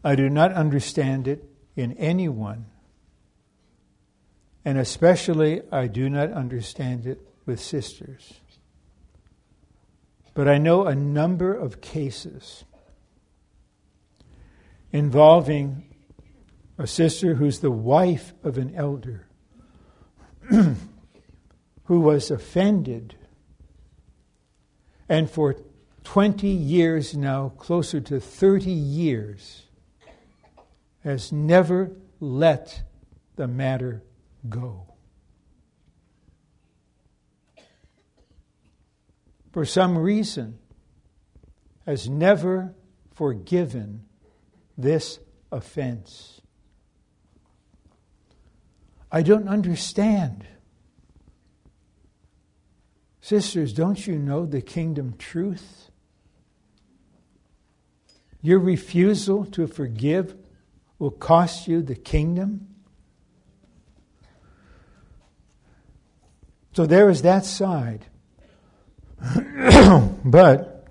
I 0.06 0.16
do 0.16 0.30
not 0.30 0.54
understand 0.54 1.28
it 1.28 1.44
in 1.76 1.94
anyone. 1.94 2.68
And 4.64 4.78
especially, 4.78 5.64
I 5.72 5.88
do 5.88 6.10
not 6.12 6.32
understand 6.32 7.08
it 7.08 7.20
with 7.48 7.60
sisters. 7.60 8.36
But 10.36 10.48
I 10.48 10.60
know 10.60 10.86
a 10.86 10.94
number 10.94 11.56
of 11.56 11.82
cases 11.82 12.66
involving 14.92 15.84
a 16.78 16.86
sister 16.86 17.36
who's 17.36 17.60
the 17.60 17.72
wife 17.72 18.34
of 18.44 18.60
an 18.60 18.76
elder 18.76 19.28
who 20.50 20.76
was 22.00 22.30
offended 22.30 23.16
and 25.10 25.30
for 25.30 25.56
20 26.04 26.48
years 26.48 27.16
now, 27.16 27.50
closer 27.50 28.00
to 28.00 28.20
30 28.20 28.72
years, 28.72 29.65
has 31.06 31.32
never 31.32 31.96
let 32.20 32.84
the 33.38 33.48
matter 33.48 34.04
go. 34.50 34.96
for 39.56 39.64
some 39.64 39.98
reason, 39.98 40.60
has 41.86 42.10
never 42.10 42.76
forgiven 43.14 44.04
this 44.78 45.18
offense. 45.50 46.42
I 49.10 49.22
don't 49.22 49.48
understand. 49.48 50.46
Sisters, 53.22 53.72
don't 53.72 54.06
you 54.06 54.20
know 54.20 54.46
the 54.46 54.60
kingdom 54.60 55.16
truth? 55.18 55.90
Your 58.42 58.60
refusal 58.60 59.46
to 59.46 59.68
forgive 59.68 60.36
will 61.00 61.12
cost 61.12 61.68
you 61.68 61.82
the 61.82 61.96
kingdom. 61.96 62.68
So 66.74 66.86
there 66.86 67.10
is 67.10 67.22
that 67.22 67.46
side. 67.46 68.06
but 70.26 70.88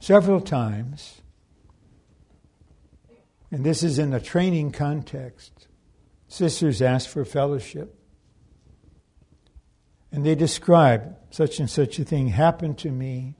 several 0.00 0.40
times, 0.40 1.20
and 3.50 3.64
this 3.64 3.82
is 3.82 3.98
in 3.98 4.12
a 4.12 4.20
training 4.20 4.72
context, 4.72 5.68
sisters 6.28 6.82
ask 6.82 7.08
for 7.08 7.24
fellowship. 7.24 7.94
And 10.10 10.24
they 10.24 10.34
describe 10.34 11.16
such 11.30 11.58
and 11.60 11.68
such 11.68 11.98
a 11.98 12.04
thing 12.04 12.28
happened 12.28 12.78
to 12.78 12.90
me. 12.90 13.34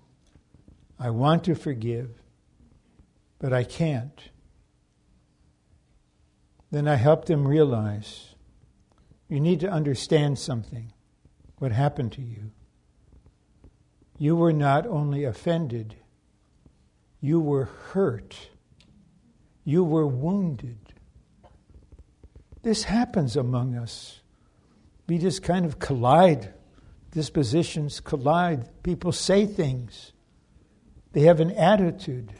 I 0.98 1.10
want 1.10 1.44
to 1.44 1.54
forgive, 1.54 2.10
but 3.38 3.52
I 3.52 3.64
can't. 3.64 4.20
Then 6.70 6.86
I 6.86 6.96
help 6.96 7.24
them 7.24 7.46
realize 7.46 8.34
you 9.28 9.40
need 9.40 9.60
to 9.60 9.70
understand 9.70 10.38
something, 10.38 10.92
what 11.58 11.72
happened 11.72 12.12
to 12.12 12.22
you. 12.22 12.50
You 14.18 14.36
were 14.36 14.52
not 14.52 14.86
only 14.86 15.24
offended, 15.24 15.94
you 17.20 17.40
were 17.40 17.64
hurt, 17.64 18.50
you 19.64 19.84
were 19.84 20.06
wounded. 20.06 20.78
This 22.62 22.84
happens 22.84 23.36
among 23.36 23.76
us. 23.76 24.20
We 25.08 25.18
just 25.18 25.42
kind 25.42 25.64
of 25.64 25.78
collide, 25.78 26.52
dispositions 27.12 28.00
collide. 28.00 28.82
People 28.82 29.12
say 29.12 29.46
things, 29.46 30.12
they 31.12 31.22
have 31.22 31.40
an 31.40 31.50
attitude. 31.52 32.32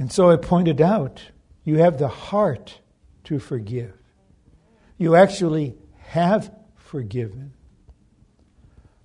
And 0.00 0.10
so 0.10 0.30
I 0.30 0.36
pointed 0.36 0.80
out 0.80 1.20
you 1.62 1.76
have 1.76 1.98
the 1.98 2.08
heart 2.08 2.80
to 3.24 3.38
forgive. 3.38 3.92
You 4.96 5.14
actually 5.14 5.76
have 5.98 6.50
forgiven. 6.74 7.52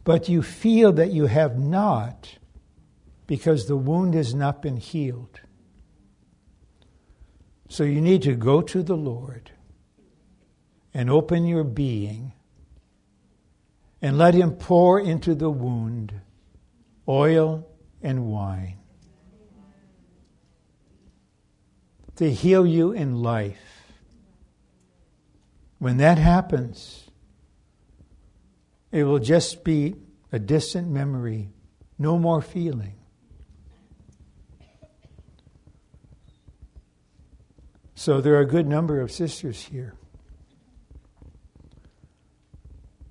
but 0.05 0.29
you 0.29 0.41
feel 0.41 0.93
that 0.93 1.11
you 1.11 1.25
have 1.25 1.57
not 1.59 2.37
because 3.27 3.67
the 3.67 3.75
wound 3.75 4.13
has 4.13 4.33
not 4.33 4.61
been 4.61 4.77
healed. 4.77 5.41
So 7.67 7.83
you 7.83 7.99
need 7.99 8.21
to 8.21 8.35
go 8.35 8.61
to 8.61 8.81
the 8.81 8.95
Lord 8.95 9.51
and 10.93 11.09
open 11.09 11.45
your 11.45 11.65
being 11.65 12.31
and 14.01 14.17
let 14.17 14.33
Him 14.33 14.51
pour 14.53 14.99
into 14.99 15.35
the 15.35 15.49
wound 15.49 16.21
oil 17.05 17.67
and 18.01 18.27
wine 18.27 18.84
to 22.17 22.31
heal 22.31 22.65
you 22.65 22.91
in 22.91 23.21
life. 23.21 23.93
When 25.79 25.97
that 25.97 26.17
happens, 26.17 27.09
it 28.91 29.03
will 29.03 29.19
just 29.19 29.63
be 29.63 29.95
a 30.31 30.39
distant 30.39 30.89
memory, 30.89 31.49
no 31.99 32.17
more 32.17 32.41
feeling. 32.41 32.95
So 37.95 38.21
there 38.21 38.35
are 38.35 38.41
a 38.41 38.45
good 38.45 38.67
number 38.67 39.01
of 39.01 39.11
sisters 39.11 39.63
here. 39.63 39.95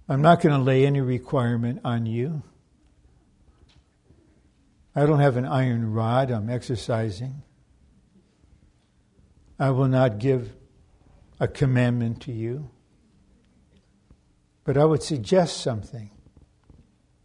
I'm 0.08 0.22
not 0.22 0.42
going 0.42 0.54
to 0.54 0.62
lay 0.62 0.86
any 0.86 1.00
requirement 1.00 1.80
on 1.84 2.06
you. 2.06 2.42
I 4.94 5.06
don't 5.06 5.20
have 5.20 5.36
an 5.36 5.46
iron 5.46 5.92
rod 5.92 6.30
I'm 6.30 6.50
exercising. 6.50 7.42
I 9.58 9.70
will 9.70 9.88
not 9.88 10.18
give 10.18 10.52
a 11.38 11.48
commandment 11.48 12.22
to 12.22 12.32
you. 12.32 12.70
But 14.64 14.76
I 14.76 14.84
would 14.84 15.02
suggest 15.02 15.58
something. 15.60 16.10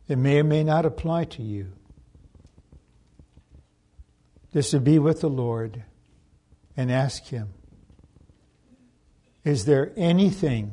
It 0.08 0.18
may 0.18 0.40
or 0.40 0.44
may 0.44 0.64
not 0.64 0.86
apply 0.86 1.26
to 1.26 1.44
you. 1.44 1.72
Just 4.52 4.72
to 4.72 4.80
be 4.80 5.00
with 5.00 5.22
the 5.22 5.30
Lord 5.30 5.84
and 6.76 6.92
ask 6.92 7.26
Him 7.26 7.50
Is 9.44 9.66
there 9.66 9.94
anything 9.96 10.72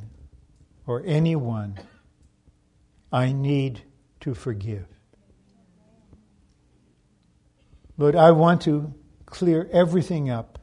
or 0.87 1.03
anyone 1.05 1.79
I 3.13 3.33
need 3.33 3.83
to 4.21 4.35
forgive? 4.35 4.87
Lord, 7.99 8.17
I 8.17 8.33
want 8.33 8.63
to 8.63 8.93
clear 9.27 9.69
everything 9.73 10.29
up. 10.31 10.59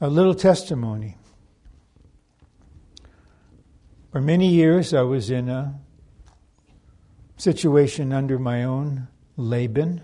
A 0.00 0.08
little 0.08 0.34
testimony. 0.34 1.16
For 4.12 4.20
many 4.20 4.48
years, 4.48 4.94
I 4.94 5.02
was 5.02 5.30
in 5.30 5.48
a 5.48 5.80
situation 7.36 8.12
under 8.12 8.38
my 8.38 8.64
own 8.64 9.08
Laban. 9.36 10.02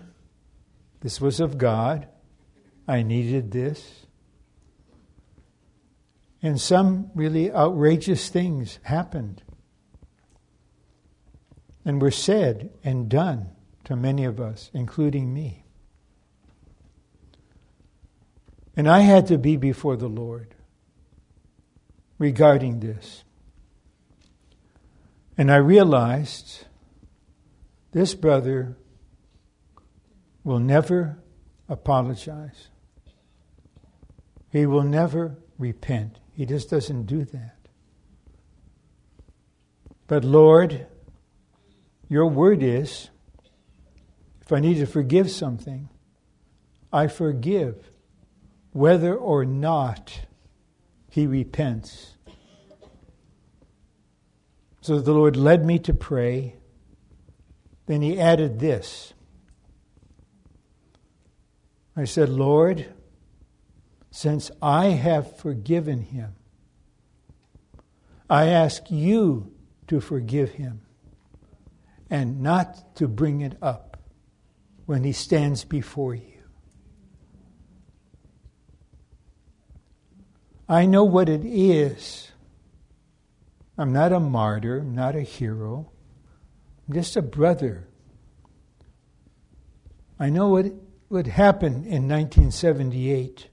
This 1.01 1.19
was 1.19 1.39
of 1.39 1.57
God. 1.57 2.07
I 2.87 3.03
needed 3.03 3.51
this. 3.51 4.05
And 6.41 6.59
some 6.59 7.09
really 7.15 7.51
outrageous 7.51 8.29
things 8.29 8.79
happened 8.83 9.43
and 11.83 12.01
were 12.01 12.11
said 12.11 12.69
and 12.83 13.09
done 13.09 13.49
to 13.85 13.95
many 13.95 14.25
of 14.25 14.39
us, 14.39 14.71
including 14.73 15.33
me. 15.33 15.64
And 18.75 18.89
I 18.89 19.01
had 19.01 19.27
to 19.27 19.37
be 19.37 19.55
before 19.55 19.95
the 19.95 20.07
Lord 20.07 20.53
regarding 22.17 22.79
this. 22.79 23.23
And 25.37 25.51
I 25.51 25.57
realized 25.57 26.65
this 27.91 28.13
brother 28.13 28.77
will 30.43 30.59
never 30.59 31.17
apologize. 31.67 32.69
He 34.51 34.65
will 34.65 34.83
never 34.83 35.37
repent. 35.57 36.19
He 36.33 36.45
just 36.45 36.69
doesn't 36.69 37.05
do 37.05 37.25
that. 37.25 37.55
But 40.07 40.23
Lord, 40.23 40.85
your 42.07 42.27
word 42.27 42.61
is 42.61 43.09
if 44.41 44.51
I 44.53 44.59
need 44.59 44.75
to 44.75 44.85
forgive 44.85 45.31
something, 45.31 45.89
I 46.93 47.07
forgive, 47.07 47.89
whether 48.75 49.15
or 49.15 49.45
not 49.45 50.19
he 51.09 51.25
repents. 51.25 52.15
So 54.81 54.99
the 54.99 55.13
Lord 55.13 55.37
led 55.37 55.65
me 55.65 55.79
to 55.79 55.93
pray. 55.93 56.57
Then 57.85 58.01
he 58.01 58.19
added 58.19 58.59
this 58.59 59.13
I 61.95 62.03
said, 62.03 62.27
Lord, 62.27 62.93
since 64.11 64.51
I 64.61 64.87
have 64.87 65.37
forgiven 65.37 66.01
him, 66.01 66.35
I 68.29 68.47
ask 68.47 68.91
you 68.91 69.53
to 69.87 70.01
forgive 70.01 70.51
him 70.51 70.81
and 72.09 72.41
not 72.41 72.97
to 72.97 73.07
bring 73.07 73.39
it 73.39 73.57
up 73.61 74.01
when 74.85 75.05
he 75.05 75.13
stands 75.13 75.63
before 75.63 76.13
you. 76.13 76.34
I 80.67 80.85
know 80.85 81.03
what 81.03 81.29
it 81.29 81.45
is. 81.45 82.31
I'm 83.77 83.93
not 83.93 84.13
a 84.13 84.19
martyr, 84.19 84.79
I'm 84.79 84.95
not 84.95 85.15
a 85.15 85.21
hero. 85.21 85.91
I'm 86.87 86.93
just 86.93 87.15
a 87.15 87.21
brother. 87.21 87.87
I 90.19 90.29
know 90.29 90.49
what 90.49 90.65
would 91.09 91.27
happen 91.27 91.85
in 91.85 92.07
1978 92.07 93.49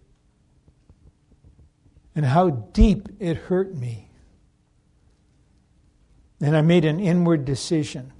and 2.15 2.25
how 2.25 2.51
deep 2.51 3.09
it 3.19 3.37
hurt 3.37 3.75
me. 3.75 4.11
And 6.41 6.57
I 6.57 6.61
made 6.61 6.85
an 6.85 7.01
inward 7.01 7.45
decision 7.45 8.13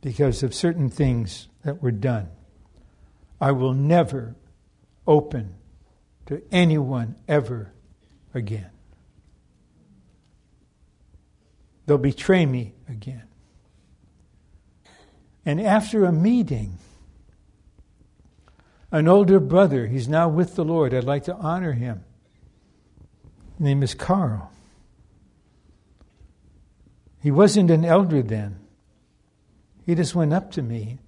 because 0.00 0.42
of 0.42 0.54
certain 0.54 0.88
things 0.88 1.48
that 1.64 1.82
were 1.82 1.90
done. 1.90 2.28
I 3.40 3.52
will 3.52 3.74
never 3.74 4.36
open 5.06 5.54
to 6.28 6.42
anyone 6.52 7.16
ever 7.26 7.72
again. 8.34 8.70
They'll 11.86 11.96
betray 11.96 12.44
me 12.44 12.74
again. 12.86 13.24
And 15.46 15.58
after 15.58 16.04
a 16.04 16.12
meeting, 16.12 16.76
an 18.92 19.08
older 19.08 19.40
brother, 19.40 19.86
he's 19.86 20.06
now 20.06 20.28
with 20.28 20.54
the 20.54 20.66
Lord, 20.66 20.92
I'd 20.92 21.04
like 21.04 21.24
to 21.24 21.34
honor 21.34 21.72
him. 21.72 22.04
His 23.56 23.60
name 23.60 23.82
is 23.82 23.94
Carl. 23.94 24.52
He 27.22 27.30
wasn't 27.30 27.70
an 27.70 27.86
elder 27.86 28.22
then. 28.22 28.58
He 29.86 29.94
just 29.94 30.14
went 30.14 30.34
up 30.34 30.50
to 30.52 30.62
me 30.62 30.98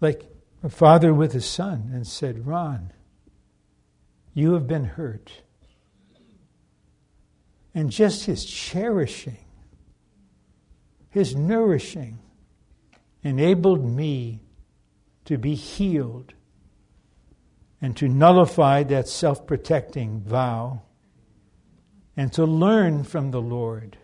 like 0.00 0.24
a 0.64 0.68
father 0.68 1.14
with 1.14 1.32
a 1.36 1.40
son 1.40 1.90
and 1.94 2.04
said, 2.04 2.44
Ron, 2.44 2.90
you 4.34 4.52
have 4.54 4.66
been 4.66 4.84
hurt. 4.84 5.32
And 7.72 7.90
just 7.90 8.26
his 8.26 8.44
cherishing, 8.44 9.44
his 11.10 11.34
nourishing, 11.34 12.18
enabled 13.22 13.84
me 13.84 14.42
to 15.24 15.38
be 15.38 15.54
healed 15.54 16.34
and 17.80 17.96
to 17.96 18.08
nullify 18.08 18.82
that 18.84 19.08
self 19.08 19.46
protecting 19.46 20.20
vow 20.20 20.82
and 22.16 22.32
to 22.32 22.44
learn 22.44 23.04
from 23.04 23.30
the 23.30 23.40
Lord 23.40 23.96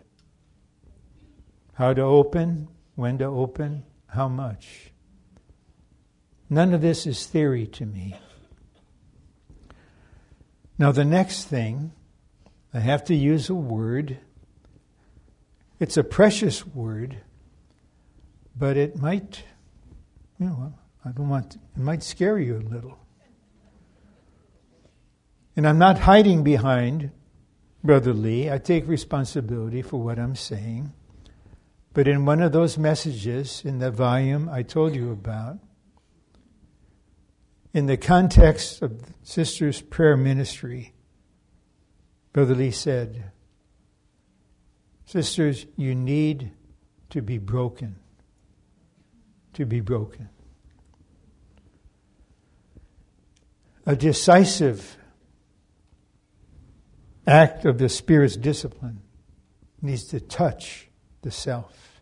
how 1.73 1.93
to 1.93 2.01
open 2.01 2.67
when 2.95 3.17
to 3.17 3.25
open, 3.25 3.83
how 4.07 4.27
much. 4.27 4.91
None 6.49 6.73
of 6.73 6.81
this 6.81 7.07
is 7.07 7.25
theory 7.25 7.65
to 7.67 7.85
me. 7.85 8.15
Now, 10.81 10.91
the 10.91 11.05
next 11.05 11.43
thing, 11.43 11.91
I 12.73 12.79
have 12.79 13.03
to 13.03 13.13
use 13.13 13.51
a 13.51 13.53
word. 13.53 14.17
It's 15.79 15.95
a 15.95 16.03
precious 16.03 16.65
word, 16.65 17.17
but 18.57 18.77
it 18.77 18.97
might, 18.97 19.43
you 20.39 20.47
know, 20.47 20.73
I 21.05 21.11
don't 21.11 21.29
want, 21.29 21.53
it 21.53 21.77
might 21.77 22.01
scare 22.01 22.39
you 22.39 22.57
a 22.57 22.65
little. 22.67 22.97
And 25.55 25.67
I'm 25.67 25.77
not 25.77 25.99
hiding 25.99 26.43
behind 26.43 27.11
Brother 27.83 28.11
Lee. 28.11 28.49
I 28.49 28.57
take 28.57 28.87
responsibility 28.87 29.83
for 29.83 30.01
what 30.01 30.17
I'm 30.17 30.35
saying. 30.35 30.93
But 31.93 32.07
in 32.07 32.25
one 32.25 32.41
of 32.41 32.53
those 32.53 32.79
messages 32.79 33.61
in 33.63 33.77
the 33.77 33.91
volume 33.91 34.49
I 34.49 34.63
told 34.63 34.95
you 34.95 35.11
about, 35.11 35.59
in 37.73 37.85
the 37.85 37.97
context 37.97 38.81
of 38.81 39.01
Sister's 39.23 39.81
prayer 39.81 40.17
ministry, 40.17 40.93
Brother 42.33 42.55
Lee 42.55 42.71
said, 42.71 43.31
Sisters, 45.05 45.65
you 45.75 45.93
need 45.93 46.51
to 47.09 47.21
be 47.21 47.37
broken. 47.37 47.97
To 49.53 49.65
be 49.65 49.81
broken. 49.81 50.29
A 53.85 53.95
decisive 53.95 54.97
act 57.27 57.65
of 57.65 57.77
the 57.77 57.89
Spirit's 57.89 58.37
discipline 58.37 59.01
needs 59.81 60.05
to 60.05 60.19
touch 60.19 60.89
the 61.21 61.31
self. 61.31 62.01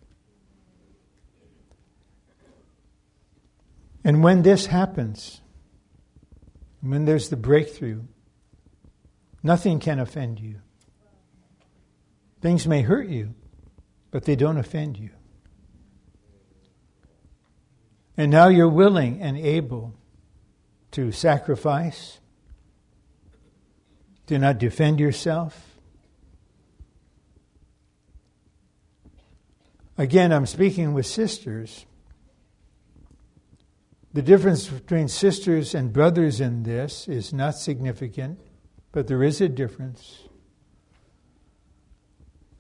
And 4.04 4.24
when 4.24 4.44
this 4.44 4.68
happens, 4.68 5.42
when 6.82 7.06
there's 7.06 7.30
the 7.30 7.36
breakthrough, 7.36 8.04
nothing 9.44 9.80
can 9.80 10.00
offend 10.00 10.40
you. 10.40 10.56
Things 12.42 12.68
may 12.68 12.82
hurt 12.82 13.08
you, 13.08 13.36
but 14.12 14.24
they 14.24 14.36
don't 14.36 14.58
offend 14.58 14.98
you. 14.98 15.10
And 18.16 18.32
now 18.32 18.48
you're 18.48 18.70
willing 18.70 19.22
and 19.22 19.38
able 19.38 19.94
to 20.92 21.12
sacrifice, 21.12 22.20
to 24.28 24.38
not 24.38 24.58
defend 24.58 25.00
yourself. 25.00 25.66
Again, 29.98 30.32
I'm 30.32 30.46
speaking 30.46 30.94
with 30.94 31.06
sisters. 31.06 31.86
The 34.12 34.22
difference 34.24 34.68
between 34.68 35.08
sisters 35.08 35.76
and 35.76 35.94
brothers 35.94 36.42
in 36.42 36.64
this 36.64 37.08
is 37.08 37.32
not 37.32 37.56
significant, 37.56 38.40
but 38.92 39.08
there 39.08 39.22
is 39.22 39.40
a 39.40 39.48
difference. 39.48 40.24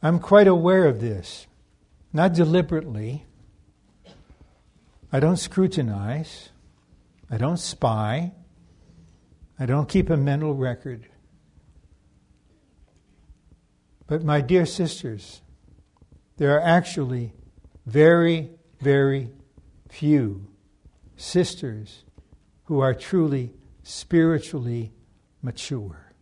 I'm 0.01 0.19
quite 0.19 0.47
aware 0.47 0.85
of 0.85 1.01
this, 1.01 1.47
not 2.13 2.33
deliberately. 2.33 3.25
I 5.11 5.19
don't 5.19 5.37
scrutinize. 5.37 6.49
I 7.31 7.37
don't 7.37 7.57
spy. 7.57 8.33
I 9.59 9.65
don't 9.65 9.89
keep 9.89 10.11
a 10.11 10.17
mental 10.17 10.53
record. 10.53 11.07
But, 14.05 14.23
my 14.23 14.41
dear 14.41 14.65
sisters, 14.65 15.41
there 16.37 16.55
are 16.55 16.61
actually 16.61 17.33
very, 17.85 18.51
very 18.79 19.29
few 19.89 20.47
sisters 21.19 22.03
who 22.65 22.79
are 22.79 22.93
truly 22.93 23.53
spiritually 23.83 24.93
mature. 25.41 26.13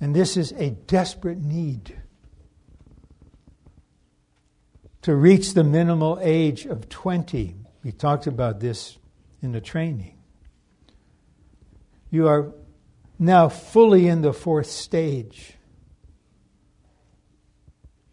And 0.00 0.14
this 0.14 0.36
is 0.36 0.52
a 0.52 0.70
desperate 0.70 1.38
need 1.38 1.96
to 5.02 5.14
reach 5.14 5.54
the 5.54 5.64
minimal 5.64 6.18
age 6.22 6.66
of 6.66 6.88
20. 6.88 7.56
We 7.82 7.92
talked 7.92 8.26
about 8.26 8.60
this 8.60 8.98
in 9.40 9.52
the 9.52 9.60
training. 9.60 10.18
You 12.10 12.28
are 12.28 12.52
now 13.18 13.48
fully 13.48 14.06
in 14.06 14.22
the 14.22 14.32
fourth 14.32 14.68
stage. 14.68 15.54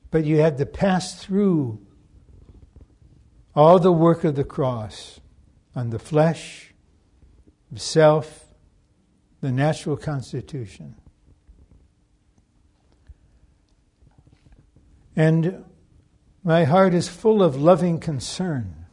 But 0.09 0.26
you 0.26 0.38
have 0.39 0.57
to 0.57 0.65
pass 0.65 1.24
through 1.24 1.86
all 3.60 3.78
the 3.78 3.91
work 3.91 4.24
of 4.24 4.36
the 4.36 4.43
cross 4.45 5.20
on 5.76 5.89
the 5.89 5.99
flesh, 5.99 6.74
the 7.70 7.80
self, 7.80 8.45
the 9.41 9.51
natural 9.51 9.97
constitution. 9.97 10.95
And 15.14 15.66
my 16.41 16.64
heart 16.64 16.93
is 16.93 17.10
full 17.10 17.43
of 17.43 17.62
loving 17.62 17.99
concern 17.99 18.86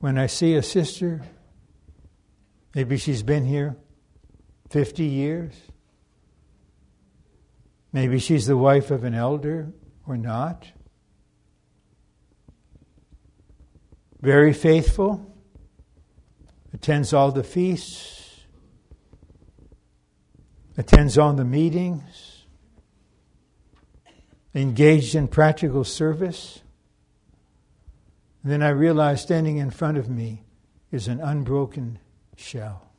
when 0.00 0.18
I 0.18 0.26
see 0.26 0.56
a 0.56 0.62
sister, 0.62 1.22
maybe 2.74 2.96
she's 2.96 3.22
been 3.22 3.44
here 3.44 3.76
50 4.70 5.04
years, 5.04 5.54
maybe 7.92 8.18
she's 8.18 8.48
the 8.48 8.56
wife 8.56 8.90
of 8.90 9.04
an 9.04 9.14
elder 9.14 9.72
or 10.08 10.16
not. 10.16 10.72
Very 14.26 14.52
faithful, 14.52 15.24
attends 16.74 17.12
all 17.12 17.30
the 17.30 17.44
feasts, 17.44 18.40
attends 20.76 21.16
all 21.16 21.32
the 21.32 21.44
meetings 21.44 22.42
engaged 24.52 25.14
in 25.14 25.28
practical 25.28 25.84
service. 25.84 26.60
And 28.42 28.50
then 28.50 28.64
I 28.64 28.70
realized 28.70 29.22
standing 29.22 29.58
in 29.58 29.70
front 29.70 29.96
of 29.96 30.10
me 30.10 30.42
is 30.90 31.06
an 31.06 31.20
unbroken 31.20 32.00
shell. 32.36 32.90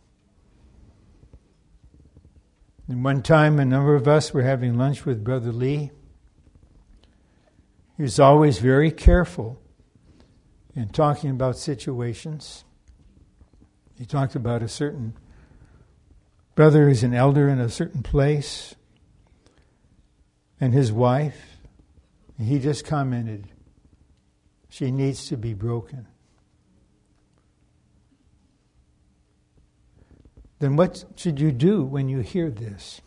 And 2.88 3.04
one 3.04 3.22
time, 3.22 3.60
a 3.60 3.66
number 3.66 3.96
of 3.96 4.08
us 4.08 4.34
were 4.34 4.44
having 4.44 4.78
lunch 4.78 5.04
with 5.04 5.26
Brother 5.26 5.52
Lee. 5.52 5.92
He 7.98 8.04
was 8.04 8.18
always 8.18 8.60
very 8.60 8.92
careful 8.92 9.62
in 10.78 10.88
talking 10.90 11.32
about 11.32 11.58
situations. 11.58 12.64
He 13.98 14.06
talked 14.06 14.36
about 14.36 14.62
a 14.62 14.68
certain 14.68 15.16
brother 16.54 16.88
who's 16.88 17.04
an 17.04 17.16
elder 17.16 17.50
in 17.50 17.60
a 17.60 17.68
certain 17.68 18.04
place 18.04 18.76
and 20.62 20.76
his 20.76 20.92
wife. 20.92 21.58
He 22.40 22.60
just 22.60 22.86
commented, 22.86 23.48
she 24.70 24.92
needs 24.92 25.28
to 25.30 25.36
be 25.36 25.56
broken. 25.56 26.08
Then 30.60 30.76
what 30.76 31.06
should 31.16 31.40
you 31.40 31.52
do 31.52 31.84
when 31.84 32.08
you 32.08 32.20
hear 32.20 32.52
this? 32.52 33.02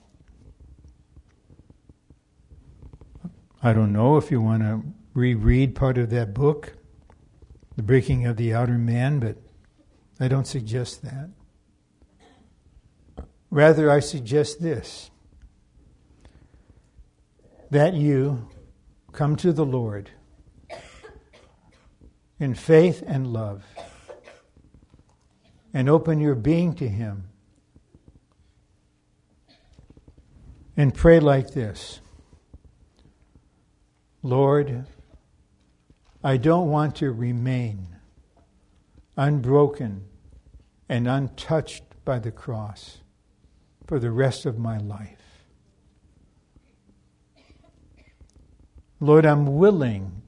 I 3.62 3.72
don't 3.72 3.92
know 3.92 4.16
if 4.16 4.32
you 4.32 4.40
want 4.40 4.62
to 4.62 4.82
reread 5.14 5.76
part 5.76 5.98
of 5.98 6.10
that 6.10 6.34
book, 6.34 6.74
The 7.80 7.86
Breaking 7.86 8.26
of 8.26 8.36
the 8.36 8.52
Outer 8.52 8.76
Man, 8.76 9.20
but 9.20 9.38
I 10.20 10.28
don't 10.28 10.46
suggest 10.46 11.00
that. 11.00 11.30
Rather, 13.48 13.90
I 13.90 14.00
suggest 14.00 14.60
this 14.60 15.10
that 17.70 17.94
you 17.94 18.50
come 19.12 19.34
to 19.36 19.50
the 19.50 19.64
Lord 19.64 20.10
in 22.38 22.52
faith 22.54 23.02
and 23.06 23.28
love 23.28 23.64
and 25.72 25.88
open 25.88 26.20
your 26.20 26.34
being 26.34 26.74
to 26.74 26.86
Him 26.86 27.30
and 30.76 30.92
pray 30.92 31.18
like 31.18 31.54
this 31.54 32.02
Lord, 34.22 34.84
I 36.22 36.36
don't 36.36 36.68
want 36.68 36.96
to 36.96 37.12
remain 37.12 37.96
unbroken 39.16 40.04
and 40.88 41.08
untouched 41.08 41.84
by 42.04 42.18
the 42.18 42.30
cross 42.30 42.98
for 43.86 43.98
the 43.98 44.10
rest 44.10 44.44
of 44.44 44.58
my 44.58 44.76
life. 44.78 45.16
Lord, 49.00 49.24
I'm 49.24 49.56
willing 49.56 50.22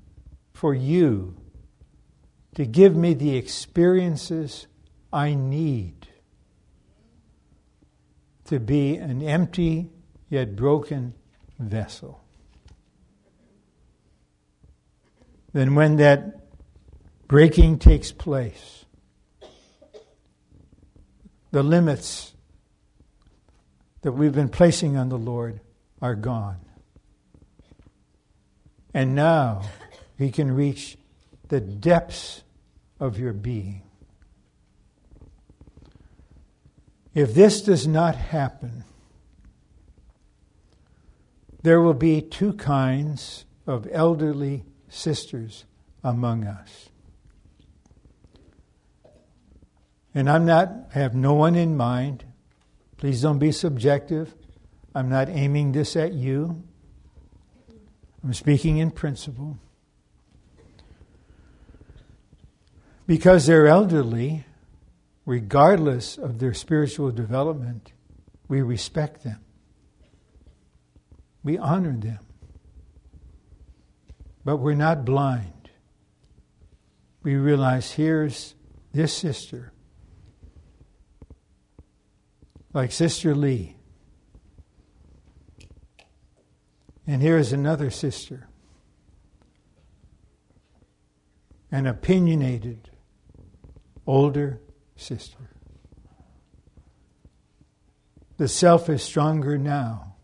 for 0.54 0.74
you 0.74 1.36
to 2.54 2.64
give 2.64 2.96
me 2.96 3.12
the 3.12 3.36
experiences 3.36 4.66
I 5.12 5.34
need 5.34 6.08
to 8.46 8.58
be 8.58 8.96
an 8.96 9.22
empty 9.22 9.90
yet 10.30 10.56
broken 10.56 11.14
vessel. 11.58 12.21
Then, 15.52 15.74
when 15.74 15.96
that 15.96 16.40
breaking 17.28 17.78
takes 17.78 18.10
place, 18.12 18.84
the 21.50 21.62
limits 21.62 22.32
that 24.00 24.12
we've 24.12 24.32
been 24.32 24.48
placing 24.48 24.96
on 24.96 25.08
the 25.08 25.18
Lord 25.18 25.60
are 26.00 26.14
gone. 26.14 26.58
And 28.94 29.14
now 29.14 29.62
He 30.18 30.30
can 30.30 30.54
reach 30.54 30.96
the 31.48 31.60
depths 31.60 32.42
of 32.98 33.18
your 33.18 33.32
being. 33.32 33.82
If 37.14 37.34
this 37.34 37.60
does 37.60 37.86
not 37.86 38.16
happen, 38.16 38.84
there 41.62 41.80
will 41.80 41.94
be 41.94 42.22
two 42.22 42.54
kinds 42.54 43.44
of 43.66 43.86
elderly 43.92 44.64
sisters 44.92 45.64
among 46.04 46.44
us. 46.44 46.90
And 50.14 50.28
I'm 50.28 50.44
not, 50.44 50.68
I 50.94 50.98
have 50.98 51.14
no 51.14 51.32
one 51.34 51.54
in 51.54 51.76
mind. 51.76 52.24
Please 52.98 53.22
don't 53.22 53.38
be 53.38 53.50
subjective. 53.50 54.34
I'm 54.94 55.08
not 55.08 55.28
aiming 55.28 55.72
this 55.72 55.96
at 55.96 56.12
you. 56.12 56.62
I'm 58.22 58.34
speaking 58.34 58.76
in 58.76 58.90
principle. 58.90 59.58
Because 63.06 63.46
they're 63.46 63.66
elderly, 63.66 64.44
regardless 65.24 66.18
of 66.18 66.38
their 66.38 66.54
spiritual 66.54 67.10
development, 67.10 67.92
we 68.48 68.60
respect 68.60 69.24
them. 69.24 69.40
We 71.42 71.58
honor 71.58 71.96
them. 71.96 72.20
But 74.44 74.56
we're 74.56 74.74
not 74.74 75.04
blind. 75.04 75.70
We 77.22 77.36
realize 77.36 77.92
here's 77.92 78.54
this 78.92 79.12
sister, 79.12 79.72
like 82.72 82.90
Sister 82.90 83.34
Lee. 83.34 83.76
And 87.06 87.22
here 87.22 87.38
is 87.38 87.52
another 87.52 87.90
sister, 87.90 88.48
an 91.70 91.86
opinionated, 91.86 92.90
older 94.06 94.60
sister. 94.96 95.50
The 98.36 98.48
self 98.48 98.88
is 98.88 99.02
stronger 99.02 99.56
now 99.58 100.16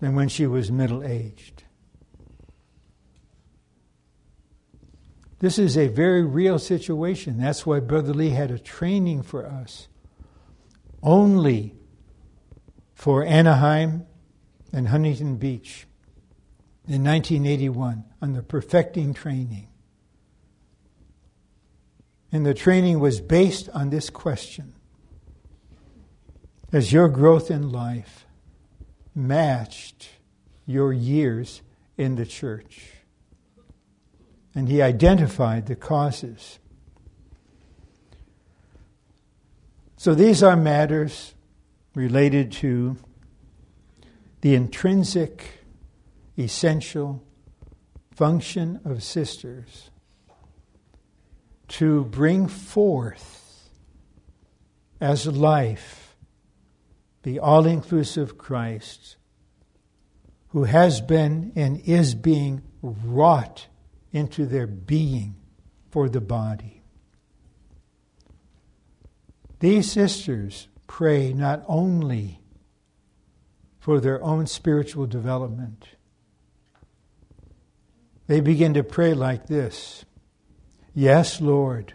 than 0.00 0.14
when 0.14 0.28
she 0.28 0.46
was 0.46 0.72
middle 0.72 1.04
aged. 1.04 1.55
This 5.46 5.60
is 5.60 5.78
a 5.78 5.86
very 5.86 6.24
real 6.24 6.58
situation. 6.58 7.38
That's 7.38 7.64
why 7.64 7.78
Brother 7.78 8.12
Lee 8.12 8.30
had 8.30 8.50
a 8.50 8.58
training 8.58 9.22
for 9.22 9.46
us 9.46 9.86
only 11.04 11.76
for 12.94 13.22
Anaheim 13.22 14.06
and 14.72 14.88
Huntington 14.88 15.36
Beach 15.36 15.86
in 16.88 17.04
1981 17.04 18.06
on 18.20 18.32
the 18.32 18.42
perfecting 18.42 19.14
training. 19.14 19.68
And 22.32 22.44
the 22.44 22.52
training 22.52 22.98
was 22.98 23.20
based 23.20 23.68
on 23.68 23.90
this 23.90 24.10
question 24.10 24.74
Has 26.72 26.92
your 26.92 27.08
growth 27.08 27.52
in 27.52 27.70
life 27.70 28.26
matched 29.14 30.08
your 30.66 30.92
years 30.92 31.62
in 31.96 32.16
the 32.16 32.26
church? 32.26 32.95
And 34.56 34.68
he 34.68 34.82
identified 34.82 35.66
the 35.66 35.76
causes. 35.76 36.58
So 39.96 40.14
these 40.14 40.42
are 40.42 40.56
matters 40.56 41.34
related 41.94 42.50
to 42.52 42.96
the 44.40 44.54
intrinsic, 44.54 45.64
essential 46.38 47.22
function 48.12 48.80
of 48.84 49.02
sisters 49.02 49.90
to 51.68 52.04
bring 52.04 52.48
forth 52.48 53.68
as 55.00 55.26
life 55.26 56.16
the 57.24 57.38
all 57.38 57.66
inclusive 57.66 58.38
Christ 58.38 59.16
who 60.48 60.64
has 60.64 61.00
been 61.00 61.52
and 61.56 61.78
is 61.80 62.14
being 62.14 62.62
wrought 62.80 63.66
into 64.12 64.46
their 64.46 64.66
being 64.66 65.36
for 65.90 66.08
the 66.08 66.20
body. 66.20 66.82
These 69.60 69.90
sisters 69.90 70.68
pray 70.86 71.32
not 71.32 71.64
only 71.66 72.40
for 73.78 74.00
their 74.00 74.22
own 74.22 74.46
spiritual 74.46 75.06
development, 75.06 75.88
they 78.26 78.40
begin 78.40 78.74
to 78.74 78.82
pray 78.82 79.14
like 79.14 79.46
this 79.46 80.04
Yes, 80.94 81.40
Lord, 81.40 81.94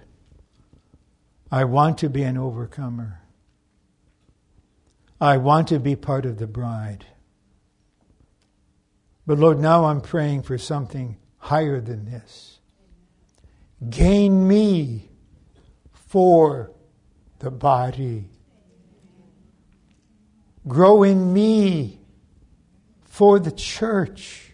I 1.52 1.66
want 1.66 1.98
to 2.00 2.10
be 2.10 2.24
an 2.24 2.38
overcomer. 2.38 3.22
I 5.20 5.38
want 5.38 5.68
to 5.68 5.80
be 5.80 5.96
part 5.96 6.26
of 6.26 6.40
the 6.40 6.48
bride. 6.48 7.06
But 9.28 9.38
Lord, 9.38 9.60
now 9.60 9.86
I'm 9.86 10.02
praying 10.02 10.44
for 10.44 10.58
something 10.58 11.18
higher 11.42 11.82
than 11.82 12.06
this. 12.06 12.60
Gain 13.90 14.48
me 14.48 15.10
for 15.92 16.72
the 17.40 17.50
body. 17.50 18.30
Grow 20.68 21.02
in 21.02 21.34
me 21.34 22.00
for 23.02 23.40
the 23.40 23.52
church, 23.52 24.54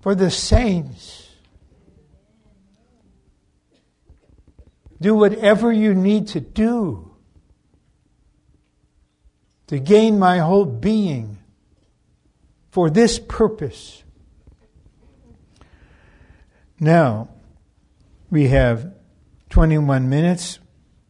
for 0.00 0.14
the 0.14 0.30
saints. 0.30 1.28
Do 4.98 5.14
whatever 5.14 5.70
you 5.70 5.94
need 5.94 6.28
to 6.28 6.40
do 6.40 7.14
to 9.66 9.78
gain 9.78 10.18
my 10.18 10.38
whole 10.38 10.64
being 10.64 11.38
for 12.70 12.88
this 12.88 13.18
purpose. 13.18 14.02
Now, 16.82 17.28
we 18.30 18.48
have 18.48 18.94
21 19.50 20.08
minutes. 20.08 20.60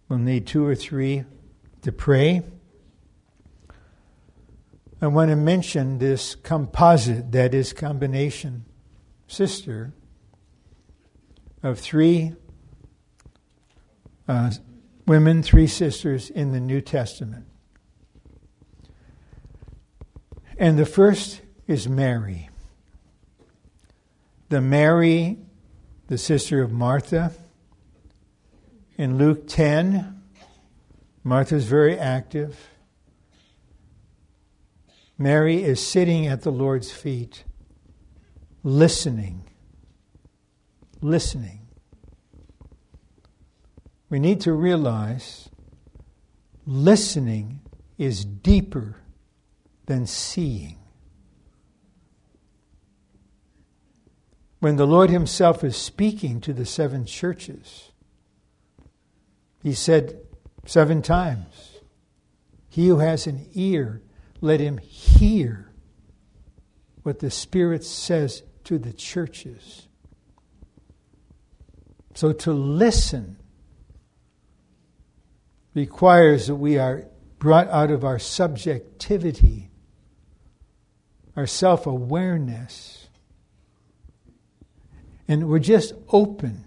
We'll 0.08 0.18
need 0.18 0.48
two 0.48 0.66
or 0.66 0.74
three 0.74 1.24
to 1.82 1.92
pray. 1.92 2.42
I 5.00 5.06
want 5.06 5.30
to 5.30 5.36
mention 5.36 5.98
this 5.98 6.34
composite, 6.34 7.30
that 7.30 7.54
is, 7.54 7.72
combination 7.72 8.64
sister 9.28 9.94
of 11.62 11.78
three 11.78 12.32
uh, 14.26 14.50
women, 15.06 15.40
three 15.44 15.68
sisters 15.68 16.30
in 16.30 16.50
the 16.50 16.58
New 16.58 16.80
Testament. 16.80 17.46
And 20.58 20.76
the 20.76 20.84
first 20.84 21.42
is 21.68 21.88
Mary. 21.88 22.50
The 24.48 24.60
Mary 24.60 25.38
the 26.10 26.18
sister 26.18 26.60
of 26.60 26.72
Martha. 26.72 27.32
In 28.98 29.16
Luke 29.16 29.46
10, 29.46 30.20
Martha's 31.22 31.66
very 31.66 31.96
active. 31.96 32.68
Mary 35.16 35.62
is 35.62 35.86
sitting 35.86 36.26
at 36.26 36.42
the 36.42 36.50
Lord's 36.50 36.90
feet, 36.90 37.44
listening. 38.64 39.44
Listening. 41.00 41.68
We 44.08 44.18
need 44.18 44.40
to 44.40 44.52
realize 44.52 45.48
listening 46.66 47.60
is 47.98 48.24
deeper 48.24 48.96
than 49.86 50.06
seeing. 50.08 50.79
When 54.60 54.76
the 54.76 54.86
Lord 54.86 55.10
Himself 55.10 55.64
is 55.64 55.76
speaking 55.76 56.40
to 56.42 56.52
the 56.52 56.66
seven 56.66 57.04
churches, 57.04 57.90
He 59.62 59.74
said 59.74 60.20
seven 60.66 61.02
times, 61.02 61.80
He 62.68 62.88
who 62.88 62.98
has 62.98 63.26
an 63.26 63.46
ear, 63.54 64.02
let 64.40 64.60
him 64.60 64.78
hear 64.78 65.70
what 67.02 67.18
the 67.18 67.30
Spirit 67.30 67.84
says 67.84 68.42
to 68.64 68.78
the 68.78 68.92
churches. 68.92 69.88
So 72.14 72.32
to 72.32 72.52
listen 72.52 73.36
requires 75.74 76.48
that 76.48 76.56
we 76.56 76.78
are 76.78 77.06
brought 77.38 77.68
out 77.68 77.90
of 77.90 78.04
our 78.04 78.18
subjectivity, 78.18 79.70
our 81.36 81.46
self 81.46 81.86
awareness 81.86 82.99
and 85.30 85.48
we're 85.48 85.60
just 85.60 85.92
open 86.08 86.64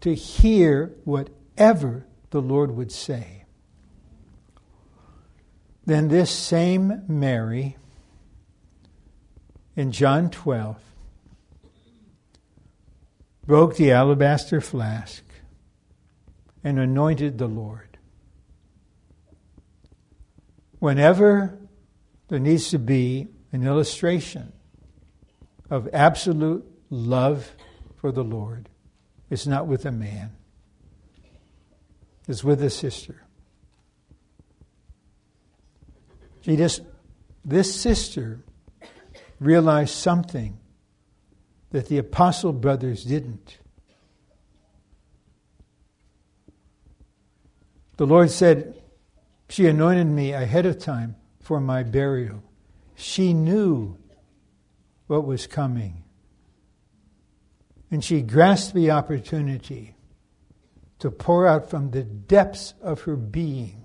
to 0.00 0.14
hear 0.14 0.94
whatever 1.04 2.06
the 2.30 2.40
Lord 2.40 2.70
would 2.70 2.90
say. 2.90 3.44
Then 5.84 6.08
this 6.08 6.30
same 6.30 7.02
Mary 7.08 7.76
in 9.76 9.92
John 9.92 10.30
12 10.30 10.78
broke 13.46 13.76
the 13.76 13.92
alabaster 13.92 14.62
flask 14.62 15.22
and 16.64 16.78
anointed 16.78 17.36
the 17.36 17.48
Lord. 17.48 17.98
Whenever 20.78 21.58
there 22.28 22.38
needs 22.40 22.70
to 22.70 22.78
be 22.78 23.28
an 23.52 23.66
illustration 23.66 24.54
of 25.68 25.86
absolute 25.92 26.69
love 26.90 27.52
for 27.96 28.12
the 28.12 28.24
Lord 28.24 28.68
is 29.30 29.46
not 29.46 29.66
with 29.66 29.86
a 29.86 29.92
man, 29.92 30.32
it's 32.28 32.44
with 32.44 32.62
a 32.62 32.70
sister. 32.70 33.22
She 36.42 36.56
just, 36.56 36.82
this 37.44 37.74
sister 37.74 38.40
realized 39.38 39.94
something 39.94 40.58
that 41.70 41.88
the 41.88 41.98
apostle 41.98 42.52
brothers 42.52 43.04
didn't. 43.04 43.58
The 47.96 48.06
Lord 48.06 48.30
said, 48.30 48.82
She 49.48 49.66
anointed 49.66 50.06
me 50.06 50.32
ahead 50.32 50.66
of 50.66 50.78
time 50.78 51.16
for 51.40 51.60
my 51.60 51.82
burial. 51.82 52.42
She 52.96 53.34
knew 53.34 53.98
what 55.06 55.26
was 55.26 55.46
coming. 55.46 55.99
And 57.90 58.04
she 58.04 58.22
grasped 58.22 58.74
the 58.74 58.90
opportunity 58.90 59.96
to 61.00 61.10
pour 61.10 61.46
out 61.46 61.68
from 61.68 61.90
the 61.90 62.02
depths 62.02 62.74
of 62.80 63.02
her 63.02 63.16
being 63.16 63.84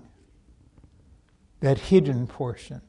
that 1.60 1.78
hidden 1.78 2.26
portion. 2.26 2.82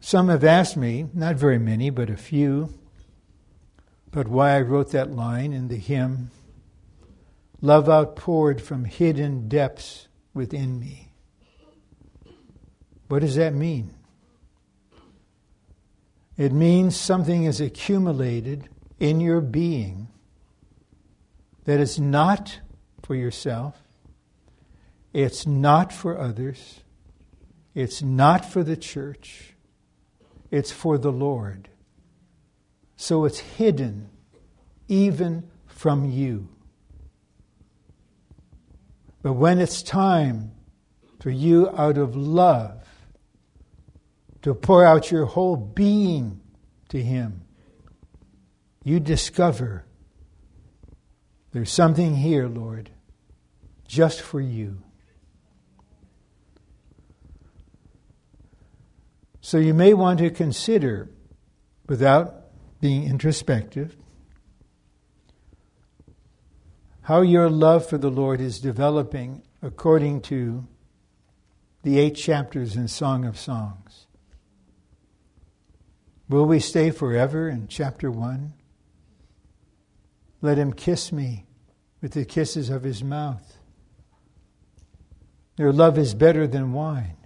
Some 0.00 0.28
have 0.28 0.42
asked 0.42 0.76
me, 0.76 1.06
not 1.12 1.36
very 1.36 1.58
many, 1.58 1.90
but 1.90 2.10
a 2.10 2.16
few, 2.16 2.74
but 4.10 4.26
why 4.26 4.56
I 4.56 4.62
wrote 4.62 4.90
that 4.92 5.12
line 5.12 5.52
in 5.52 5.68
the 5.68 5.76
hymn 5.76 6.30
Love 7.62 7.90
outpoured 7.90 8.60
from 8.62 8.86
hidden 8.86 9.46
depths 9.46 10.08
within 10.32 10.80
me. 10.80 11.12
What 13.08 13.20
does 13.20 13.36
that 13.36 13.52
mean? 13.52 13.94
It 16.40 16.52
means 16.52 16.96
something 16.98 17.44
is 17.44 17.60
accumulated 17.60 18.70
in 18.98 19.20
your 19.20 19.42
being 19.42 20.08
that 21.64 21.78
is 21.78 22.00
not 22.00 22.60
for 23.02 23.14
yourself, 23.14 23.82
it's 25.12 25.46
not 25.46 25.92
for 25.92 26.16
others, 26.16 26.80
it's 27.74 28.00
not 28.00 28.46
for 28.46 28.64
the 28.64 28.78
church, 28.78 29.52
it's 30.50 30.72
for 30.72 30.96
the 30.96 31.12
Lord. 31.12 31.68
So 32.96 33.26
it's 33.26 33.40
hidden 33.40 34.08
even 34.88 35.50
from 35.66 36.10
you. 36.10 36.48
But 39.20 39.34
when 39.34 39.58
it's 39.58 39.82
time 39.82 40.52
for 41.20 41.28
you 41.28 41.68
out 41.76 41.98
of 41.98 42.16
love 42.16 42.89
to 44.42 44.54
pour 44.54 44.84
out 44.86 45.10
your 45.10 45.26
whole 45.26 45.56
being 45.56 46.40
to 46.88 47.02
Him, 47.02 47.42
you 48.82 49.00
discover 49.00 49.84
there's 51.52 51.70
something 51.70 52.14
here, 52.14 52.46
Lord, 52.46 52.90
just 53.86 54.20
for 54.20 54.40
you. 54.40 54.82
So 59.40 59.58
you 59.58 59.74
may 59.74 59.94
want 59.94 60.20
to 60.20 60.30
consider, 60.30 61.10
without 61.88 62.44
being 62.80 63.04
introspective, 63.04 63.96
how 67.02 67.22
your 67.22 67.50
love 67.50 67.88
for 67.88 67.98
the 67.98 68.10
Lord 68.10 68.40
is 68.40 68.60
developing 68.60 69.42
according 69.60 70.20
to 70.22 70.68
the 71.82 71.98
eight 71.98 72.14
chapters 72.14 72.76
in 72.76 72.86
Song 72.86 73.24
of 73.24 73.36
Songs. 73.36 74.06
Will 76.30 76.46
we 76.46 76.60
stay 76.60 76.92
forever 76.92 77.48
in 77.48 77.66
chapter 77.66 78.08
1? 78.08 78.52
Let 80.40 80.58
him 80.58 80.72
kiss 80.72 81.10
me 81.10 81.46
with 82.00 82.12
the 82.12 82.24
kisses 82.24 82.70
of 82.70 82.84
his 82.84 83.02
mouth. 83.02 83.58
Their 85.56 85.72
love 85.72 85.98
is 85.98 86.14
better 86.14 86.46
than 86.46 86.72
wine. 86.72 87.16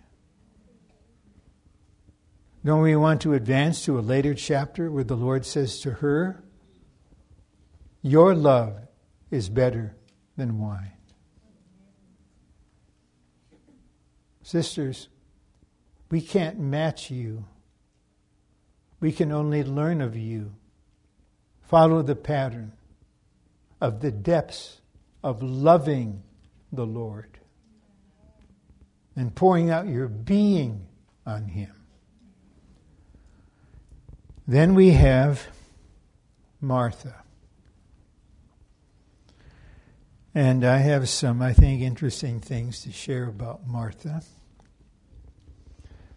Don't 2.64 2.80
we 2.80 2.96
want 2.96 3.20
to 3.20 3.34
advance 3.34 3.84
to 3.84 3.98
a 3.98 4.00
later 4.00 4.32
chapter 4.32 4.90
where 4.90 5.04
the 5.04 5.18
Lord 5.18 5.44
says 5.44 5.80
to 5.80 5.90
her, 5.90 6.42
Your 8.00 8.34
love 8.34 8.88
is 9.30 9.50
better 9.50 9.94
than 10.38 10.58
wine? 10.58 10.92
Sisters, 14.42 15.08
we 16.10 16.22
can't 16.22 16.58
match 16.58 17.10
you. 17.10 17.44
We 19.04 19.12
can 19.12 19.32
only 19.32 19.62
learn 19.62 20.00
of 20.00 20.16
you. 20.16 20.54
Follow 21.68 22.00
the 22.00 22.16
pattern 22.16 22.72
of 23.78 24.00
the 24.00 24.10
depths 24.10 24.80
of 25.22 25.42
loving 25.42 26.22
the 26.72 26.86
Lord 26.86 27.38
and 29.14 29.34
pouring 29.34 29.68
out 29.68 29.88
your 29.88 30.08
being 30.08 30.86
on 31.26 31.48
Him. 31.48 31.74
Then 34.48 34.74
we 34.74 34.92
have 34.92 35.48
Martha. 36.62 37.16
And 40.34 40.64
I 40.64 40.78
have 40.78 41.10
some, 41.10 41.42
I 41.42 41.52
think, 41.52 41.82
interesting 41.82 42.40
things 42.40 42.80
to 42.84 42.90
share 42.90 43.28
about 43.28 43.66
Martha. 43.66 44.22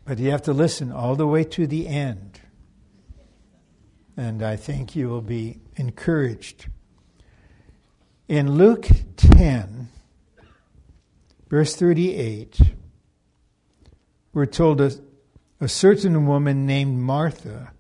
But 0.06 0.20
you 0.20 0.32
have 0.32 0.44
to 0.44 0.54
listen 0.54 0.94
all 0.94 1.18
the 1.18 1.28
way 1.28 1.44
to 1.44 1.68
the 1.68 1.90
end. 1.90 2.40
And 4.18 4.44
I 4.44 4.56
think 4.56 4.96
you 4.96 5.08
will 5.08 5.22
be 5.22 5.60
encouraged 5.76 6.68
in 8.28 8.52
Luke 8.52 8.90
10, 9.16 9.88
verse 11.50 11.76
38, 11.76 12.60
we're 14.34 14.46
told 14.46 14.82
a, 14.82 14.92
a 15.62 15.70
certain 15.70 16.26
woman 16.26 16.66
named 16.66 16.98
Martha 16.98 17.72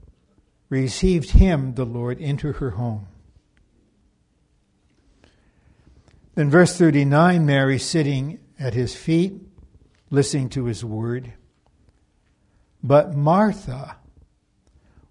received 0.69 1.31
him, 1.31 1.75
the 1.75 1.85
Lord, 1.85 2.19
into 2.19 2.53
her 2.53 2.71
home. 2.71 3.07
Then, 6.35 6.49
verse 6.49 6.77
39, 6.77 7.45
Mary 7.45 7.77
sitting 7.79 8.39
at 8.57 8.73
his 8.73 8.95
feet, 8.95 9.33
listening 10.09 10.49
to 10.49 10.65
his 10.65 10.85
word. 10.85 11.33
But 12.81 13.15
Martha 13.15 13.97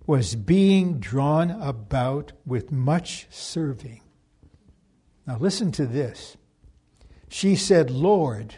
was 0.06 0.36
being 0.36 0.98
drawn 0.98 1.50
about 1.50 2.32
with 2.44 2.70
much 2.70 3.26
serving. 3.30 4.00
Now, 5.26 5.38
listen 5.38 5.72
to 5.72 5.86
this. 5.86 6.36
She 7.28 7.56
said, 7.56 7.90
Lord, 7.90 8.54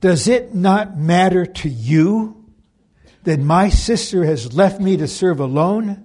does 0.00 0.26
it 0.26 0.54
not 0.54 0.98
matter 0.98 1.46
to 1.46 1.68
you 1.68 2.44
that 3.22 3.38
my 3.38 3.68
sister 3.68 4.24
has 4.24 4.54
left 4.54 4.80
me 4.80 4.96
to 4.96 5.06
serve 5.06 5.38
alone? 5.40 6.04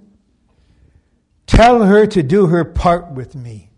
Tell 1.47 1.84
her 1.84 2.06
to 2.06 2.22
do 2.22 2.47
her 2.47 2.64
part 2.64 3.12
with 3.12 3.36
me. 3.36 3.72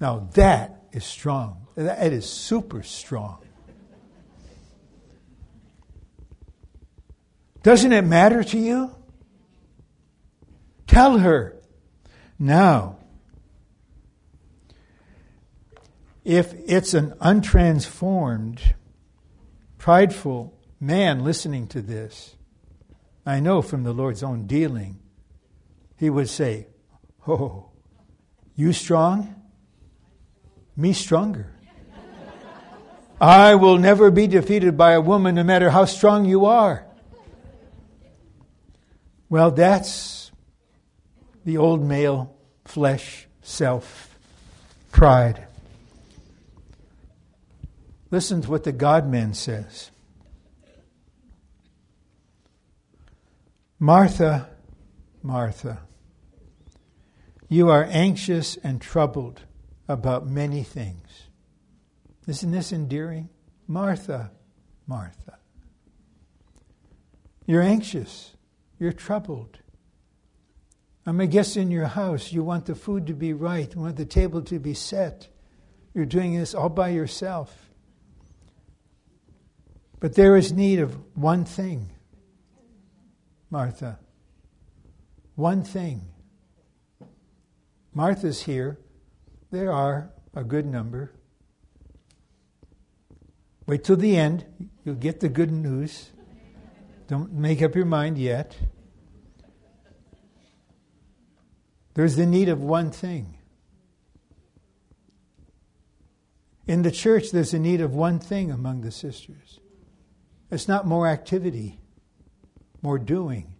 Now, 0.00 0.28
that 0.32 0.84
is 0.92 1.04
strong. 1.04 1.66
That 1.76 2.12
is 2.12 2.28
super 2.28 2.82
strong. 2.82 3.45
Doesn't 7.66 7.90
it 7.90 8.02
matter 8.02 8.44
to 8.44 8.58
you? 8.60 8.94
Tell 10.86 11.18
her. 11.18 11.56
Now, 12.38 12.98
if 16.24 16.54
it's 16.64 16.94
an 16.94 17.14
untransformed, 17.20 18.60
prideful 19.78 20.56
man 20.78 21.24
listening 21.24 21.66
to 21.66 21.82
this, 21.82 22.36
I 23.26 23.40
know 23.40 23.62
from 23.62 23.82
the 23.82 23.92
Lord's 23.92 24.22
own 24.22 24.46
dealing, 24.46 25.00
he 25.96 26.08
would 26.08 26.28
say, 26.28 26.68
Oh, 27.26 27.70
you 28.54 28.72
strong? 28.72 29.42
Me 30.76 30.92
stronger. 30.92 31.52
I 33.20 33.56
will 33.56 33.76
never 33.76 34.12
be 34.12 34.28
defeated 34.28 34.76
by 34.76 34.92
a 34.92 35.00
woman 35.00 35.34
no 35.34 35.42
matter 35.42 35.70
how 35.70 35.84
strong 35.84 36.26
you 36.26 36.44
are. 36.44 36.85
Well, 39.36 39.50
that's 39.50 40.32
the 41.44 41.58
old 41.58 41.84
male 41.84 42.34
flesh 42.64 43.28
self 43.42 44.16
pride. 44.92 45.46
Listen 48.10 48.40
to 48.40 48.50
what 48.50 48.64
the 48.64 48.72
God 48.72 49.06
man 49.06 49.34
says. 49.34 49.90
Martha, 53.78 54.48
Martha, 55.22 55.82
you 57.46 57.68
are 57.68 57.86
anxious 57.90 58.56
and 58.64 58.80
troubled 58.80 59.42
about 59.86 60.26
many 60.26 60.62
things. 60.62 61.24
Isn't 62.26 62.52
this 62.52 62.72
endearing? 62.72 63.28
Martha, 63.68 64.30
Martha. 64.86 65.36
You're 67.44 67.60
anxious. 67.60 68.32
You're 68.78 68.92
troubled. 68.92 69.58
I'm 71.06 71.20
a 71.20 71.26
guest 71.26 71.56
in 71.56 71.70
your 71.70 71.86
house. 71.86 72.32
You 72.32 72.42
want 72.42 72.66
the 72.66 72.74
food 72.74 73.06
to 73.06 73.14
be 73.14 73.32
right. 73.32 73.72
You 73.72 73.80
want 73.80 73.96
the 73.96 74.04
table 74.04 74.42
to 74.42 74.58
be 74.58 74.74
set. 74.74 75.28
You're 75.94 76.04
doing 76.04 76.36
this 76.36 76.54
all 76.54 76.68
by 76.68 76.88
yourself. 76.88 77.70
But 80.00 80.14
there 80.14 80.36
is 80.36 80.52
need 80.52 80.80
of 80.80 80.96
one 81.16 81.44
thing, 81.44 81.90
Martha. 83.50 83.98
One 85.36 85.62
thing. 85.62 86.02
Martha's 87.94 88.42
here. 88.42 88.78
There 89.50 89.72
are 89.72 90.10
a 90.34 90.44
good 90.44 90.66
number. 90.66 91.12
Wait 93.66 93.84
till 93.84 93.96
the 93.96 94.16
end. 94.16 94.44
You'll 94.84 94.96
get 94.96 95.20
the 95.20 95.28
good 95.28 95.50
news. 95.50 96.10
Don't 97.06 97.32
make 97.32 97.62
up 97.62 97.74
your 97.74 97.84
mind 97.84 98.18
yet. 98.18 98.56
There's 101.94 102.16
the 102.16 102.26
need 102.26 102.48
of 102.48 102.62
one 102.62 102.90
thing. 102.90 103.38
In 106.66 106.82
the 106.82 106.90
church, 106.90 107.30
there's 107.30 107.54
a 107.54 107.58
need 107.58 107.80
of 107.80 107.94
one 107.94 108.18
thing 108.18 108.50
among 108.50 108.80
the 108.80 108.90
sisters. 108.90 109.60
It's 110.50 110.68
not 110.68 110.86
more 110.86 111.06
activity, 111.06 111.80
more 112.82 112.98
doing. 112.98 113.54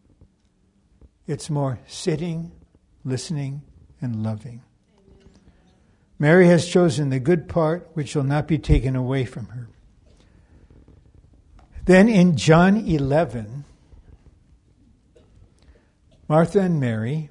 It's 1.27 1.49
more 1.49 1.79
sitting, 1.87 2.53
listening, 3.05 3.63
and 4.01 4.23
loving. 4.23 4.63
Mary 6.19 6.49
has 6.49 6.67
chosen 6.67 7.11
the 7.11 7.21
good 7.21 7.49
part 7.49 7.91
which 7.95 8.09
shall 8.09 8.25
not 8.25 8.49
be 8.49 8.59
taken 8.59 8.97
away 8.97 9.25
from 9.25 9.47
her. 9.47 9.69
Then 11.87 12.09
in 12.09 12.37
John 12.37 12.77
11, 12.77 13.65
Martha 16.29 16.61
and 16.61 16.81
Mary 16.81 17.31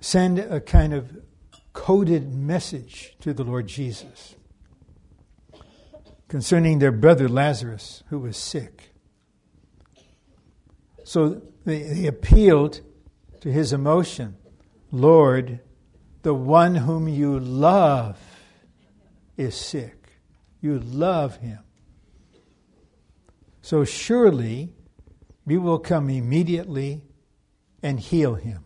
send 0.00 0.40
a 0.40 0.60
kind 0.60 0.92
of 0.92 1.16
coded 1.72 2.34
message 2.34 3.14
to 3.20 3.32
the 3.32 3.44
Lord 3.44 3.68
Jesus 3.68 4.34
concerning 6.26 6.80
their 6.80 6.90
brother 6.90 7.28
Lazarus, 7.28 8.02
who 8.08 8.18
was 8.18 8.36
sick. 8.36 8.90
So 11.04 11.40
they, 11.64 11.84
they 11.84 12.06
appealed 12.06 12.80
to 13.40 13.52
his 13.52 13.72
emotion 13.72 14.36
Lord, 14.90 15.60
the 16.22 16.34
one 16.34 16.74
whom 16.74 17.06
you 17.08 17.38
love 17.38 18.18
is 19.36 19.54
sick. 19.54 20.18
You 20.60 20.80
love 20.80 21.36
him. 21.36 21.60
So 23.62 23.84
surely 23.84 24.70
we 25.44 25.58
will 25.58 25.78
come 25.78 26.10
immediately 26.10 27.02
and 27.82 27.98
heal 27.98 28.34
him. 28.34 28.64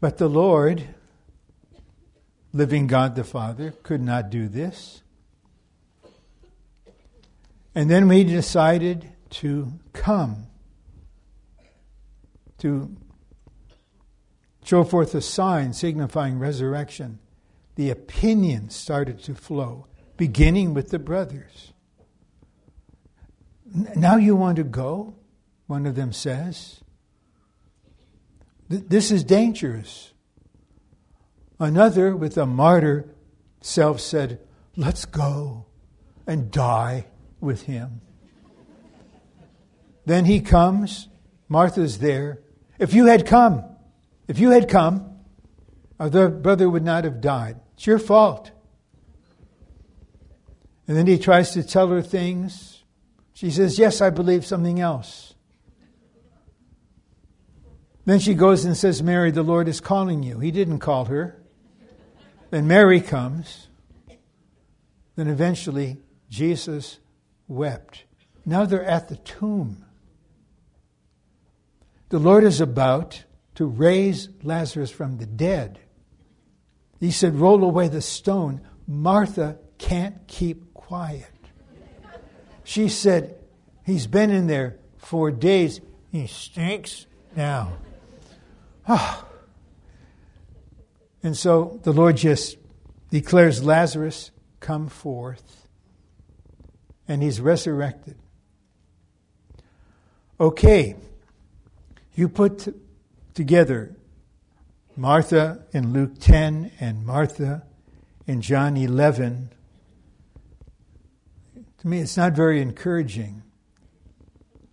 But 0.00 0.18
the 0.18 0.28
Lord, 0.28 0.84
living 2.52 2.88
God 2.88 3.14
the 3.14 3.24
Father, 3.24 3.72
could 3.82 4.02
not 4.02 4.30
do 4.30 4.48
this. 4.48 5.02
And 7.74 7.90
then 7.90 8.08
we 8.08 8.24
decided 8.24 9.08
to 9.30 9.72
come 9.92 10.48
to 12.58 12.94
show 14.64 14.84
forth 14.84 15.14
a 15.14 15.20
sign 15.20 15.72
signifying 15.72 16.38
resurrection. 16.38 17.18
The 17.76 17.90
opinions 17.90 18.74
started 18.74 19.22
to 19.24 19.34
flow, 19.34 19.86
beginning 20.16 20.74
with 20.74 20.90
the 20.90 20.98
brothers. 20.98 21.71
Now 23.74 24.16
you 24.16 24.36
want 24.36 24.56
to 24.56 24.64
go? 24.64 25.14
One 25.66 25.86
of 25.86 25.94
them 25.94 26.12
says. 26.12 26.80
This 28.68 29.10
is 29.10 29.24
dangerous. 29.24 30.12
Another, 31.58 32.16
with 32.16 32.36
a 32.36 32.46
martyr 32.46 33.14
self, 33.60 34.00
said, 34.00 34.40
Let's 34.76 35.04
go 35.04 35.66
and 36.26 36.50
die 36.50 37.06
with 37.40 37.62
him. 37.62 38.00
Then 40.06 40.24
he 40.24 40.40
comes. 40.40 41.08
Martha's 41.48 41.98
there. 41.98 42.40
If 42.78 42.94
you 42.94 43.06
had 43.06 43.26
come, 43.26 43.64
if 44.26 44.38
you 44.38 44.50
had 44.50 44.68
come, 44.68 45.18
our 46.00 46.30
brother 46.30 46.68
would 46.68 46.84
not 46.84 47.04
have 47.04 47.20
died. 47.20 47.60
It's 47.74 47.86
your 47.86 47.98
fault. 47.98 48.50
And 50.88 50.96
then 50.96 51.06
he 51.06 51.18
tries 51.18 51.52
to 51.52 51.62
tell 51.62 51.88
her 51.88 52.02
things 52.02 52.71
she 53.42 53.50
says, 53.50 53.76
Yes, 53.76 54.00
I 54.00 54.10
believe 54.10 54.46
something 54.46 54.78
else. 54.78 55.34
Then 58.04 58.20
she 58.20 58.34
goes 58.34 58.64
and 58.64 58.76
says, 58.76 59.02
Mary, 59.02 59.32
the 59.32 59.42
Lord 59.42 59.66
is 59.66 59.80
calling 59.80 60.22
you. 60.22 60.38
He 60.38 60.52
didn't 60.52 60.78
call 60.78 61.06
her. 61.06 61.42
Then 62.50 62.68
Mary 62.68 63.00
comes. 63.00 63.66
Then 65.16 65.26
eventually, 65.26 65.96
Jesus 66.30 67.00
wept. 67.48 68.04
Now 68.46 68.64
they're 68.64 68.84
at 68.84 69.08
the 69.08 69.16
tomb. 69.16 69.86
The 72.10 72.20
Lord 72.20 72.44
is 72.44 72.60
about 72.60 73.24
to 73.56 73.66
raise 73.66 74.28
Lazarus 74.44 74.92
from 74.92 75.18
the 75.18 75.26
dead. 75.26 75.80
He 77.00 77.10
said, 77.10 77.34
Roll 77.34 77.64
away 77.64 77.88
the 77.88 78.02
stone. 78.02 78.60
Martha 78.86 79.58
can't 79.78 80.28
keep 80.28 80.74
quiet. 80.74 81.31
She 82.64 82.88
said, 82.88 83.36
He's 83.84 84.06
been 84.06 84.30
in 84.30 84.46
there 84.46 84.78
for 84.96 85.30
days. 85.30 85.80
He 86.10 86.26
stinks 86.26 87.06
now. 87.34 87.72
Oh. 88.88 89.26
And 91.22 91.36
so 91.36 91.80
the 91.82 91.92
Lord 91.92 92.16
just 92.16 92.58
declares 93.10 93.64
Lazarus, 93.64 94.30
come 94.60 94.88
forth. 94.88 95.68
And 97.08 97.22
he's 97.22 97.40
resurrected. 97.40 98.16
Okay, 100.40 100.96
you 102.14 102.28
put 102.28 102.60
t- 102.60 102.72
together 103.34 103.94
Martha 104.96 105.64
in 105.72 105.92
Luke 105.92 106.14
10 106.18 106.72
and 106.80 107.06
Martha 107.06 107.64
in 108.26 108.40
John 108.40 108.76
11 108.76 109.50
to 111.82 111.88
me, 111.88 111.98
it's 111.98 112.16
not 112.16 112.32
very 112.32 112.62
encouraging. 112.62 113.42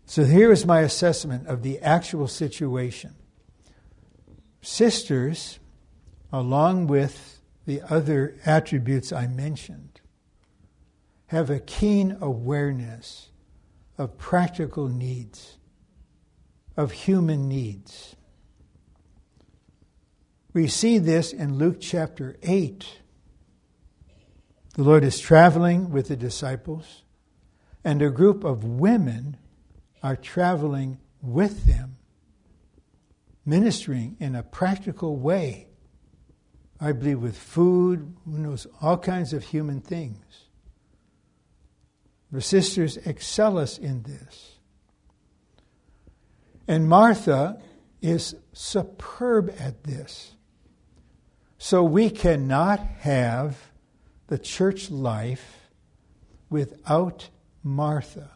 So 0.06 0.26
here 0.26 0.52
is 0.52 0.64
my 0.64 0.82
assessment 0.82 1.48
of 1.48 1.64
the 1.64 1.80
actual 1.80 2.28
situation. 2.28 3.16
Sisters, 4.62 5.58
along 6.32 6.86
with 6.86 7.42
the 7.66 7.82
other 7.82 8.36
attributes 8.46 9.12
I 9.12 9.26
mentioned, 9.26 10.02
have 11.28 11.50
a 11.50 11.60
keen 11.60 12.16
awareness 12.22 13.32
of 13.98 14.20
practical 14.20 14.88
needs, 14.88 15.58
of 16.78 16.92
human 16.92 17.48
needs. 17.48 18.16
We 20.54 20.68
see 20.68 21.00
this 21.00 21.34
in 21.34 21.58
Luke 21.58 21.78
chapter 21.82 22.38
8 22.44 22.99
the 24.76 24.84
Lord 24.84 25.04
is 25.04 25.20
traveling 25.20 25.92
with 25.92 26.08
the 26.08 26.16
disciples, 26.16 27.04
and 27.84 28.02
a 28.02 28.10
group 28.10 28.44
of 28.44 28.64
women 28.64 29.38
are 30.04 30.16
traveling 30.16 31.00
with 31.22 31.66
them, 31.66 31.98
ministering 33.46 34.16
in 34.20 34.36
a 34.36 34.44
practical 34.44 35.18
way. 35.18 35.68
I 36.80 36.94
believe 36.94 37.22
with 37.22 37.38
food, 37.38 38.16
who 38.26 38.38
knows, 38.38 38.68
all 38.82 38.98
kinds 38.98 39.34
of 39.34 39.44
human 39.44 39.82
things. 39.82 40.46
The 42.32 42.42
sisters 42.42 42.98
excel 42.98 43.58
us 43.58 43.78
in 43.78 44.04
this. 44.04 44.60
And 46.68 46.88
Martha 46.88 47.60
is 48.02 48.36
superb 48.54 49.54
at 49.60 49.84
this. 49.84 50.36
So 51.58 51.84
we 51.84 52.10
cannot 52.10 52.80
have 53.00 53.69
the 54.30 54.38
church 54.38 54.90
life 54.90 55.70
without 56.50 57.30
Martha. 57.64 58.32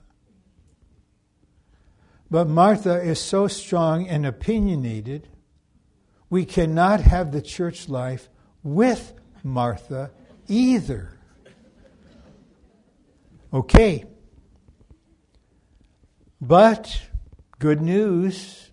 But 2.30 2.48
Martha 2.48 3.00
is 3.00 3.20
so 3.20 3.48
strong 3.48 4.08
and 4.08 4.26
opinionated, 4.26 5.30
we 6.32 6.46
cannot 6.46 7.02
have 7.02 7.32
the 7.32 7.44
church 7.44 7.88
life 7.88 8.28
with 8.64 9.14
Martha 9.44 10.10
either. 10.48 11.20
Okay. 13.54 14.06
But 16.42 17.04
good 17.60 17.82
news 17.82 18.72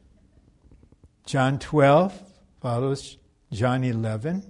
John 1.27 1.59
12 1.59 2.19
follows 2.61 3.19
John 3.53 3.85
11. 3.85 4.50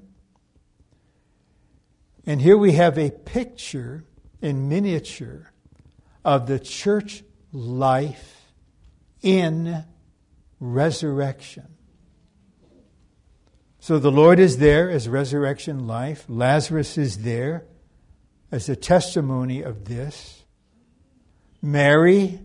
And 2.27 2.41
here 2.43 2.57
we 2.57 2.73
have 2.73 2.99
a 2.99 3.11
picture 3.11 4.05
in 4.43 4.69
miniature 4.69 5.53
of 6.25 6.47
the 6.47 6.59
church 6.59 7.23
life 7.53 8.53
in 9.23 9.85
resurrection. 10.59 11.67
So 13.81 13.99
the 13.99 14.13
Lord 14.13 14.39
is 14.39 14.59
there 14.59 14.91
as 14.91 15.09
resurrection 15.09 15.87
life. 15.87 16.25
Lazarus 16.29 16.99
is 16.99 17.23
there 17.23 17.65
as 18.53 18.69
a 18.69 18.77
testimony 18.77 19.63
of 19.63 19.87
this. 19.87 20.45
Mary 21.63 22.41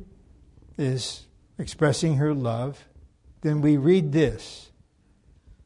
is 0.78 1.28
expressing 1.58 2.18
her 2.18 2.34
love. 2.34 2.86
Then 3.42 3.62
we 3.62 3.78
read 3.78 4.12
this, 4.12 4.72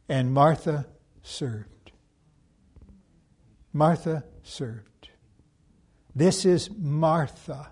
and 0.08 0.34
Martha 0.34 0.88
served. 1.22 1.79
Martha 3.74 4.24
served. 4.44 5.10
This 6.16 6.46
is 6.46 6.70
Martha 6.72 7.72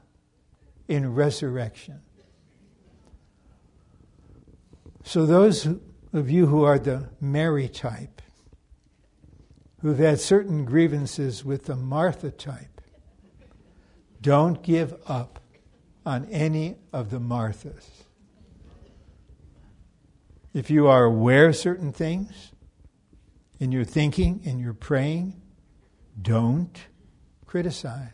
in 0.87 1.13
resurrection. 1.13 2.01
So, 5.03 5.25
those 5.25 5.67
of 6.13 6.29
you 6.29 6.47
who 6.47 6.63
are 6.63 6.77
the 6.77 7.09
Mary 7.19 7.67
type, 7.67 8.21
who've 9.81 9.97
had 9.97 10.19
certain 10.19 10.65
grievances 10.65 11.43
with 11.45 11.65
the 11.65 11.75
Martha 11.75 12.31
type, 12.31 12.81
don't 14.21 14.61
give 14.61 14.93
up 15.07 15.39
on 16.05 16.25
any 16.25 16.75
of 16.93 17.09
the 17.09 17.19
Marthas. 17.19 18.03
If 20.53 20.69
you 20.69 20.87
are 20.87 21.03
aware 21.03 21.47
of 21.47 21.55
certain 21.55 21.91
things 21.91 22.51
in 23.59 23.71
your 23.71 23.83
thinking, 23.83 24.41
in 24.43 24.59
your 24.59 24.73
praying, 24.73 25.41
don't 26.21 26.77
criticize. 27.45 28.09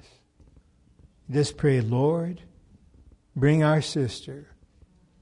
Just 1.29 1.57
pray, 1.57 1.81
Lord, 1.81 2.41
bring 3.35 3.63
our 3.63 3.81
sister 3.81 4.47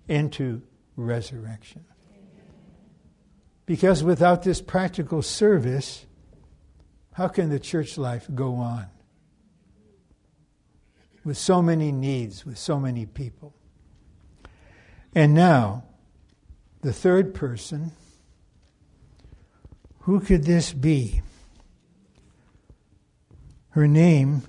into 0.07 0.61
resurrection. 0.95 1.85
Because 3.65 4.03
without 4.03 4.43
this 4.43 4.61
practical 4.61 5.21
service, 5.21 6.05
how 7.13 7.27
can 7.27 7.49
the 7.49 7.59
church 7.59 7.97
life 7.97 8.27
go 8.33 8.55
on? 8.55 8.87
With 11.23 11.37
so 11.37 11.61
many 11.61 11.91
needs, 11.91 12.45
with 12.45 12.57
so 12.57 12.79
many 12.79 13.05
people. 13.05 13.53
And 15.13 15.33
now, 15.33 15.83
the 16.81 16.91
third 16.91 17.33
person, 17.33 17.91
who 19.99 20.19
could 20.19 20.45
this 20.45 20.73
be? 20.73 21.21
Her 23.71 23.87
name 23.87 24.43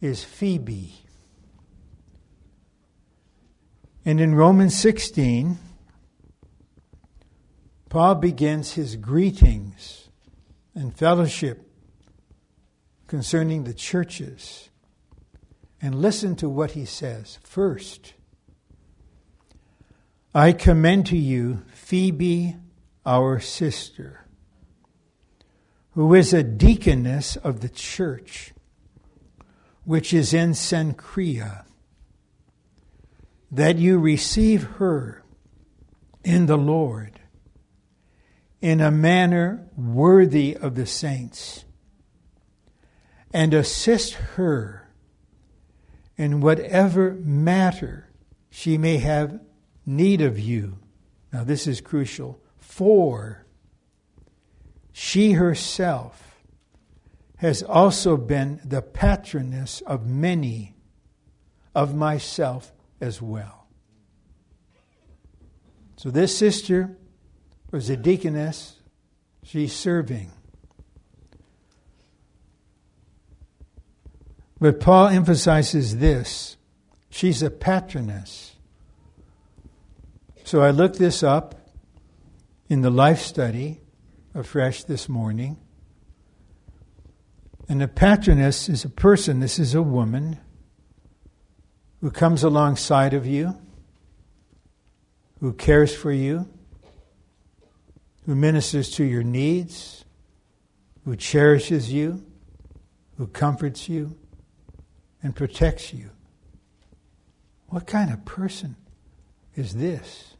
is 0.00 0.24
Phoebe. 0.24 0.94
And 4.04 4.18
in 4.20 4.34
Romans 4.34 4.74
16, 4.78 5.58
Paul 7.90 8.14
begins 8.14 8.72
his 8.72 8.96
greetings 8.96 10.08
and 10.74 10.96
fellowship 10.96 11.70
concerning 13.06 13.64
the 13.64 13.74
churches. 13.74 14.70
And 15.82 15.94
listen 15.94 16.36
to 16.36 16.48
what 16.48 16.70
he 16.70 16.86
says. 16.86 17.38
First, 17.42 18.14
I 20.34 20.52
commend 20.52 21.06
to 21.06 21.16
you 21.18 21.64
Phoebe, 21.74 22.56
our 23.04 23.40
sister, 23.40 24.19
who 25.92 26.14
is 26.14 26.32
a 26.32 26.42
deaconess 26.42 27.36
of 27.36 27.60
the 27.60 27.68
church, 27.68 28.52
which 29.84 30.14
is 30.14 30.32
in 30.32 30.50
Cenchrea 30.52 31.64
that 33.50 33.76
you 33.76 33.98
receive 33.98 34.62
her 34.62 35.24
in 36.22 36.46
the 36.46 36.58
Lord 36.58 37.20
in 38.60 38.80
a 38.80 38.90
manner 38.90 39.66
worthy 39.76 40.56
of 40.56 40.74
the 40.74 40.86
saints 40.86 41.64
and 43.32 43.54
assist 43.54 44.14
her 44.14 44.88
in 46.16 46.40
whatever 46.40 47.14
matter 47.14 48.08
she 48.50 48.76
may 48.76 48.98
have 48.98 49.40
need 49.86 50.20
of 50.20 50.38
you. 50.38 50.78
Now, 51.32 51.44
this 51.44 51.66
is 51.66 51.80
crucial. 51.80 52.40
For 52.58 53.46
she 54.92 55.32
herself 55.32 56.42
has 57.36 57.62
also 57.62 58.16
been 58.16 58.60
the 58.64 58.82
patroness 58.82 59.80
of 59.82 60.06
many, 60.06 60.74
of 61.74 61.94
myself 61.94 62.72
as 63.00 63.22
well. 63.22 63.66
So 65.96 66.10
this 66.10 66.36
sister 66.36 66.96
was 67.70 67.88
a 67.88 67.96
deaconess. 67.96 68.76
She's 69.42 69.74
serving. 69.74 70.30
But 74.60 74.80
Paul 74.80 75.08
emphasizes 75.08 75.96
this 75.96 76.56
she's 77.08 77.42
a 77.42 77.50
patroness. 77.50 78.54
So 80.44 80.60
I 80.60 80.70
looked 80.70 80.98
this 80.98 81.22
up 81.22 81.54
in 82.68 82.82
the 82.82 82.90
life 82.90 83.20
study 83.20 83.80
afresh 84.34 84.84
this 84.84 85.08
morning. 85.08 85.56
And 87.68 87.82
a 87.82 87.88
patroness 87.88 88.68
is 88.68 88.84
a 88.84 88.88
person, 88.88 89.40
this 89.40 89.58
is 89.58 89.74
a 89.74 89.82
woman 89.82 90.38
who 92.00 92.10
comes 92.10 92.42
alongside 92.42 93.14
of 93.14 93.26
you, 93.26 93.56
who 95.40 95.52
cares 95.52 95.94
for 95.94 96.12
you, 96.12 96.48
who 98.26 98.34
ministers 98.34 98.90
to 98.92 99.04
your 99.04 99.22
needs, 99.22 100.04
who 101.04 101.16
cherishes 101.16 101.92
you, 101.92 102.24
who 103.16 103.26
comforts 103.26 103.88
you, 103.88 104.16
and 105.22 105.34
protects 105.34 105.92
you. 105.92 106.10
What 107.68 107.86
kind 107.86 108.12
of 108.12 108.24
person 108.24 108.76
is 109.54 109.74
this? 109.74 110.34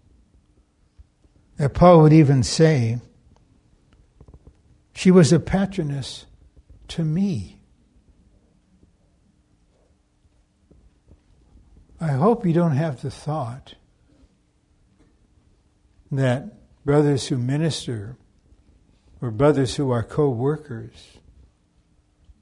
That 1.56 1.74
Paul 1.74 2.02
would 2.02 2.12
even 2.12 2.42
say, 2.42 3.00
she 4.94 5.10
was 5.10 5.32
a 5.32 5.40
patroness 5.40 6.26
to 6.88 7.04
me. 7.04 7.60
I 12.00 12.12
hope 12.12 12.46
you 12.46 12.52
don't 12.52 12.76
have 12.76 13.02
the 13.02 13.10
thought 13.10 13.74
that 16.10 16.84
brothers 16.84 17.28
who 17.28 17.36
minister, 17.36 18.16
or 19.20 19.30
brothers 19.30 19.76
who 19.76 19.90
are 19.90 20.02
co 20.02 20.30
workers, 20.30 21.18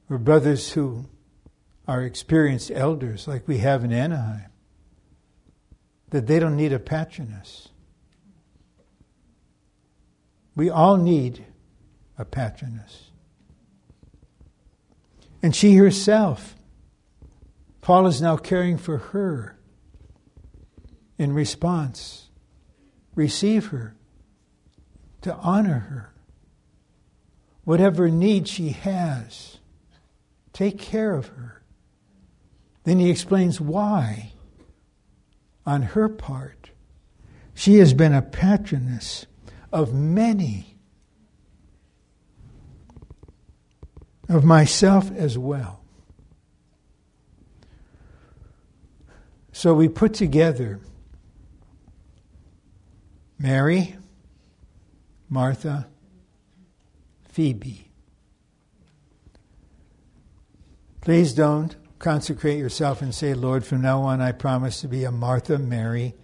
or 0.09 0.17
brothers 0.19 0.73
who 0.73 1.07
are 1.87 2.03
experienced 2.03 2.71
elders 2.71 3.27
like 3.27 3.49
we 3.49 3.59
have 3.59 3.83
in 3.83 3.93
Anaheim, 3.93 4.51
that 6.11 6.27
they 6.27 6.39
don't 6.39 6.57
need 6.57 6.73
a 6.73 6.79
patroness. 6.79 7.69
We 10.55 10.71
all 10.71 10.97
need 10.97 11.45
a 12.19 12.25
patroness. 12.25 13.11
And 15.43 15.55
she 15.55 15.77
herself 15.77 16.57
Paul 17.89 18.07
is 18.07 18.21
now 18.21 18.37
caring 18.37 18.77
for 18.77 18.99
her 18.99 19.57
in 21.17 21.33
response. 21.33 22.29
Receive 23.15 23.69
her, 23.69 23.97
to 25.23 25.35
honor 25.37 25.79
her. 25.79 26.13
Whatever 27.65 28.11
need 28.11 28.47
she 28.47 28.71
has, 28.71 29.57
take 30.53 30.79
care 30.79 31.15
of 31.15 31.29
her. 31.29 31.63
Then 32.85 32.99
he 32.99 33.09
explains 33.09 33.59
why, 33.59 34.33
on 35.65 35.81
her 35.81 36.11
part, 36.11 36.69
she 37.55 37.77
has 37.77 37.95
been 37.95 38.13
a 38.13 38.21
patroness 38.21 39.25
of 39.73 39.95
many, 39.95 40.78
of 44.29 44.45
myself 44.45 45.11
as 45.17 45.39
well. 45.39 45.81
So 49.53 49.75
we 49.75 49.89
put 49.89 50.15
together 50.15 50.79
Mary, 53.41 53.97
Martha, 55.29 55.89
Phoebe. 57.31 57.91
Please 61.01 61.33
don't 61.33 61.75
consecrate 61.99 62.59
yourself 62.59 63.03
and 63.03 63.13
say, 63.13 63.35
Lord, 63.35 63.65
from 63.65 63.81
now 63.81 64.03
on 64.03 64.21
I 64.21 64.31
promise 64.31 64.81
to 64.83 64.89
be 64.89 65.03
a 65.03 65.11
Martha, 65.11 65.59
Mary, 65.59 66.15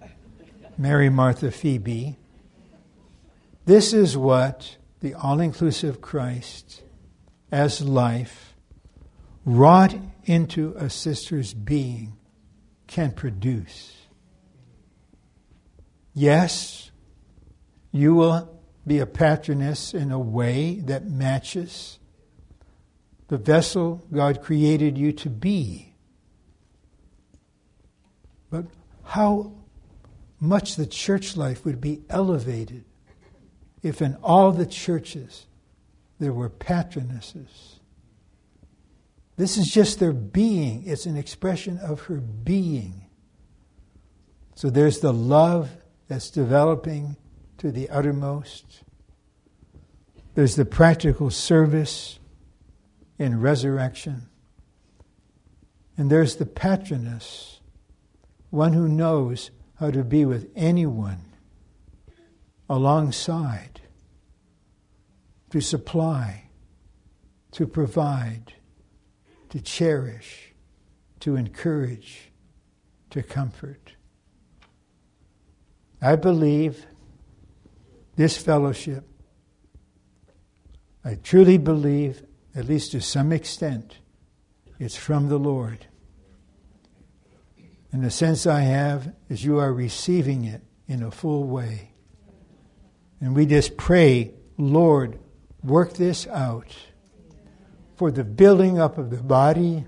Mary, 0.79 1.09
Martha, 1.09 1.51
Phoebe. 1.51 2.17
This 3.65 3.93
is 3.93 4.17
what 4.17 4.77
the 5.01 5.15
all 5.15 5.41
inclusive 5.41 6.01
Christ 6.01 6.84
as 7.55 7.81
life 7.81 8.57
wrought 9.45 9.95
into 10.25 10.75
a 10.77 10.91
sister's 10.91 11.55
being 11.55 12.17
can 12.89 13.13
produce. 13.13 13.93
Yes, 16.13 16.91
you 17.93 18.13
will 18.17 18.61
be 18.85 18.99
a 18.99 19.07
patroness 19.07 19.95
in 19.95 20.11
a 20.11 20.19
way 20.19 20.81
that 20.81 21.07
matches 21.07 22.01
the 23.29 23.39
vessel 23.39 24.05
God 24.13 24.43
created 24.43 24.99
you 24.99 25.13
to 25.13 25.31
be. 25.31 25.95
But 28.51 28.65
how 29.05 29.53
much 30.41 30.75
the 30.75 30.87
church 30.87 31.37
life 31.37 31.65
would 31.65 31.81
be 31.81 32.03
elevated 32.11 32.85
if 33.81 34.03
in 34.03 34.17
all 34.25 34.51
the 34.51 34.67
churches 34.67 35.47
there 36.25 36.33
were 36.33 36.49
patronesses. 36.49 37.81
This 39.37 39.59
is 39.59 39.71
just 39.71 40.01
their 40.01 40.15
being, 40.15 40.85
it's 40.87 41.05
an 41.05 41.19
expression 41.19 41.77
of 41.79 42.01
her 42.03 42.17
being. 42.17 43.05
So 44.55 44.71
there's 44.71 45.01
the 45.01 45.13
love 45.13 45.69
that's 46.09 46.31
developing 46.31 47.17
to 47.59 47.71
the 47.71 47.91
uttermost. 47.91 48.85
There's 50.35 50.57
the 50.57 50.65
practical 50.65 51.29
service 51.29 52.19
in 53.19 53.39
resurrection. 53.39 54.29
And 55.99 56.09
there's 56.09 56.37
the 56.37 56.47
patroness, 56.47 57.61
one 58.49 58.73
who 58.73 58.89
knows 58.89 59.51
how 59.79 59.91
to 59.91 60.03
be 60.03 60.25
with 60.25 60.51
anyone 60.57 61.35
alongside, 62.71 63.83
to 65.55 65.61
supply, 65.61 66.43
to 67.53 67.65
provide, 67.65 68.55
to 69.51 69.61
cherish, 69.61 70.53
to 71.21 71.37
encourage, 71.37 72.33
to 73.09 73.23
comfort. 73.23 73.93
I 76.03 76.17
believe 76.17 76.87
this 78.17 78.37
fellowship, 78.37 79.05
I 81.05 81.15
truly 81.23 81.57
believe, 81.57 82.25
at 82.57 82.65
least 82.65 82.91
to 82.91 83.01
some 83.01 83.31
extent, 83.31 83.99
it's 84.81 84.97
from 84.97 85.29
the 85.29 85.39
Lord. 85.39 85.87
And 87.93 88.03
the 88.03 88.11
sense 88.11 88.45
I 88.45 88.63
have 88.63 89.15
is 89.29 89.45
you 89.45 89.61
are 89.61 89.73
receiving 89.73 90.47
it 90.47 90.63
in 90.89 91.05
a 91.05 91.13
full 91.13 91.45
way. 91.45 91.93
And 93.21 93.37
we 93.37 93.47
just 93.47 93.77
pray, 93.77 94.35
Lord, 94.59 95.21
work 95.65 95.95
this 95.95 96.27
out 96.27 96.77
for 97.97 98.11
the 98.11 98.25
building 98.25 98.79
up 98.79 98.99
of 98.99 99.11
the 99.11 99.23
body, 99.23 99.87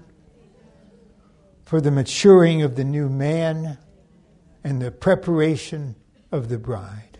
for 1.65 1.81
the 1.81 1.91
maturing 1.91 2.63
of 2.63 2.77
the 2.77 2.85
new 2.85 3.09
man, 3.09 3.79
and 4.65 4.81
the 4.81 4.91
preparation 4.91 5.95
of 6.33 6.49
the 6.49 6.59
bride. 6.59 7.19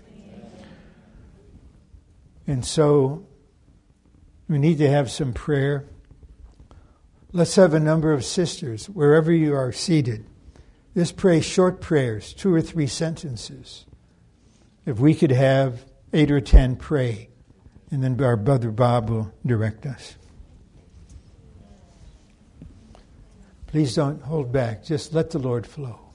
And 2.47 2.65
so 2.65 3.27
we 4.49 4.59
need 4.59 4.79
to 4.79 4.89
have 4.89 5.11
some 5.11 5.33
prayer. 5.33 5.85
Let's 7.33 7.57
have 7.57 7.75
a 7.75 7.81
number 7.81 8.13
of 8.13 8.25
sisters, 8.25 8.89
wherever 8.89 9.33
you 9.33 9.55
are 9.55 9.73
seated. 9.73 10.27
Just 10.95 11.17
pray 11.17 11.41
short 11.41 11.81
prayers, 11.81 12.33
two 12.33 12.55
or 12.55 12.63
three 12.63 12.87
sentences. 12.87 13.85
If 14.87 14.99
we 14.99 15.15
could 15.15 15.33
have 15.33 15.85
eight 16.13 16.31
or 16.31 16.41
ten 16.41 16.77
pray, 16.77 17.29
and 17.97 18.05
then 18.05 18.23
our 18.27 18.37
brother 18.37 18.71
Bob 18.71 19.09
will 19.09 19.33
direct 19.47 19.87
us. 19.87 20.17
Please 23.69 23.95
don't 23.95 24.21
hold 24.21 24.53
back. 24.53 24.85
Just 24.85 25.15
let 25.15 25.31
the 25.31 25.39
Lord 25.39 25.67
flow. 25.67 26.06